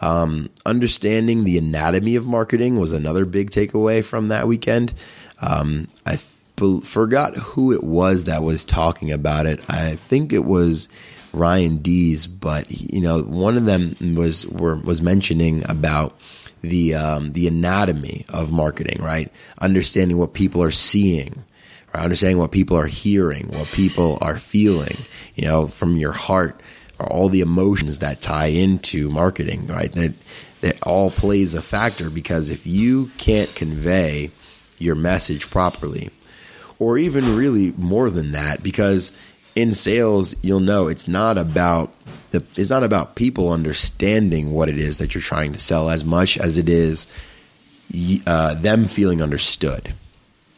Um, 0.01 0.49
understanding 0.65 1.43
the 1.43 1.57
anatomy 1.57 2.15
of 2.15 2.25
marketing 2.25 2.79
was 2.79 2.91
another 2.91 3.25
big 3.25 3.51
takeaway 3.51 4.03
from 4.03 4.29
that 4.29 4.47
weekend. 4.47 4.93
Um, 5.41 5.87
I 6.05 6.13
f- 6.13 6.35
forgot 6.83 7.35
who 7.35 7.71
it 7.71 7.83
was 7.83 8.25
that 8.25 8.43
was 8.43 8.63
talking 8.63 9.11
about 9.11 9.45
it. 9.45 9.63
I 9.69 9.95
think 9.95 10.33
it 10.33 10.43
was 10.43 10.87
Ryan 11.33 11.77
Deiss, 11.77 12.27
but 12.27 12.69
you 12.69 13.01
know, 13.01 13.21
one 13.21 13.57
of 13.57 13.65
them 13.65 13.95
was 14.15 14.45
were, 14.47 14.75
was 14.75 15.01
mentioning 15.01 15.63
about 15.69 16.17
the 16.61 16.95
um, 16.95 17.33
the 17.33 17.47
anatomy 17.47 18.25
of 18.29 18.51
marketing, 18.51 19.01
right? 19.01 19.31
Understanding 19.59 20.17
what 20.17 20.33
people 20.33 20.61
are 20.63 20.71
seeing, 20.71 21.43
understanding 21.93 22.37
what 22.37 22.51
people 22.51 22.77
are 22.77 22.87
hearing, 22.87 23.47
what 23.49 23.67
people 23.67 24.17
are 24.21 24.37
feeling, 24.37 24.95
you 25.35 25.45
know, 25.45 25.67
from 25.67 25.97
your 25.97 26.11
heart, 26.11 26.59
all 27.07 27.29
the 27.29 27.41
emotions 27.41 27.99
that 27.99 28.21
tie 28.21 28.47
into 28.47 29.09
marketing, 29.09 29.67
right? 29.67 29.91
That 29.91 30.13
that 30.61 30.81
all 30.83 31.09
plays 31.09 31.53
a 31.53 31.61
factor 31.61 32.09
because 32.09 32.49
if 32.49 32.67
you 32.67 33.11
can't 33.17 33.53
convey 33.55 34.31
your 34.77 34.95
message 34.95 35.49
properly, 35.49 36.09
or 36.79 36.97
even 36.97 37.35
really 37.35 37.73
more 37.77 38.09
than 38.09 38.31
that, 38.31 38.63
because 38.63 39.11
in 39.55 39.73
sales, 39.73 40.33
you'll 40.41 40.59
know 40.59 40.87
it's 40.87 41.07
not 41.07 41.37
about 41.37 41.93
the 42.31 42.43
it's 42.55 42.69
not 42.69 42.83
about 42.83 43.15
people 43.15 43.51
understanding 43.51 44.51
what 44.51 44.69
it 44.69 44.77
is 44.77 44.97
that 44.97 45.13
you're 45.13 45.21
trying 45.21 45.53
to 45.53 45.59
sell 45.59 45.89
as 45.89 46.05
much 46.05 46.37
as 46.37 46.57
it 46.57 46.69
is 46.69 47.07
uh, 48.25 48.53
them 48.55 48.85
feeling 48.85 49.21
understood, 49.21 49.93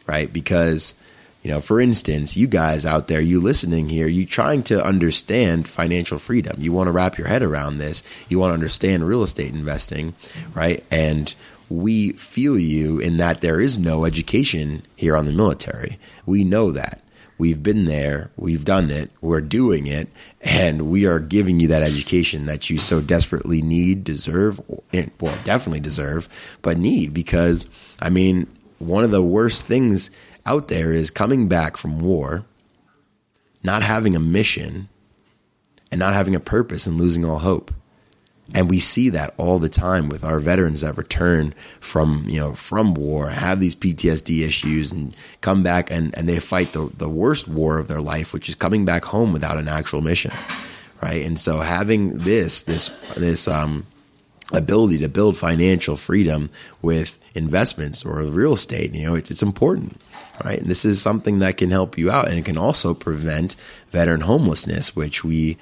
right? 0.06 0.32
Because 0.32 0.94
you 1.44 1.50
know, 1.50 1.60
for 1.60 1.78
instance, 1.78 2.38
you 2.38 2.46
guys 2.46 2.86
out 2.86 3.06
there, 3.06 3.20
you 3.20 3.38
listening 3.38 3.90
here, 3.90 4.08
you 4.08 4.24
trying 4.24 4.62
to 4.64 4.82
understand 4.82 5.68
financial 5.68 6.18
freedom. 6.18 6.56
You 6.58 6.72
want 6.72 6.88
to 6.88 6.92
wrap 6.92 7.18
your 7.18 7.26
head 7.26 7.42
around 7.42 7.76
this. 7.76 8.02
You 8.30 8.38
want 8.38 8.50
to 8.50 8.54
understand 8.54 9.06
real 9.06 9.22
estate 9.22 9.52
investing, 9.52 10.14
right? 10.54 10.82
And 10.90 11.34
we 11.68 12.12
feel 12.12 12.58
you 12.58 12.98
in 12.98 13.18
that 13.18 13.42
there 13.42 13.60
is 13.60 13.76
no 13.76 14.06
education 14.06 14.84
here 14.96 15.14
on 15.14 15.26
the 15.26 15.32
military. 15.32 15.98
We 16.24 16.44
know 16.44 16.72
that. 16.72 17.02
We've 17.36 17.62
been 17.62 17.84
there, 17.84 18.30
we've 18.36 18.64
done 18.64 18.90
it, 18.90 19.10
we're 19.20 19.40
doing 19.40 19.88
it, 19.88 20.08
and 20.40 20.88
we 20.88 21.04
are 21.04 21.18
giving 21.18 21.58
you 21.58 21.66
that 21.68 21.82
education 21.82 22.46
that 22.46 22.70
you 22.70 22.78
so 22.78 23.00
desperately 23.00 23.60
need, 23.60 24.04
deserve, 24.04 24.60
well, 25.20 25.36
definitely 25.42 25.80
deserve, 25.80 26.28
but 26.62 26.78
need 26.78 27.12
because, 27.12 27.68
I 28.00 28.08
mean, 28.08 28.46
one 28.78 29.02
of 29.02 29.10
the 29.10 29.22
worst 29.22 29.64
things 29.64 30.10
out 30.46 30.68
there 30.68 30.92
is 30.92 31.10
coming 31.10 31.48
back 31.48 31.76
from 31.76 32.00
war, 32.00 32.44
not 33.62 33.82
having 33.82 34.14
a 34.14 34.20
mission, 34.20 34.88
and 35.90 35.98
not 35.98 36.14
having 36.14 36.34
a 36.34 36.40
purpose 36.40 36.86
and 36.86 36.98
losing 36.98 37.24
all 37.24 37.38
hope. 37.38 37.72
And 38.52 38.68
we 38.68 38.78
see 38.78 39.08
that 39.08 39.32
all 39.38 39.58
the 39.58 39.70
time 39.70 40.10
with 40.10 40.22
our 40.22 40.38
veterans 40.38 40.82
that 40.82 40.98
return 40.98 41.54
from, 41.80 42.24
you 42.26 42.38
know, 42.38 42.54
from 42.54 42.92
war, 42.92 43.30
have 43.30 43.58
these 43.58 43.74
PTSD 43.74 44.46
issues 44.46 44.92
and 44.92 45.16
come 45.40 45.62
back 45.62 45.90
and, 45.90 46.16
and 46.18 46.28
they 46.28 46.40
fight 46.40 46.74
the, 46.74 46.90
the 46.98 47.08
worst 47.08 47.48
war 47.48 47.78
of 47.78 47.88
their 47.88 48.02
life, 48.02 48.34
which 48.34 48.50
is 48.50 48.54
coming 48.54 48.84
back 48.84 49.06
home 49.06 49.32
without 49.32 49.56
an 49.56 49.68
actual 49.68 50.02
mission. 50.02 50.32
Right. 51.00 51.24
And 51.24 51.38
so 51.38 51.60
having 51.60 52.18
this, 52.18 52.64
this, 52.64 52.90
this, 53.16 53.48
um, 53.48 53.86
ability 54.52 54.98
to 54.98 55.08
build 55.08 55.38
financial 55.38 55.96
freedom 55.96 56.50
with 56.82 57.18
investments 57.34 58.04
or 58.04 58.20
real 58.22 58.52
estate, 58.52 58.92
you 58.94 59.06
know, 59.06 59.14
it's, 59.14 59.30
it's 59.30 59.42
important 59.42 60.00
right? 60.42 60.58
And 60.58 60.68
this 60.68 60.84
is 60.84 61.00
something 61.00 61.40
that 61.40 61.56
can 61.56 61.70
help 61.70 61.98
you 61.98 62.10
out, 62.10 62.28
and 62.28 62.38
it 62.38 62.44
can 62.44 62.58
also 62.58 62.94
prevent 62.94 63.56
veteran 63.90 64.22
homelessness, 64.22 64.96
which 64.96 65.22
we, 65.22 65.56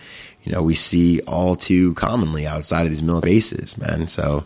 you 0.45 0.53
know, 0.53 0.63
we 0.63 0.75
see 0.75 1.21
all 1.23 1.57
too 1.57 1.95
commonly 1.95 2.47
outside 2.47 2.85
of 2.85 2.91
these 2.91 3.03
military 3.03 3.35
bases, 3.35 3.77
man. 3.77 4.09
So, 4.09 4.45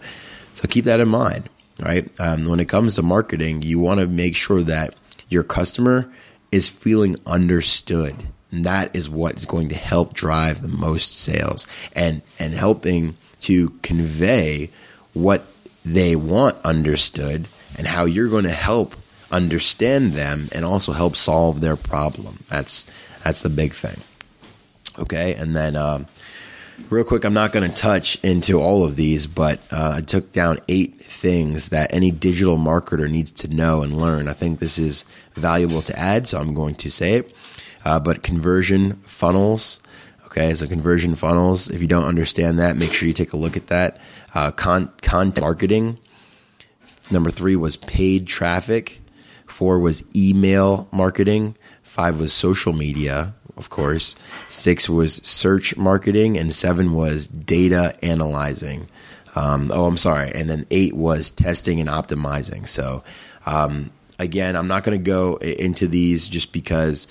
so 0.55 0.69
keep 0.69 0.85
that 0.87 1.01
in 1.01 1.09
mind, 1.09 1.49
right? 1.81 2.09
Um, 2.19 2.49
when 2.49 2.61
it 2.61 2.69
comes 2.69 2.97
to 2.97 3.03
marketing, 3.03 3.63
you 3.63 3.79
want 3.79 4.01
to 4.01 4.07
make 4.07 4.35
sure 4.35 4.63
that 4.63 4.95
your 5.29 5.43
customer 5.43 6.11
is 6.53 6.69
feeling 6.69 7.17
understood. 7.27 8.17
And 8.51 8.65
that 8.65 8.95
is 8.95 9.11
what 9.11 9.37
is 9.37 9.45
going 9.45 9.69
to 9.71 9.75
help 9.75 10.15
drive 10.15 10.63
the 10.63 10.69
most 10.69 11.15
sales 11.15 11.67
and, 11.95 12.23
and 12.39 12.55
helping 12.55 13.17
to 13.41 13.71
convey 13.83 14.71
what 15.13 15.45
they 15.85 16.17
want 16.17 16.57
understood 16.65 17.49
and 17.79 17.87
how 17.87 18.05
you're 18.05 18.29
going 18.29 18.45
to 18.45 18.51
help 18.51 18.95
understand 19.31 20.13
them 20.13 20.49
and 20.53 20.65
also 20.65 20.93
help 20.93 21.17
solve 21.17 21.61
their 21.61 21.77
problem. 21.77 22.45
That's, 22.49 22.87
that's 23.25 23.43
the 23.43 23.51
big 23.51 23.73
thing. 23.73 24.01
Okay. 24.99 25.35
And 25.35 25.55
then, 25.55 25.77
um, 25.77 26.07
real 26.91 27.05
quick, 27.05 27.25
I'm 27.25 27.35
not 27.35 27.53
going 27.53 27.69
to 27.69 27.77
touch 27.77 28.23
into 28.25 28.61
all 28.61 28.85
of 28.85 28.97
these, 28.97 29.27
but 29.27 29.61
uh, 29.71 29.95
I 29.97 30.01
took 30.01 30.33
down 30.33 30.59
eight 30.69 31.01
things 31.01 31.71
that 31.71 31.93
any 31.93 32.11
digital 32.11 32.57
marketer 32.57 33.11
needs 33.11 33.31
to 33.33 33.49
know 33.49 33.83
and 33.83 33.97
learn. 33.97 34.29
I 34.29 34.33
think 34.33 34.59
this 34.59 34.79
is 34.79 35.05
valuable 35.35 35.83
to 35.83 35.99
add, 35.99 36.29
so 36.29 36.39
I'm 36.39 36.55
going 36.55 36.75
to 36.77 36.91
say 36.91 37.15
it. 37.15 37.35
Uh, 37.85 38.01
but 38.01 38.23
conversion 38.23 38.95
funnels. 39.07 39.81
Okay, 40.27 40.55
so 40.55 40.67
conversion 40.67 41.15
funnels. 41.15 41.69
If 41.69 41.81
you 41.81 41.89
don't 41.89 42.05
understand 42.05 42.59
that, 42.59 42.77
make 42.77 42.93
sure 42.93 43.07
you 43.07 43.15
take 43.15 43.33
a 43.33 43.39
look 43.39 43.57
at 43.57 43.69
that. 43.69 44.01
Uh, 44.35 44.51
con- 44.51 44.93
content 45.03 45.41
marketing. 45.41 45.99
Number 47.11 47.31
three 47.31 47.57
was 47.57 47.77
paid 47.77 48.27
traffic. 48.27 49.01
Four 49.57 49.79
was 49.79 50.05
email 50.15 50.87
marketing. 50.93 51.57
Five 51.83 52.21
was 52.21 52.33
social 52.33 52.73
media 52.73 53.35
of 53.57 53.71
course. 53.71 54.15
Six 54.49 54.89
was 54.89 55.15
search 55.17 55.77
marketing, 55.77 56.37
and 56.37 56.55
seven 56.55 56.93
was 56.93 57.27
data 57.27 57.99
analyzing. 58.03 58.89
Um, 59.35 59.71
oh, 59.73 59.87
I'm 59.87 59.97
sorry. 59.97 60.31
And 60.35 60.49
then 60.49 60.67
eight 60.71 60.95
was 60.95 61.31
testing 61.31 61.81
and 61.81 61.89
optimizing. 61.89 62.69
So, 62.69 63.03
um, 63.45 63.93
again, 64.19 64.57
I'm 64.57 64.69
not 64.69 64.85
going 64.85 64.99
to 64.99 65.03
go 65.03 65.37
into 65.37 65.89
these 65.89 66.29
just 66.29 66.53
because 66.53 67.07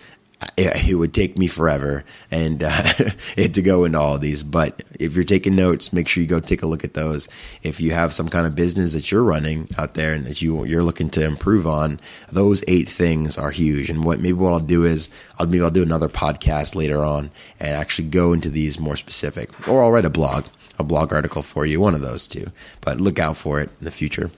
it, 0.57 0.89
it 0.89 0.95
would 0.95 1.13
take 1.13 1.37
me 1.37 1.47
forever 1.47 2.03
and 2.31 2.63
uh, 2.63 2.81
to 3.35 3.61
go 3.61 3.85
into 3.85 3.99
all 3.99 4.15
of 4.15 4.21
these. 4.21 4.43
But 4.43 4.83
if 4.99 5.15
you're 5.15 5.23
taking 5.23 5.55
notes, 5.55 5.93
make 5.93 6.07
sure 6.07 6.21
you 6.21 6.27
go 6.27 6.39
take 6.39 6.63
a 6.63 6.67
look 6.67 6.83
at 6.83 6.93
those. 6.93 7.27
If 7.63 7.79
you 7.79 7.91
have 7.91 8.13
some 8.13 8.29
kind 8.29 8.45
of 8.45 8.55
business 8.55 8.93
that 8.93 9.11
you're 9.11 9.23
running 9.23 9.69
out 9.77 9.93
there 9.93 10.13
and 10.13 10.25
that 10.25 10.41
you 10.41 10.65
you're 10.65 10.83
looking 10.83 11.09
to 11.11 11.23
improve 11.23 11.67
on, 11.67 11.99
those 12.31 12.63
eight 12.67 12.89
things 12.89 13.37
are 13.37 13.51
huge. 13.51 13.89
And 13.89 14.03
what 14.03 14.19
maybe 14.19 14.33
what 14.33 14.53
I'll 14.53 14.59
do 14.59 14.85
is 14.85 15.09
I'll 15.39 15.47
maybe 15.47 15.63
I'll 15.63 15.71
do 15.71 15.83
another 15.83 16.09
podcast 16.09 16.75
later 16.75 17.03
on 17.03 17.31
and 17.59 17.71
actually 17.71 18.09
go 18.09 18.33
into 18.33 18.49
these 18.49 18.79
more 18.79 18.95
specific, 18.95 19.67
or 19.67 19.81
I'll 19.81 19.91
write 19.91 20.05
a 20.05 20.09
blog, 20.09 20.45
a 20.77 20.83
blog 20.83 21.13
article 21.13 21.41
for 21.41 21.65
you, 21.65 21.79
one 21.79 21.95
of 21.95 22.01
those 22.01 22.27
two. 22.27 22.51
But 22.81 22.99
look 22.99 23.19
out 23.19 23.37
for 23.37 23.59
it 23.61 23.69
in 23.79 23.85
the 23.85 23.91
future. 23.91 24.31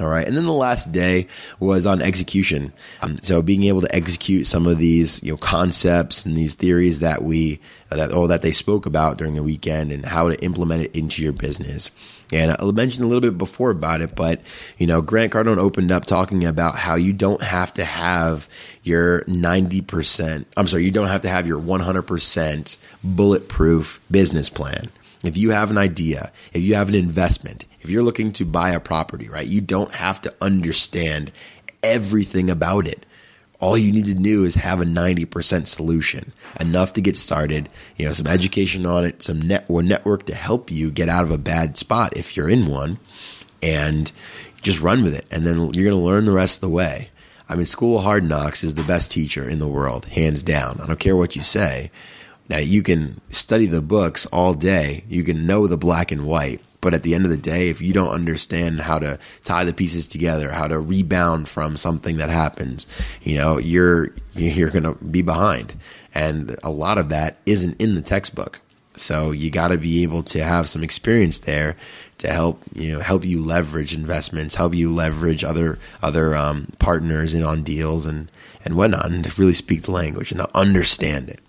All 0.00 0.08
right. 0.08 0.26
And 0.26 0.36
then 0.36 0.46
the 0.46 0.52
last 0.52 0.90
day 0.92 1.26
was 1.60 1.84
on 1.84 2.00
execution. 2.00 2.72
Um, 3.02 3.18
so 3.18 3.42
being 3.42 3.64
able 3.64 3.82
to 3.82 3.94
execute 3.94 4.46
some 4.46 4.66
of 4.66 4.78
these, 4.78 5.22
you 5.22 5.32
know, 5.32 5.36
concepts 5.36 6.24
and 6.24 6.36
these 6.36 6.54
theories 6.54 7.00
that 7.00 7.22
we, 7.22 7.60
uh, 7.90 7.96
that, 7.96 8.12
or 8.12 8.28
that 8.28 8.42
they 8.42 8.52
spoke 8.52 8.86
about 8.86 9.18
during 9.18 9.34
the 9.34 9.42
weekend 9.42 9.92
and 9.92 10.06
how 10.06 10.28
to 10.28 10.42
implement 10.42 10.84
it 10.84 10.96
into 10.96 11.22
your 11.22 11.32
business. 11.32 11.90
And 12.32 12.56
I 12.58 12.64
mentioned 12.70 13.04
a 13.04 13.06
little 13.06 13.20
bit 13.20 13.36
before 13.36 13.70
about 13.70 14.00
it, 14.00 14.14
but, 14.14 14.40
you 14.78 14.86
know, 14.86 15.02
Grant 15.02 15.32
Cardone 15.32 15.58
opened 15.58 15.92
up 15.92 16.06
talking 16.06 16.46
about 16.46 16.76
how 16.76 16.94
you 16.94 17.12
don't 17.12 17.42
have 17.42 17.74
to 17.74 17.84
have 17.84 18.48
your 18.82 19.20
90%, 19.24 20.46
I'm 20.56 20.66
sorry, 20.66 20.84
you 20.84 20.90
don't 20.90 21.08
have 21.08 21.22
to 21.22 21.28
have 21.28 21.46
your 21.46 21.60
100% 21.60 22.76
bulletproof 23.04 24.00
business 24.10 24.48
plan. 24.48 24.88
If 25.22 25.36
you 25.36 25.50
have 25.50 25.70
an 25.70 25.78
idea, 25.78 26.32
if 26.52 26.62
you 26.62 26.74
have 26.74 26.88
an 26.88 26.94
investment, 26.94 27.66
if 27.82 27.90
you're 27.90 28.02
looking 28.02 28.30
to 28.32 28.44
buy 28.44 28.70
a 28.70 28.80
property, 28.80 29.28
right, 29.28 29.46
you 29.46 29.60
don't 29.60 29.92
have 29.92 30.20
to 30.22 30.34
understand 30.40 31.32
everything 31.82 32.48
about 32.48 32.86
it. 32.86 33.04
All 33.58 33.76
you 33.76 33.92
need 33.92 34.06
to 34.06 34.14
do 34.14 34.44
is 34.44 34.56
have 34.56 34.80
a 34.80 34.84
90% 34.84 35.66
solution, 35.66 36.32
enough 36.58 36.94
to 36.94 37.00
get 37.00 37.16
started, 37.16 37.68
you 37.96 38.06
know, 38.06 38.12
some 38.12 38.26
education 38.26 38.86
on 38.86 39.04
it, 39.04 39.22
some 39.22 39.40
net, 39.40 39.68
network 39.68 40.26
to 40.26 40.34
help 40.34 40.70
you 40.70 40.90
get 40.90 41.08
out 41.08 41.24
of 41.24 41.30
a 41.30 41.38
bad 41.38 41.76
spot 41.76 42.16
if 42.16 42.36
you're 42.36 42.48
in 42.48 42.66
one, 42.66 42.98
and 43.62 44.10
just 44.62 44.80
run 44.80 45.02
with 45.02 45.14
it. 45.14 45.26
And 45.30 45.46
then 45.46 45.56
you're 45.56 45.84
going 45.84 45.90
to 45.90 45.96
learn 45.96 46.24
the 46.24 46.32
rest 46.32 46.56
of 46.56 46.60
the 46.62 46.68
way. 46.68 47.10
I 47.48 47.54
mean, 47.54 47.66
School 47.66 47.98
of 47.98 48.04
Hard 48.04 48.24
Knocks 48.24 48.64
is 48.64 48.74
the 48.74 48.82
best 48.82 49.10
teacher 49.10 49.48
in 49.48 49.58
the 49.58 49.68
world, 49.68 50.06
hands 50.06 50.42
down. 50.42 50.80
I 50.80 50.86
don't 50.86 50.98
care 50.98 51.16
what 51.16 51.36
you 51.36 51.42
say. 51.42 51.90
Now, 52.52 52.58
you 52.58 52.82
can 52.82 53.18
study 53.30 53.64
the 53.64 53.80
books 53.80 54.26
all 54.26 54.52
day, 54.52 55.04
you 55.08 55.24
can 55.24 55.46
know 55.46 55.66
the 55.66 55.78
black 55.78 56.12
and 56.12 56.26
white, 56.26 56.60
but 56.82 56.92
at 56.92 57.02
the 57.02 57.14
end 57.14 57.24
of 57.24 57.30
the 57.30 57.38
day, 57.38 57.70
if 57.70 57.80
you 57.80 57.94
don't 57.94 58.10
understand 58.10 58.80
how 58.80 58.98
to 58.98 59.18
tie 59.42 59.64
the 59.64 59.72
pieces 59.72 60.06
together, 60.06 60.50
how 60.50 60.68
to 60.68 60.78
rebound 60.78 61.48
from 61.48 61.78
something 61.78 62.18
that 62.18 62.28
happens, 62.28 62.88
you 63.22 63.36
know, 63.36 63.56
you're 63.56 64.10
you're 64.34 64.68
going 64.68 64.82
to 64.82 65.02
be 65.02 65.22
behind. 65.22 65.72
And 66.14 66.54
a 66.62 66.70
lot 66.70 66.98
of 66.98 67.08
that 67.08 67.38
isn't 67.46 67.80
in 67.80 67.94
the 67.94 68.02
textbook. 68.02 68.60
So 68.96 69.30
you 69.30 69.50
got 69.50 69.68
to 69.68 69.78
be 69.78 70.02
able 70.02 70.22
to 70.24 70.44
have 70.44 70.68
some 70.68 70.84
experience 70.84 71.38
there 71.38 71.76
to 72.18 72.30
help 72.30 72.62
you 72.74 72.92
know 72.92 73.00
help 73.00 73.24
you 73.24 73.40
leverage 73.40 73.94
investments, 73.94 74.56
help 74.56 74.74
you 74.74 74.92
leverage 74.92 75.42
other 75.42 75.78
other 76.02 76.36
um, 76.36 76.68
partners 76.78 77.32
in 77.32 77.44
on 77.44 77.62
deals 77.62 78.04
and 78.04 78.30
and 78.64 78.76
whatnot, 78.76 79.06
and 79.06 79.24
to 79.24 79.40
really 79.40 79.54
speak 79.54 79.82
the 79.82 79.90
language 79.90 80.30
and 80.32 80.40
understand 80.54 81.28
it, 81.28 81.40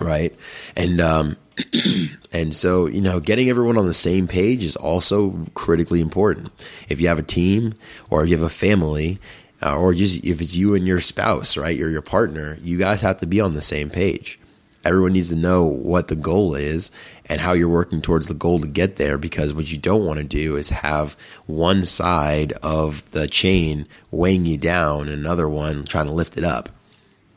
right? 0.00 0.34
And 0.76 1.00
um, 1.00 1.36
and 2.32 2.54
so, 2.54 2.86
you 2.86 3.00
know, 3.00 3.20
getting 3.20 3.48
everyone 3.48 3.78
on 3.78 3.86
the 3.86 3.94
same 3.94 4.26
page 4.26 4.64
is 4.64 4.76
also 4.76 5.46
critically 5.54 6.00
important. 6.00 6.50
If 6.88 7.00
you 7.00 7.08
have 7.08 7.18
a 7.18 7.22
team 7.22 7.74
or 8.10 8.22
if 8.22 8.30
you 8.30 8.36
have 8.36 8.46
a 8.46 8.50
family, 8.50 9.18
uh, 9.62 9.78
or 9.78 9.94
just 9.94 10.22
if 10.24 10.40
it's 10.40 10.54
you 10.54 10.74
and 10.74 10.86
your 10.86 11.00
spouse, 11.00 11.56
right, 11.56 11.80
or 11.80 11.88
your 11.88 12.02
partner, 12.02 12.58
you 12.62 12.76
guys 12.76 13.00
have 13.00 13.18
to 13.18 13.26
be 13.26 13.40
on 13.40 13.54
the 13.54 13.62
same 13.62 13.88
page. 13.88 14.38
Everyone 14.84 15.14
needs 15.14 15.30
to 15.30 15.36
know 15.36 15.64
what 15.64 16.08
the 16.08 16.16
goal 16.16 16.54
is 16.54 16.90
and 17.26 17.40
how 17.40 17.54
you're 17.54 17.68
working 17.68 18.02
towards 18.02 18.28
the 18.28 18.34
goal 18.34 18.60
to 18.60 18.66
get 18.66 18.96
there 18.96 19.16
because 19.16 19.54
what 19.54 19.72
you 19.72 19.78
don't 19.78 20.04
want 20.04 20.18
to 20.18 20.24
do 20.24 20.56
is 20.56 20.68
have 20.68 21.16
one 21.46 21.86
side 21.86 22.52
of 22.62 23.10
the 23.12 23.26
chain 23.26 23.88
weighing 24.10 24.44
you 24.44 24.58
down 24.58 25.08
and 25.08 25.18
another 25.18 25.48
one 25.48 25.86
trying 25.86 26.06
to 26.06 26.12
lift 26.12 26.36
it 26.36 26.44
up, 26.44 26.68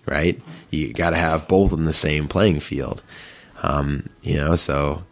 right? 0.08 0.42
You 0.70 0.94
got 0.94 1.12
to 1.12 1.18
have 1.18 1.48
both 1.48 1.74
on 1.74 1.86
the 1.86 1.94
same 1.94 2.28
playing 2.28 2.60
field. 2.60 3.02
Um, 3.64 4.10
you 4.22 4.38
know, 4.38 4.56
so 4.56 5.04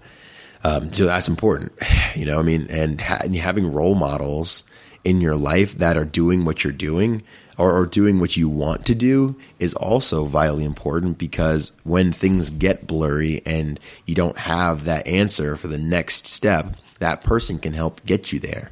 um, 0.66 0.92
so 0.94 1.06
that's 1.06 1.28
important. 1.28 1.74
You 2.16 2.26
know, 2.26 2.40
I 2.40 2.44
mean, 2.44 2.68
and, 2.70 3.02
ha- 3.02 3.20
and, 3.26 3.36
having 3.36 3.74
role 3.74 3.94
models 3.94 4.64
in 5.04 5.20
your 5.20 5.36
life 5.36 5.80
that 5.80 5.98
are 5.98 6.06
doing 6.06 6.46
what 6.46 6.64
you're 6.64 6.72
doing 6.72 7.24
or, 7.58 7.76
or 7.76 7.86
doing 7.86 8.22
what 8.22 8.38
you 8.38 8.48
want 8.48 8.86
to 8.86 8.96
do 8.96 9.36
is 9.60 9.74
also 9.74 10.24
vitally 10.24 10.64
important 10.64 11.18
because 11.18 11.74
when 11.84 12.14
things 12.14 12.52
get 12.52 12.88
blurry 12.88 13.42
and 13.46 13.82
you 14.06 14.16
don't 14.16 14.38
have 14.38 14.86
that 14.86 15.06
answer 15.06 15.58
for 15.58 15.68
the 15.68 15.78
next 15.78 16.26
step, 16.26 16.78
that 17.00 17.22
person 17.22 17.60
can 17.60 17.74
help 17.74 18.06
get 18.06 18.32
you 18.32 18.40
there 18.40 18.72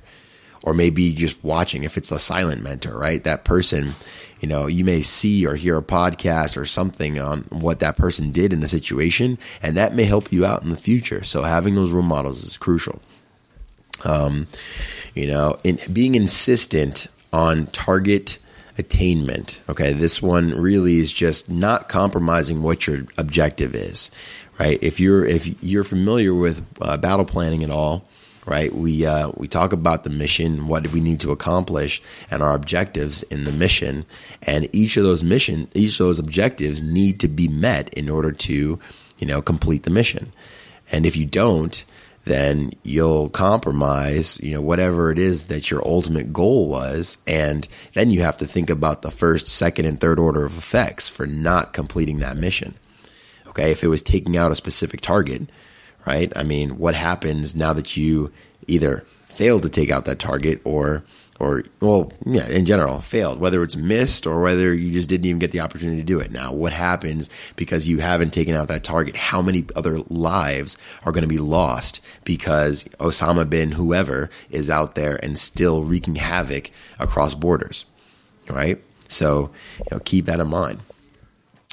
or 0.63 0.73
maybe 0.73 1.13
just 1.13 1.41
watching 1.43 1.83
if 1.83 1.97
it's 1.97 2.11
a 2.11 2.19
silent 2.19 2.61
mentor, 2.63 2.97
right? 2.97 3.23
That 3.23 3.43
person 3.43 3.95
you 4.43 4.49
know, 4.49 4.67
you 4.67 4.83
may 4.83 5.01
see 5.01 5.45
or 5.45 5.55
hear 5.55 5.77
a 5.77 5.81
podcast 5.81 6.57
or 6.57 6.65
something 6.65 7.17
on 7.17 7.43
what 7.43 7.79
that 7.79 7.95
person 7.95 8.33
did 8.33 8.51
in 8.51 8.61
a 8.61 8.67
situation, 8.67 9.37
and 9.61 9.77
that 9.77 9.95
may 9.95 10.03
help 10.03 10.33
you 10.33 10.45
out 10.45 10.63
in 10.63 10.69
the 10.69 10.75
future. 10.75 11.23
So 11.23 11.43
having 11.43 11.75
those 11.75 11.93
role 11.93 12.03
models 12.03 12.43
is 12.43 12.57
crucial. 12.57 13.01
Um, 14.03 14.47
you 15.15 15.27
know, 15.27 15.57
in 15.63 15.79
being 15.93 16.15
insistent 16.15 17.07
on 17.31 17.67
target 17.67 18.37
attainment. 18.77 19.61
Okay, 19.69 19.93
this 19.93 20.21
one 20.21 20.59
really 20.59 20.97
is 20.97 21.13
just 21.13 21.49
not 21.49 21.87
compromising 21.87 22.63
what 22.63 22.85
your 22.85 23.05
objective 23.17 23.73
is, 23.73 24.11
right? 24.59 24.77
If 24.81 24.99
you're 24.99 25.23
if 25.23 25.63
you're 25.63 25.85
familiar 25.85 26.33
with 26.33 26.65
uh, 26.81 26.97
battle 26.97 27.23
planning 27.23 27.63
at 27.63 27.69
all, 27.69 28.05
right? 28.45 28.73
We 28.73 29.05
uh, 29.05 29.31
we 29.37 29.47
talk 29.47 29.73
about 29.73 30.03
the 30.03 30.09
mission, 30.09 30.67
what 30.67 30.87
we 30.87 30.99
need 30.99 31.19
to 31.21 31.31
accomplish, 31.31 32.01
and 32.29 32.41
our 32.41 32.53
objectives 32.53 33.23
in 33.23 33.43
the 33.43 33.51
mission, 33.51 34.05
and 34.41 34.67
each 34.73 34.97
of 34.97 35.03
those 35.03 35.23
mission, 35.23 35.67
each 35.73 35.99
of 35.99 36.05
those 36.05 36.19
objectives 36.19 36.81
need 36.81 37.19
to 37.21 37.27
be 37.27 37.47
met 37.47 37.93
in 37.93 38.09
order 38.09 38.31
to, 38.31 38.79
you 39.17 39.27
know, 39.27 39.41
complete 39.41 39.83
the 39.83 39.89
mission. 39.89 40.33
And 40.91 41.05
if 41.05 41.15
you 41.15 41.25
don't, 41.25 41.83
then 42.25 42.71
you'll 42.83 43.29
compromise, 43.29 44.39
you 44.41 44.51
know, 44.51 44.61
whatever 44.61 45.11
it 45.11 45.19
is 45.19 45.45
that 45.47 45.69
your 45.69 45.85
ultimate 45.85 46.31
goal 46.31 46.69
was, 46.69 47.17
and 47.27 47.67
then 47.93 48.11
you 48.11 48.21
have 48.21 48.37
to 48.37 48.47
think 48.47 48.69
about 48.69 49.01
the 49.01 49.11
first, 49.11 49.47
second, 49.47 49.85
and 49.85 49.99
third 49.99 50.19
order 50.19 50.45
of 50.45 50.57
effects 50.57 51.09
for 51.09 51.27
not 51.27 51.73
completing 51.73 52.19
that 52.19 52.37
mission. 52.37 52.75
Okay, 53.47 53.71
if 53.71 53.83
it 53.83 53.87
was 53.87 54.01
taking 54.01 54.35
out 54.35 54.51
a 54.51 54.55
specific 54.55 55.01
target, 55.01 55.43
right? 56.05 56.31
I 56.35 56.43
mean, 56.43 56.77
what 56.77 56.95
happens 56.95 57.55
now 57.55 57.73
that 57.73 57.97
you 57.97 58.31
either 58.67 59.03
failed 59.27 59.63
to 59.63 59.69
take 59.69 59.89
out 59.89 60.05
that 60.05 60.19
target 60.19 60.61
or 60.63 61.03
or 61.39 61.63
well, 61.81 62.13
yeah, 62.25 62.47
in 62.47 62.65
general, 62.65 62.99
failed, 62.99 63.39
whether 63.39 63.63
it's 63.63 63.75
missed 63.75 64.25
or 64.25 64.41
whether 64.41 64.73
you 64.73 64.93
just 64.93 65.09
didn't 65.09 65.25
even 65.25 65.39
get 65.39 65.51
the 65.51 65.59
opportunity 65.59 65.97
to 65.97 66.05
do 66.05 66.19
it. 66.19 66.31
Now, 66.31 66.53
what 66.53 66.71
happens 66.71 67.29
because 67.55 67.87
you 67.87 67.99
haven't 67.99 68.31
taken 68.31 68.55
out 68.55 68.67
that 68.69 68.83
target? 68.83 69.17
How 69.17 69.41
many 69.41 69.65
other 69.75 69.99
lives 70.09 70.77
are 71.03 71.11
going 71.11 71.23
to 71.23 71.27
be 71.27 71.39
lost 71.39 71.99
because 72.23 72.85
Osama 72.99 73.49
bin 73.49 73.71
whoever 73.71 74.29
is 74.49 74.69
out 74.69 74.95
there 74.95 75.17
and 75.23 75.37
still 75.37 75.83
wreaking 75.83 76.15
havoc 76.15 76.71
across 76.99 77.33
borders, 77.33 77.85
right? 78.47 78.81
So, 79.09 79.51
you 79.79 79.85
know, 79.91 79.99
keep 79.99 80.25
that 80.25 80.39
in 80.39 80.47
mind. 80.47 80.79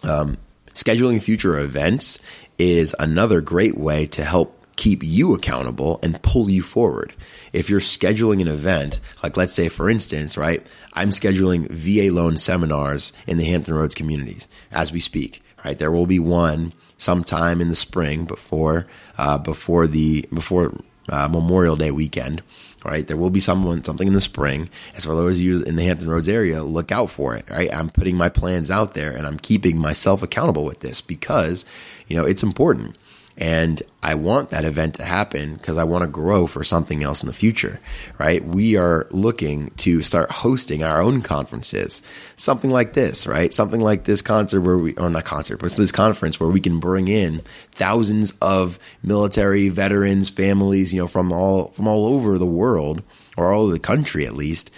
Um, 0.03 0.39
scheduling 0.74 1.22
future 1.22 1.59
events 1.59 2.18
is 2.61 2.95
another 2.99 3.41
great 3.41 3.79
way 3.79 4.05
to 4.05 4.23
help 4.23 4.55
keep 4.77 5.03
you 5.03 5.35
accountable 5.35 5.99
and 6.03 6.23
pull 6.23 6.51
you 6.51 6.61
forward. 6.61 7.15
If 7.55 7.71
you're 7.71 7.81
scheduling 7.81 8.43
an 8.43 8.49
event, 8.49 9.01
like 9.23 9.39
let's 9.39 9.55
say, 9.55 9.69
for 9.69 9.89
instance, 9.89 10.37
right, 10.37 10.65
I'm 10.93 11.09
scheduling 11.09 11.71
VA 11.71 12.13
loan 12.13 12.37
seminars 12.37 13.15
in 13.27 13.39
the 13.39 13.45
Hampton 13.45 13.75
Roads 13.75 13.95
communities 13.95 14.47
as 14.71 14.93
we 14.93 15.01
speak, 15.01 15.41
right? 15.65 15.79
There 15.79 15.91
will 15.91 16.07
be 16.07 16.19
one 16.19 16.75
sometime 16.99 17.63
in 17.63 17.71
the 17.71 17.75
spring 17.75 18.27
before, 18.27 18.87
uh, 19.17 19.39
before 19.39 19.87
the, 19.87 20.27
before 20.33 20.75
uh, 21.11 21.29
Memorial 21.29 21.77
Day 21.77 21.91
weekend. 21.91 22.43
Right, 22.83 23.07
there 23.07 23.19
will 23.19 23.29
be 23.29 23.41
someone 23.41 23.85
something 23.85 24.09
in 24.09 24.15
the 24.15 24.23
spring. 24.23 24.71
As 24.95 25.05
for 25.05 25.15
those 25.15 25.37
of 25.37 25.43
you 25.43 25.63
in 25.65 25.77
the 25.77 25.85
Hampton 25.85 26.09
Roads 26.09 26.31
area, 26.31 26.63
look 26.63 26.91
out 26.91 27.11
for 27.11 27.37
it. 27.37 27.45
Right, 27.51 27.71
I'm 27.71 27.91
putting 27.91 28.17
my 28.17 28.31
plans 28.31 28.71
out 28.71 28.95
there, 28.95 29.15
and 29.15 29.27
I'm 29.27 29.39
keeping 29.39 29.77
myself 29.77 30.23
accountable 30.23 30.65
with 30.65 30.81
this 30.81 31.03
because 31.03 31.67
you 32.09 32.17
know 32.17 32.25
it's 32.25 32.43
important 32.43 32.97
And 33.37 33.83
I 34.03 34.14
want 34.16 34.51
that 34.51 34.64
event 34.64 34.95
to 34.97 35.05
happen 35.05 35.55
because 35.55 35.78
I 35.78 35.85
want 35.85 36.03
to 36.03 36.09
grow 36.09 36.47
for 36.47 36.62
something 36.62 37.03
else 37.03 37.22
in 37.22 37.26
the 37.26 37.33
future, 37.33 37.81
right? 38.18 38.45
We 38.45 38.76
are 38.76 39.07
looking 39.11 39.70
to 39.78 40.03
start 40.03 40.31
hosting 40.31 40.83
our 40.83 41.01
own 41.01 41.22
conferences, 41.22 42.03
something 42.37 42.70
like 42.70 42.93
this, 42.93 43.26
right? 43.26 43.55
Something 43.55 43.81
like 43.81 44.05
this 44.05 44.20
concert 44.20 44.61
where 44.61 44.76
we, 44.76 44.95
or 44.95 45.09
not 45.09 45.24
concert, 45.24 45.59
but 45.59 45.72
this 45.72 45.93
conference 45.93 46.39
where 46.39 46.51
we 46.51 46.61
can 46.61 46.81
bring 46.81 47.09
in 47.09 47.41
thousands 47.72 48.33
of 48.43 48.78
military 49.03 49.68
veterans, 49.70 50.28
families, 50.28 50.93
you 50.93 51.01
know, 51.01 51.09
from 51.09 51.33
all, 51.33 51.68
from 51.68 51.87
all 51.87 52.07
over 52.07 52.37
the 52.39 52.47
world 52.47 53.03
or 53.37 53.53
all 53.53 53.62
over 53.62 53.72
the 53.72 53.78
country 53.78 54.26
at 54.26 54.35
least, 54.35 54.70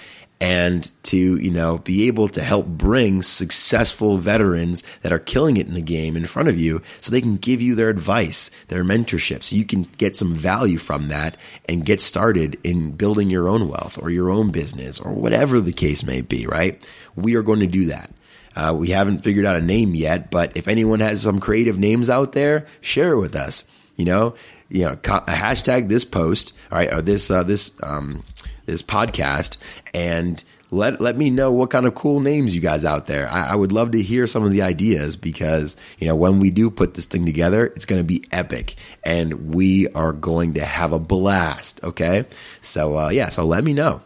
and 0.43 0.91
to 1.05 1.37
you 1.37 1.53
know 1.53 1.79
be 1.79 2.09
able 2.09 2.27
to 2.27 2.43
help 2.43 2.67
bring 2.67 3.23
successful 3.23 4.19
veterans 4.19 4.83
that 5.03 5.13
are 5.13 5.21
killing 5.21 5.57
it 5.57 5.69
in 5.69 5.75
the 5.75 5.81
game 5.81 6.17
in 6.17 6.27
front 6.27 6.49
of 6.49 6.59
you 6.59 6.83
so 7.01 7.13
they 7.13 7.21
can 7.21 7.37
give 7.37 7.63
you 7.63 7.77
their 7.77 7.89
advice 7.89 8.51
their 8.67 8.83
mentorship 8.83 9.45
so 9.45 9.55
you 9.55 9.65
can 9.65 9.85
get 9.99 10.17
some 10.17 10.35
value 10.35 10.79
from 10.79 11.07
that 11.07 11.37
and 11.69 11.87
get 11.87 12.01
started 12.01 12.59
in 12.65 12.91
building 12.91 13.31
your 13.31 13.49
own 13.49 13.69
wealth 13.69 13.97
or 14.03 14.11
your 14.11 14.31
own 14.31 14.51
business 14.51 14.99
or 14.99 15.13
whatever 15.13 15.61
the 15.61 15.73
case 15.73 16.03
may 16.03 16.21
be 16.21 16.45
right? 16.45 16.85
We 17.15 17.37
are 17.37 17.43
going 17.43 17.61
to 17.61 17.69
do 17.69 17.87
that. 17.87 18.11
Uh, 18.57 18.75
we 18.77 18.89
haven't 18.89 19.23
figured 19.23 19.47
out 19.47 19.55
a 19.55 19.65
name 19.65 19.95
yet 19.95 20.33
but 20.33 20.57
if 20.57 20.67
anyone 20.67 20.99
has 20.99 21.23
some 21.23 21.39
creative 21.39 21.79
names 21.79 22.11
out 22.11 22.33
there 22.33 22.67
share 22.81 23.13
it 23.13 23.21
with 23.21 23.37
us. 23.37 23.63
You 23.95 24.07
know 24.07 24.35
you 24.69 24.87
know 24.87 24.97
hashtag 24.97 25.89
this 25.89 26.05
post 26.05 26.53
all 26.73 26.79
right 26.79 26.93
or 26.93 27.01
this 27.01 27.31
uh, 27.31 27.45
this 27.45 27.71
um, 27.81 28.25
this 28.73 28.83
podcast 28.83 29.57
and 29.95 30.43
let 30.73 31.01
let 31.01 31.17
me 31.17 31.31
know 31.31 31.53
what 31.53 31.71
kind 31.71 31.87
of 31.87 31.95
cool 31.95 32.19
names 32.19 32.55
you 32.55 32.61
guys 32.61 32.85
out 32.85 33.07
there. 33.07 33.29
I, 33.29 33.51
I, 33.53 33.55
would 33.55 33.73
love 33.73 33.93
to 33.93 34.03
hear 34.03 34.27
some 34.27 34.43
of 34.43 34.51
the 34.53 34.63
ideas 34.63 35.17
because 35.17 35.77
you 35.99 36.09
know 36.09 36.17
when 36.17 36.41
we 36.41 36.51
do 36.51 36.71
put 36.71 36.95
this 36.95 37.07
thing 37.07 37.27
together, 37.27 37.67
it's 37.67 37.85
going 37.85 38.01
to 38.01 38.07
be 38.07 38.25
epic, 38.33 38.77
and 39.05 39.55
we 39.55 39.89
are 39.89 40.13
going 40.15 40.55
to 40.55 40.65
have 40.65 40.93
a 40.93 40.99
blast. 40.99 41.85
Okay, 41.85 42.25
so 42.63 42.99
uh, 42.99 43.09
yeah, 43.11 43.29
so 43.29 43.45
let 43.45 43.63
me 43.63 43.75
know. 43.75 44.01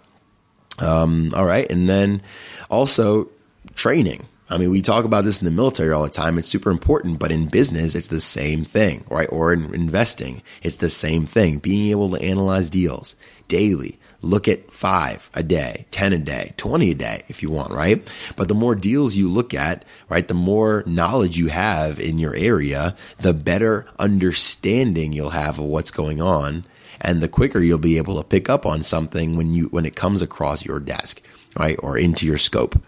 Um, 0.81 1.33
all 1.35 1.47
right, 1.47 1.71
and 1.71 1.89
then 1.89 2.21
also 2.69 3.29
training. 3.77 4.27
I 4.49 4.59
mean, 4.59 4.71
we 4.71 4.81
talk 4.81 5.05
about 5.05 5.25
this 5.25 5.41
in 5.41 5.45
the 5.45 5.51
military 5.51 5.93
all 5.93 6.05
the 6.05 6.09
time. 6.09 6.39
It's 6.39 6.47
super 6.47 6.71
important, 6.71 7.19
but 7.19 7.33
in 7.33 7.47
business, 7.47 7.97
it's 7.97 8.09
the 8.09 8.21
same 8.21 8.65
thing, 8.65 9.05
right? 9.11 9.29
Or 9.33 9.53
in 9.53 9.75
investing, 9.75 10.43
it's 10.63 10.77
the 10.77 10.91
same 10.91 11.27
thing. 11.27 11.59
Being 11.59 11.91
able 11.91 12.11
to 12.11 12.23
analyze 12.23 12.71
deals 12.71 13.17
daily, 13.49 13.99
look 14.27 14.49
at 14.49 14.71
five 14.73 15.31
a 15.35 15.43
day, 15.43 15.87
10 15.91 16.13
a 16.13 16.19
day, 16.19 16.53
20 16.57 16.91
a 16.91 16.95
day 16.95 17.23
if 17.29 17.43
you 17.43 17.51
want, 17.51 17.73
right? 17.73 18.07
But 18.37 18.49
the 18.49 18.55
more 18.55 18.75
deals 18.75 19.17
you 19.17 19.29
look 19.29 19.55
at, 19.55 19.85
right, 20.09 20.27
the 20.27 20.35
more 20.35 20.83
knowledge 20.87 21.39
you 21.39 21.49
have 21.49 21.99
in 21.99 22.19
your 22.19 22.35
area, 22.35 22.97
the 23.19 23.33
better 23.33 23.87
understanding 23.99 25.13
you'll 25.13 25.31
have 25.31 25.59
of 25.59 25.65
what's 25.65 25.91
going 25.91 26.21
on. 26.21 26.65
And 27.01 27.23
the 27.23 27.29
quicker 27.29 27.61
you'll 27.61 27.79
be 27.79 27.99
able 27.99 28.17
to 28.17 28.29
pick 28.29 28.49
up 28.49 28.67
on 28.67 28.83
something 28.83 29.37
when 29.37 29.53
you, 29.53 29.67
when 29.67 29.87
it 29.87 29.97
comes 29.97 30.23
across 30.23 30.65
your 30.65 30.81
desk, 30.81 31.21
right? 31.59 31.79
Or 31.83 31.99
into 31.99 32.27
your 32.27 32.39
scope. 32.39 32.81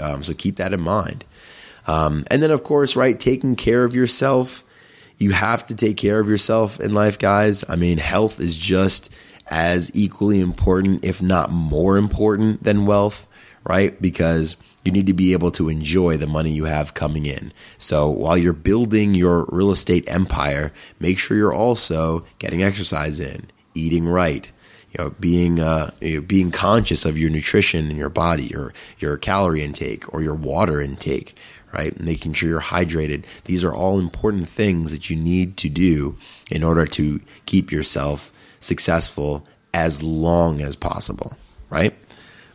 Um, 0.00 0.24
so 0.24 0.32
keep 0.34 0.56
that 0.56 0.72
in 0.72 0.80
mind. 0.80 1.24
Um, 1.86 2.24
and 2.30 2.42
then 2.42 2.50
of 2.50 2.64
course, 2.64 2.96
right, 2.96 3.18
taking 3.18 3.56
care 3.56 3.84
of 3.84 3.94
yourself. 3.94 4.64
You 5.18 5.32
have 5.32 5.66
to 5.66 5.76
take 5.76 5.98
care 5.98 6.18
of 6.18 6.28
yourself 6.28 6.80
in 6.80 6.94
life, 6.94 7.18
guys. 7.18 7.64
I 7.68 7.76
mean, 7.76 7.98
health 7.98 8.40
is 8.40 8.56
just, 8.56 9.10
as 9.52 9.94
equally 9.94 10.40
important, 10.40 11.04
if 11.04 11.20
not 11.20 11.50
more 11.50 11.98
important 11.98 12.64
than 12.64 12.86
wealth, 12.86 13.28
right? 13.64 14.00
Because 14.00 14.56
you 14.82 14.90
need 14.90 15.06
to 15.06 15.12
be 15.12 15.34
able 15.34 15.50
to 15.52 15.68
enjoy 15.68 16.16
the 16.16 16.26
money 16.26 16.50
you 16.50 16.64
have 16.64 16.94
coming 16.94 17.26
in. 17.26 17.52
So 17.76 18.08
while 18.08 18.38
you're 18.38 18.54
building 18.54 19.14
your 19.14 19.44
real 19.50 19.70
estate 19.70 20.04
empire, 20.08 20.72
make 20.98 21.18
sure 21.18 21.36
you're 21.36 21.52
also 21.52 22.24
getting 22.38 22.62
exercise 22.62 23.20
in, 23.20 23.50
eating 23.74 24.08
right, 24.08 24.50
you 24.90 25.04
know, 25.04 25.10
being 25.20 25.60
uh, 25.60 25.90
being 26.00 26.50
conscious 26.50 27.04
of 27.04 27.18
your 27.18 27.28
nutrition 27.28 27.90
in 27.90 27.96
your 27.98 28.08
body, 28.08 28.44
your 28.44 28.72
your 29.00 29.18
calorie 29.18 29.62
intake 29.62 30.12
or 30.14 30.22
your 30.22 30.34
water 30.34 30.80
intake, 30.80 31.36
right? 31.74 31.98
Making 32.00 32.32
sure 32.32 32.48
you're 32.48 32.60
hydrated. 32.60 33.24
These 33.44 33.64
are 33.64 33.74
all 33.74 33.98
important 33.98 34.48
things 34.48 34.92
that 34.92 35.10
you 35.10 35.16
need 35.16 35.58
to 35.58 35.68
do 35.68 36.16
in 36.50 36.62
order 36.62 36.86
to 36.86 37.20
keep 37.44 37.70
yourself 37.70 38.31
successful 38.64 39.46
as 39.74 40.02
long 40.02 40.60
as 40.60 40.76
possible, 40.76 41.36
right? 41.70 41.94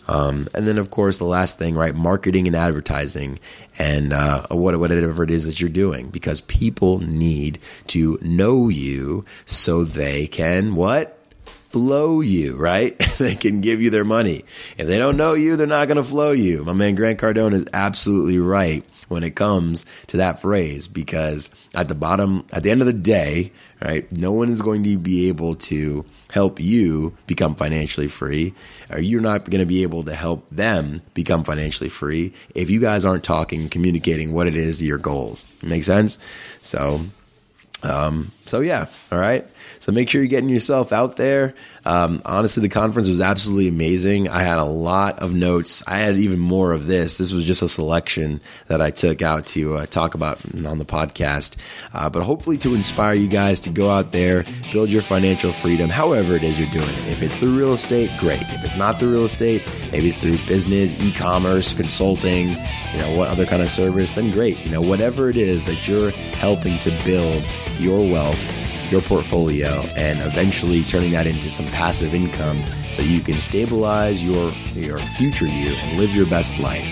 Um, 0.08 0.48
and 0.54 0.68
then, 0.68 0.78
of 0.78 0.90
course, 0.90 1.18
the 1.18 1.26
last 1.26 1.58
thing, 1.58 1.76
right? 1.76 1.94
Marketing 1.94 2.48
and 2.48 2.56
advertising, 2.56 3.40
and 3.78 4.14
uh, 4.14 4.48
what 4.50 4.78
whatever 4.80 5.24
it 5.24 5.32
is 5.32 5.46
that 5.46 5.60
you're 5.60 5.70
doing, 5.70 6.10
because 6.10 6.42
people 6.42 7.00
need 7.00 7.60
to 7.88 8.18
know 8.22 8.70
you 8.70 9.26
so 9.46 9.84
they 9.84 10.28
can 10.28 10.76
what 10.76 11.18
flow 11.44 12.22
you, 12.22 12.56
right? 12.56 12.98
they 13.20 13.36
can 13.36 13.60
give 13.60 13.82
you 13.82 13.90
their 13.90 14.06
money. 14.06 14.46
If 14.78 14.88
they 14.88 14.98
don't 14.98 15.18
know 15.18 15.34
you, 15.34 15.58
they're 15.58 15.68
not 15.68 15.90
going 15.90 15.98
to 15.98 16.04
flow 16.04 16.32
you. 16.32 16.64
My 16.64 16.74
man 16.74 16.96
Grant 16.96 17.20
Cardone 17.20 17.54
is 17.54 17.66
absolutely 17.74 18.40
right 18.40 18.86
when 19.10 19.24
it 19.24 19.36
comes 19.36 19.86
to 20.08 20.18
that 20.18 20.42
phrase, 20.42 20.88
because 20.88 21.50
at 21.76 21.90
the 21.90 21.96
bottom, 21.96 22.46
at 22.52 22.64
the 22.64 22.72
end 22.72 22.82
of 22.82 22.88
the 22.88 22.94
day, 22.94 23.52
right? 23.84 24.12
No 24.12 24.32
one 24.32 24.50
is 24.50 24.62
going 24.62 24.84
to 24.84 24.98
be 24.98 25.30
able 25.30 25.56
to 25.56 26.06
help 26.32 26.60
you 26.60 27.16
become 27.26 27.56
financially 27.56 28.08
free, 28.08 28.54
or 28.90 29.00
you're 29.00 29.22
not 29.22 29.46
going 29.46 29.60
to 29.60 29.66
be 29.66 29.84
able 29.84 30.04
to 30.04 30.14
help 30.14 30.48
them 30.50 31.00
become 31.14 31.44
financially 31.44 31.90
free 31.90 32.34
if 32.56 32.70
you 32.70 32.80
guys 32.80 33.06
aren't 33.06 33.24
talking, 33.24 33.70
communicating 33.70 34.34
what 34.34 34.48
it 34.48 34.56
is 34.56 34.82
your 34.82 34.98
goals. 34.98 35.48
Make 35.62 35.84
sense? 35.84 36.20
So, 36.62 37.02
um, 37.84 38.32
so 38.46 38.62
yeah, 38.62 38.88
all 39.12 39.20
right. 39.20 39.46
So 39.80 39.92
make 39.92 40.10
sure 40.10 40.22
you're 40.22 40.30
getting 40.30 40.50
yourself 40.50 40.92
out 40.92 41.18
there. 41.18 41.54
Um, 41.88 42.22
honestly, 42.26 42.60
the 42.60 42.70
conference 42.70 43.08
was 43.08 43.22
absolutely 43.22 43.70
amazing. 43.70 44.28
I 44.28 44.42
had 44.42 44.60
a 44.60 44.66
lot 44.66 45.20
of 45.20 45.34
notes. 45.34 45.84
I 45.88 46.00
had 46.00 46.18
even 46.18 46.38
more 46.38 46.74
of 46.74 46.86
this. 46.86 47.18
This 47.18 47.32
was 47.32 47.46
just 47.46 47.62
a 47.62 47.70
selection 47.70 48.42
that 48.68 48.82
I 48.82 48.92
took 48.92 49.22
out 49.22 49.46
to 49.48 49.76
uh, 49.76 49.86
talk 49.86 50.14
about 50.14 50.42
on 50.66 50.80
the 50.80 50.86
podcast. 50.86 51.56
Uh, 51.94 52.10
but 52.10 52.24
hopefully 52.24 52.58
to 52.58 52.76
inspire 52.76 53.14
you 53.14 53.30
guys 53.30 53.62
to 53.62 53.70
go 53.70 53.90
out 53.90 54.12
there, 54.12 54.44
build 54.74 54.90
your 54.90 55.02
financial 55.02 55.54
freedom, 55.54 55.90
however 55.90 56.36
it 56.36 56.44
is 56.44 56.60
you're 56.60 56.70
doing 56.72 56.90
it. 56.90 57.08
If 57.08 57.24
it's 57.24 57.36
through 57.36 57.58
real 57.58 57.72
estate, 57.72 58.12
great. 58.20 58.42
If 58.42 58.66
it's 58.66 58.78
not 58.78 59.00
through 59.00 59.14
real 59.14 59.24
estate, 59.24 59.64
maybe 59.94 60.10
it's 60.10 60.18
through 60.18 60.40
business, 60.40 60.94
e-commerce, 61.02 61.72
consulting, 61.72 62.50
you 62.50 62.98
know, 62.98 63.16
what 63.16 63.30
other 63.30 63.46
kind 63.46 63.62
of 63.62 63.70
service, 63.70 64.12
then 64.12 64.30
great. 64.32 64.60
You 64.66 64.72
know, 64.72 64.82
whatever 64.82 65.30
it 65.30 65.38
is 65.38 65.64
that 65.68 65.88
you're 65.88 66.12
helping 66.12 66.78
to 66.80 66.92
build 67.06 67.48
your 67.80 68.00
wealth 68.00 68.67
your 68.92 69.02
portfolio 69.02 69.70
and 69.96 70.20
eventually 70.22 70.84
turning 70.84 71.12
that 71.12 71.28
into 71.28 71.50
some 71.50 71.66
passive 71.68 72.14
income 72.14 72.62
so 72.92 73.02
you 73.02 73.22
can 73.22 73.40
stabilize 73.40 74.24
your 74.24 74.52
your 74.74 75.00
future 75.00 75.48
you 75.48 75.74
and 75.76 76.00
live 76.00 76.16
your 76.16 76.26
best 76.26 76.60
life. 76.60 76.86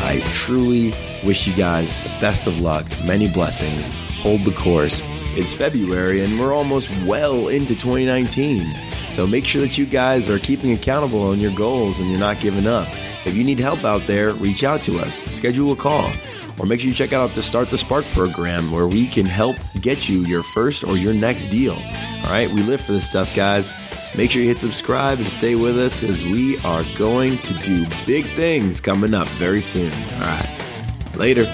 I 0.00 0.20
truly 0.32 0.92
wish 1.24 1.46
you 1.46 1.54
guys 1.54 1.94
the 2.02 2.10
best 2.20 2.46
of 2.46 2.60
luck, 2.60 2.86
many 3.04 3.28
blessings. 3.28 3.88
Hold 4.20 4.44
the 4.44 4.52
course. 4.52 5.02
It's 5.38 5.52
February 5.52 6.24
and 6.24 6.38
we're 6.40 6.54
almost 6.54 6.90
well 7.04 7.48
into 7.48 7.74
2019. 7.74 8.66
So 9.10 9.26
make 9.26 9.46
sure 9.46 9.60
that 9.62 9.78
you 9.78 9.86
guys 9.86 10.28
are 10.28 10.38
keeping 10.38 10.72
accountable 10.72 11.22
on 11.22 11.40
your 11.40 11.54
goals 11.54 11.98
and 11.98 12.10
you're 12.10 12.20
not 12.20 12.40
giving 12.40 12.66
up. 12.66 12.88
If 13.24 13.34
you 13.34 13.44
need 13.44 13.58
help 13.58 13.84
out 13.84 14.02
there, 14.02 14.32
reach 14.32 14.64
out 14.64 14.82
to 14.84 14.98
us. 14.98 15.20
Schedule 15.30 15.72
a 15.72 15.76
call 15.76 16.10
or 16.58 16.66
make 16.66 16.80
sure 16.80 16.88
you 16.88 16.94
check 16.94 17.12
out 17.12 17.34
the 17.34 17.42
Start 17.42 17.70
the 17.70 17.78
Spark 17.78 18.04
program 18.06 18.70
where 18.70 18.86
we 18.88 19.06
can 19.06 19.26
help 19.26 19.56
get 19.80 20.08
you 20.08 20.20
your 20.20 20.42
first 20.42 20.84
or 20.84 20.96
your 20.96 21.14
next 21.14 21.48
deal. 21.48 21.74
All 21.74 22.30
right, 22.30 22.50
we 22.50 22.62
live 22.62 22.80
for 22.80 22.92
this 22.92 23.06
stuff, 23.06 23.34
guys. 23.36 23.74
Make 24.16 24.30
sure 24.30 24.42
you 24.42 24.48
hit 24.48 24.58
subscribe 24.58 25.18
and 25.18 25.28
stay 25.28 25.54
with 25.54 25.78
us 25.78 26.02
as 26.02 26.24
we 26.24 26.58
are 26.60 26.84
going 26.96 27.38
to 27.38 27.54
do 27.54 27.86
big 28.06 28.26
things 28.34 28.80
coming 28.80 29.14
up 29.14 29.28
very 29.30 29.60
soon. 29.62 29.92
All 29.92 30.20
right, 30.20 30.48
later. 31.14 31.44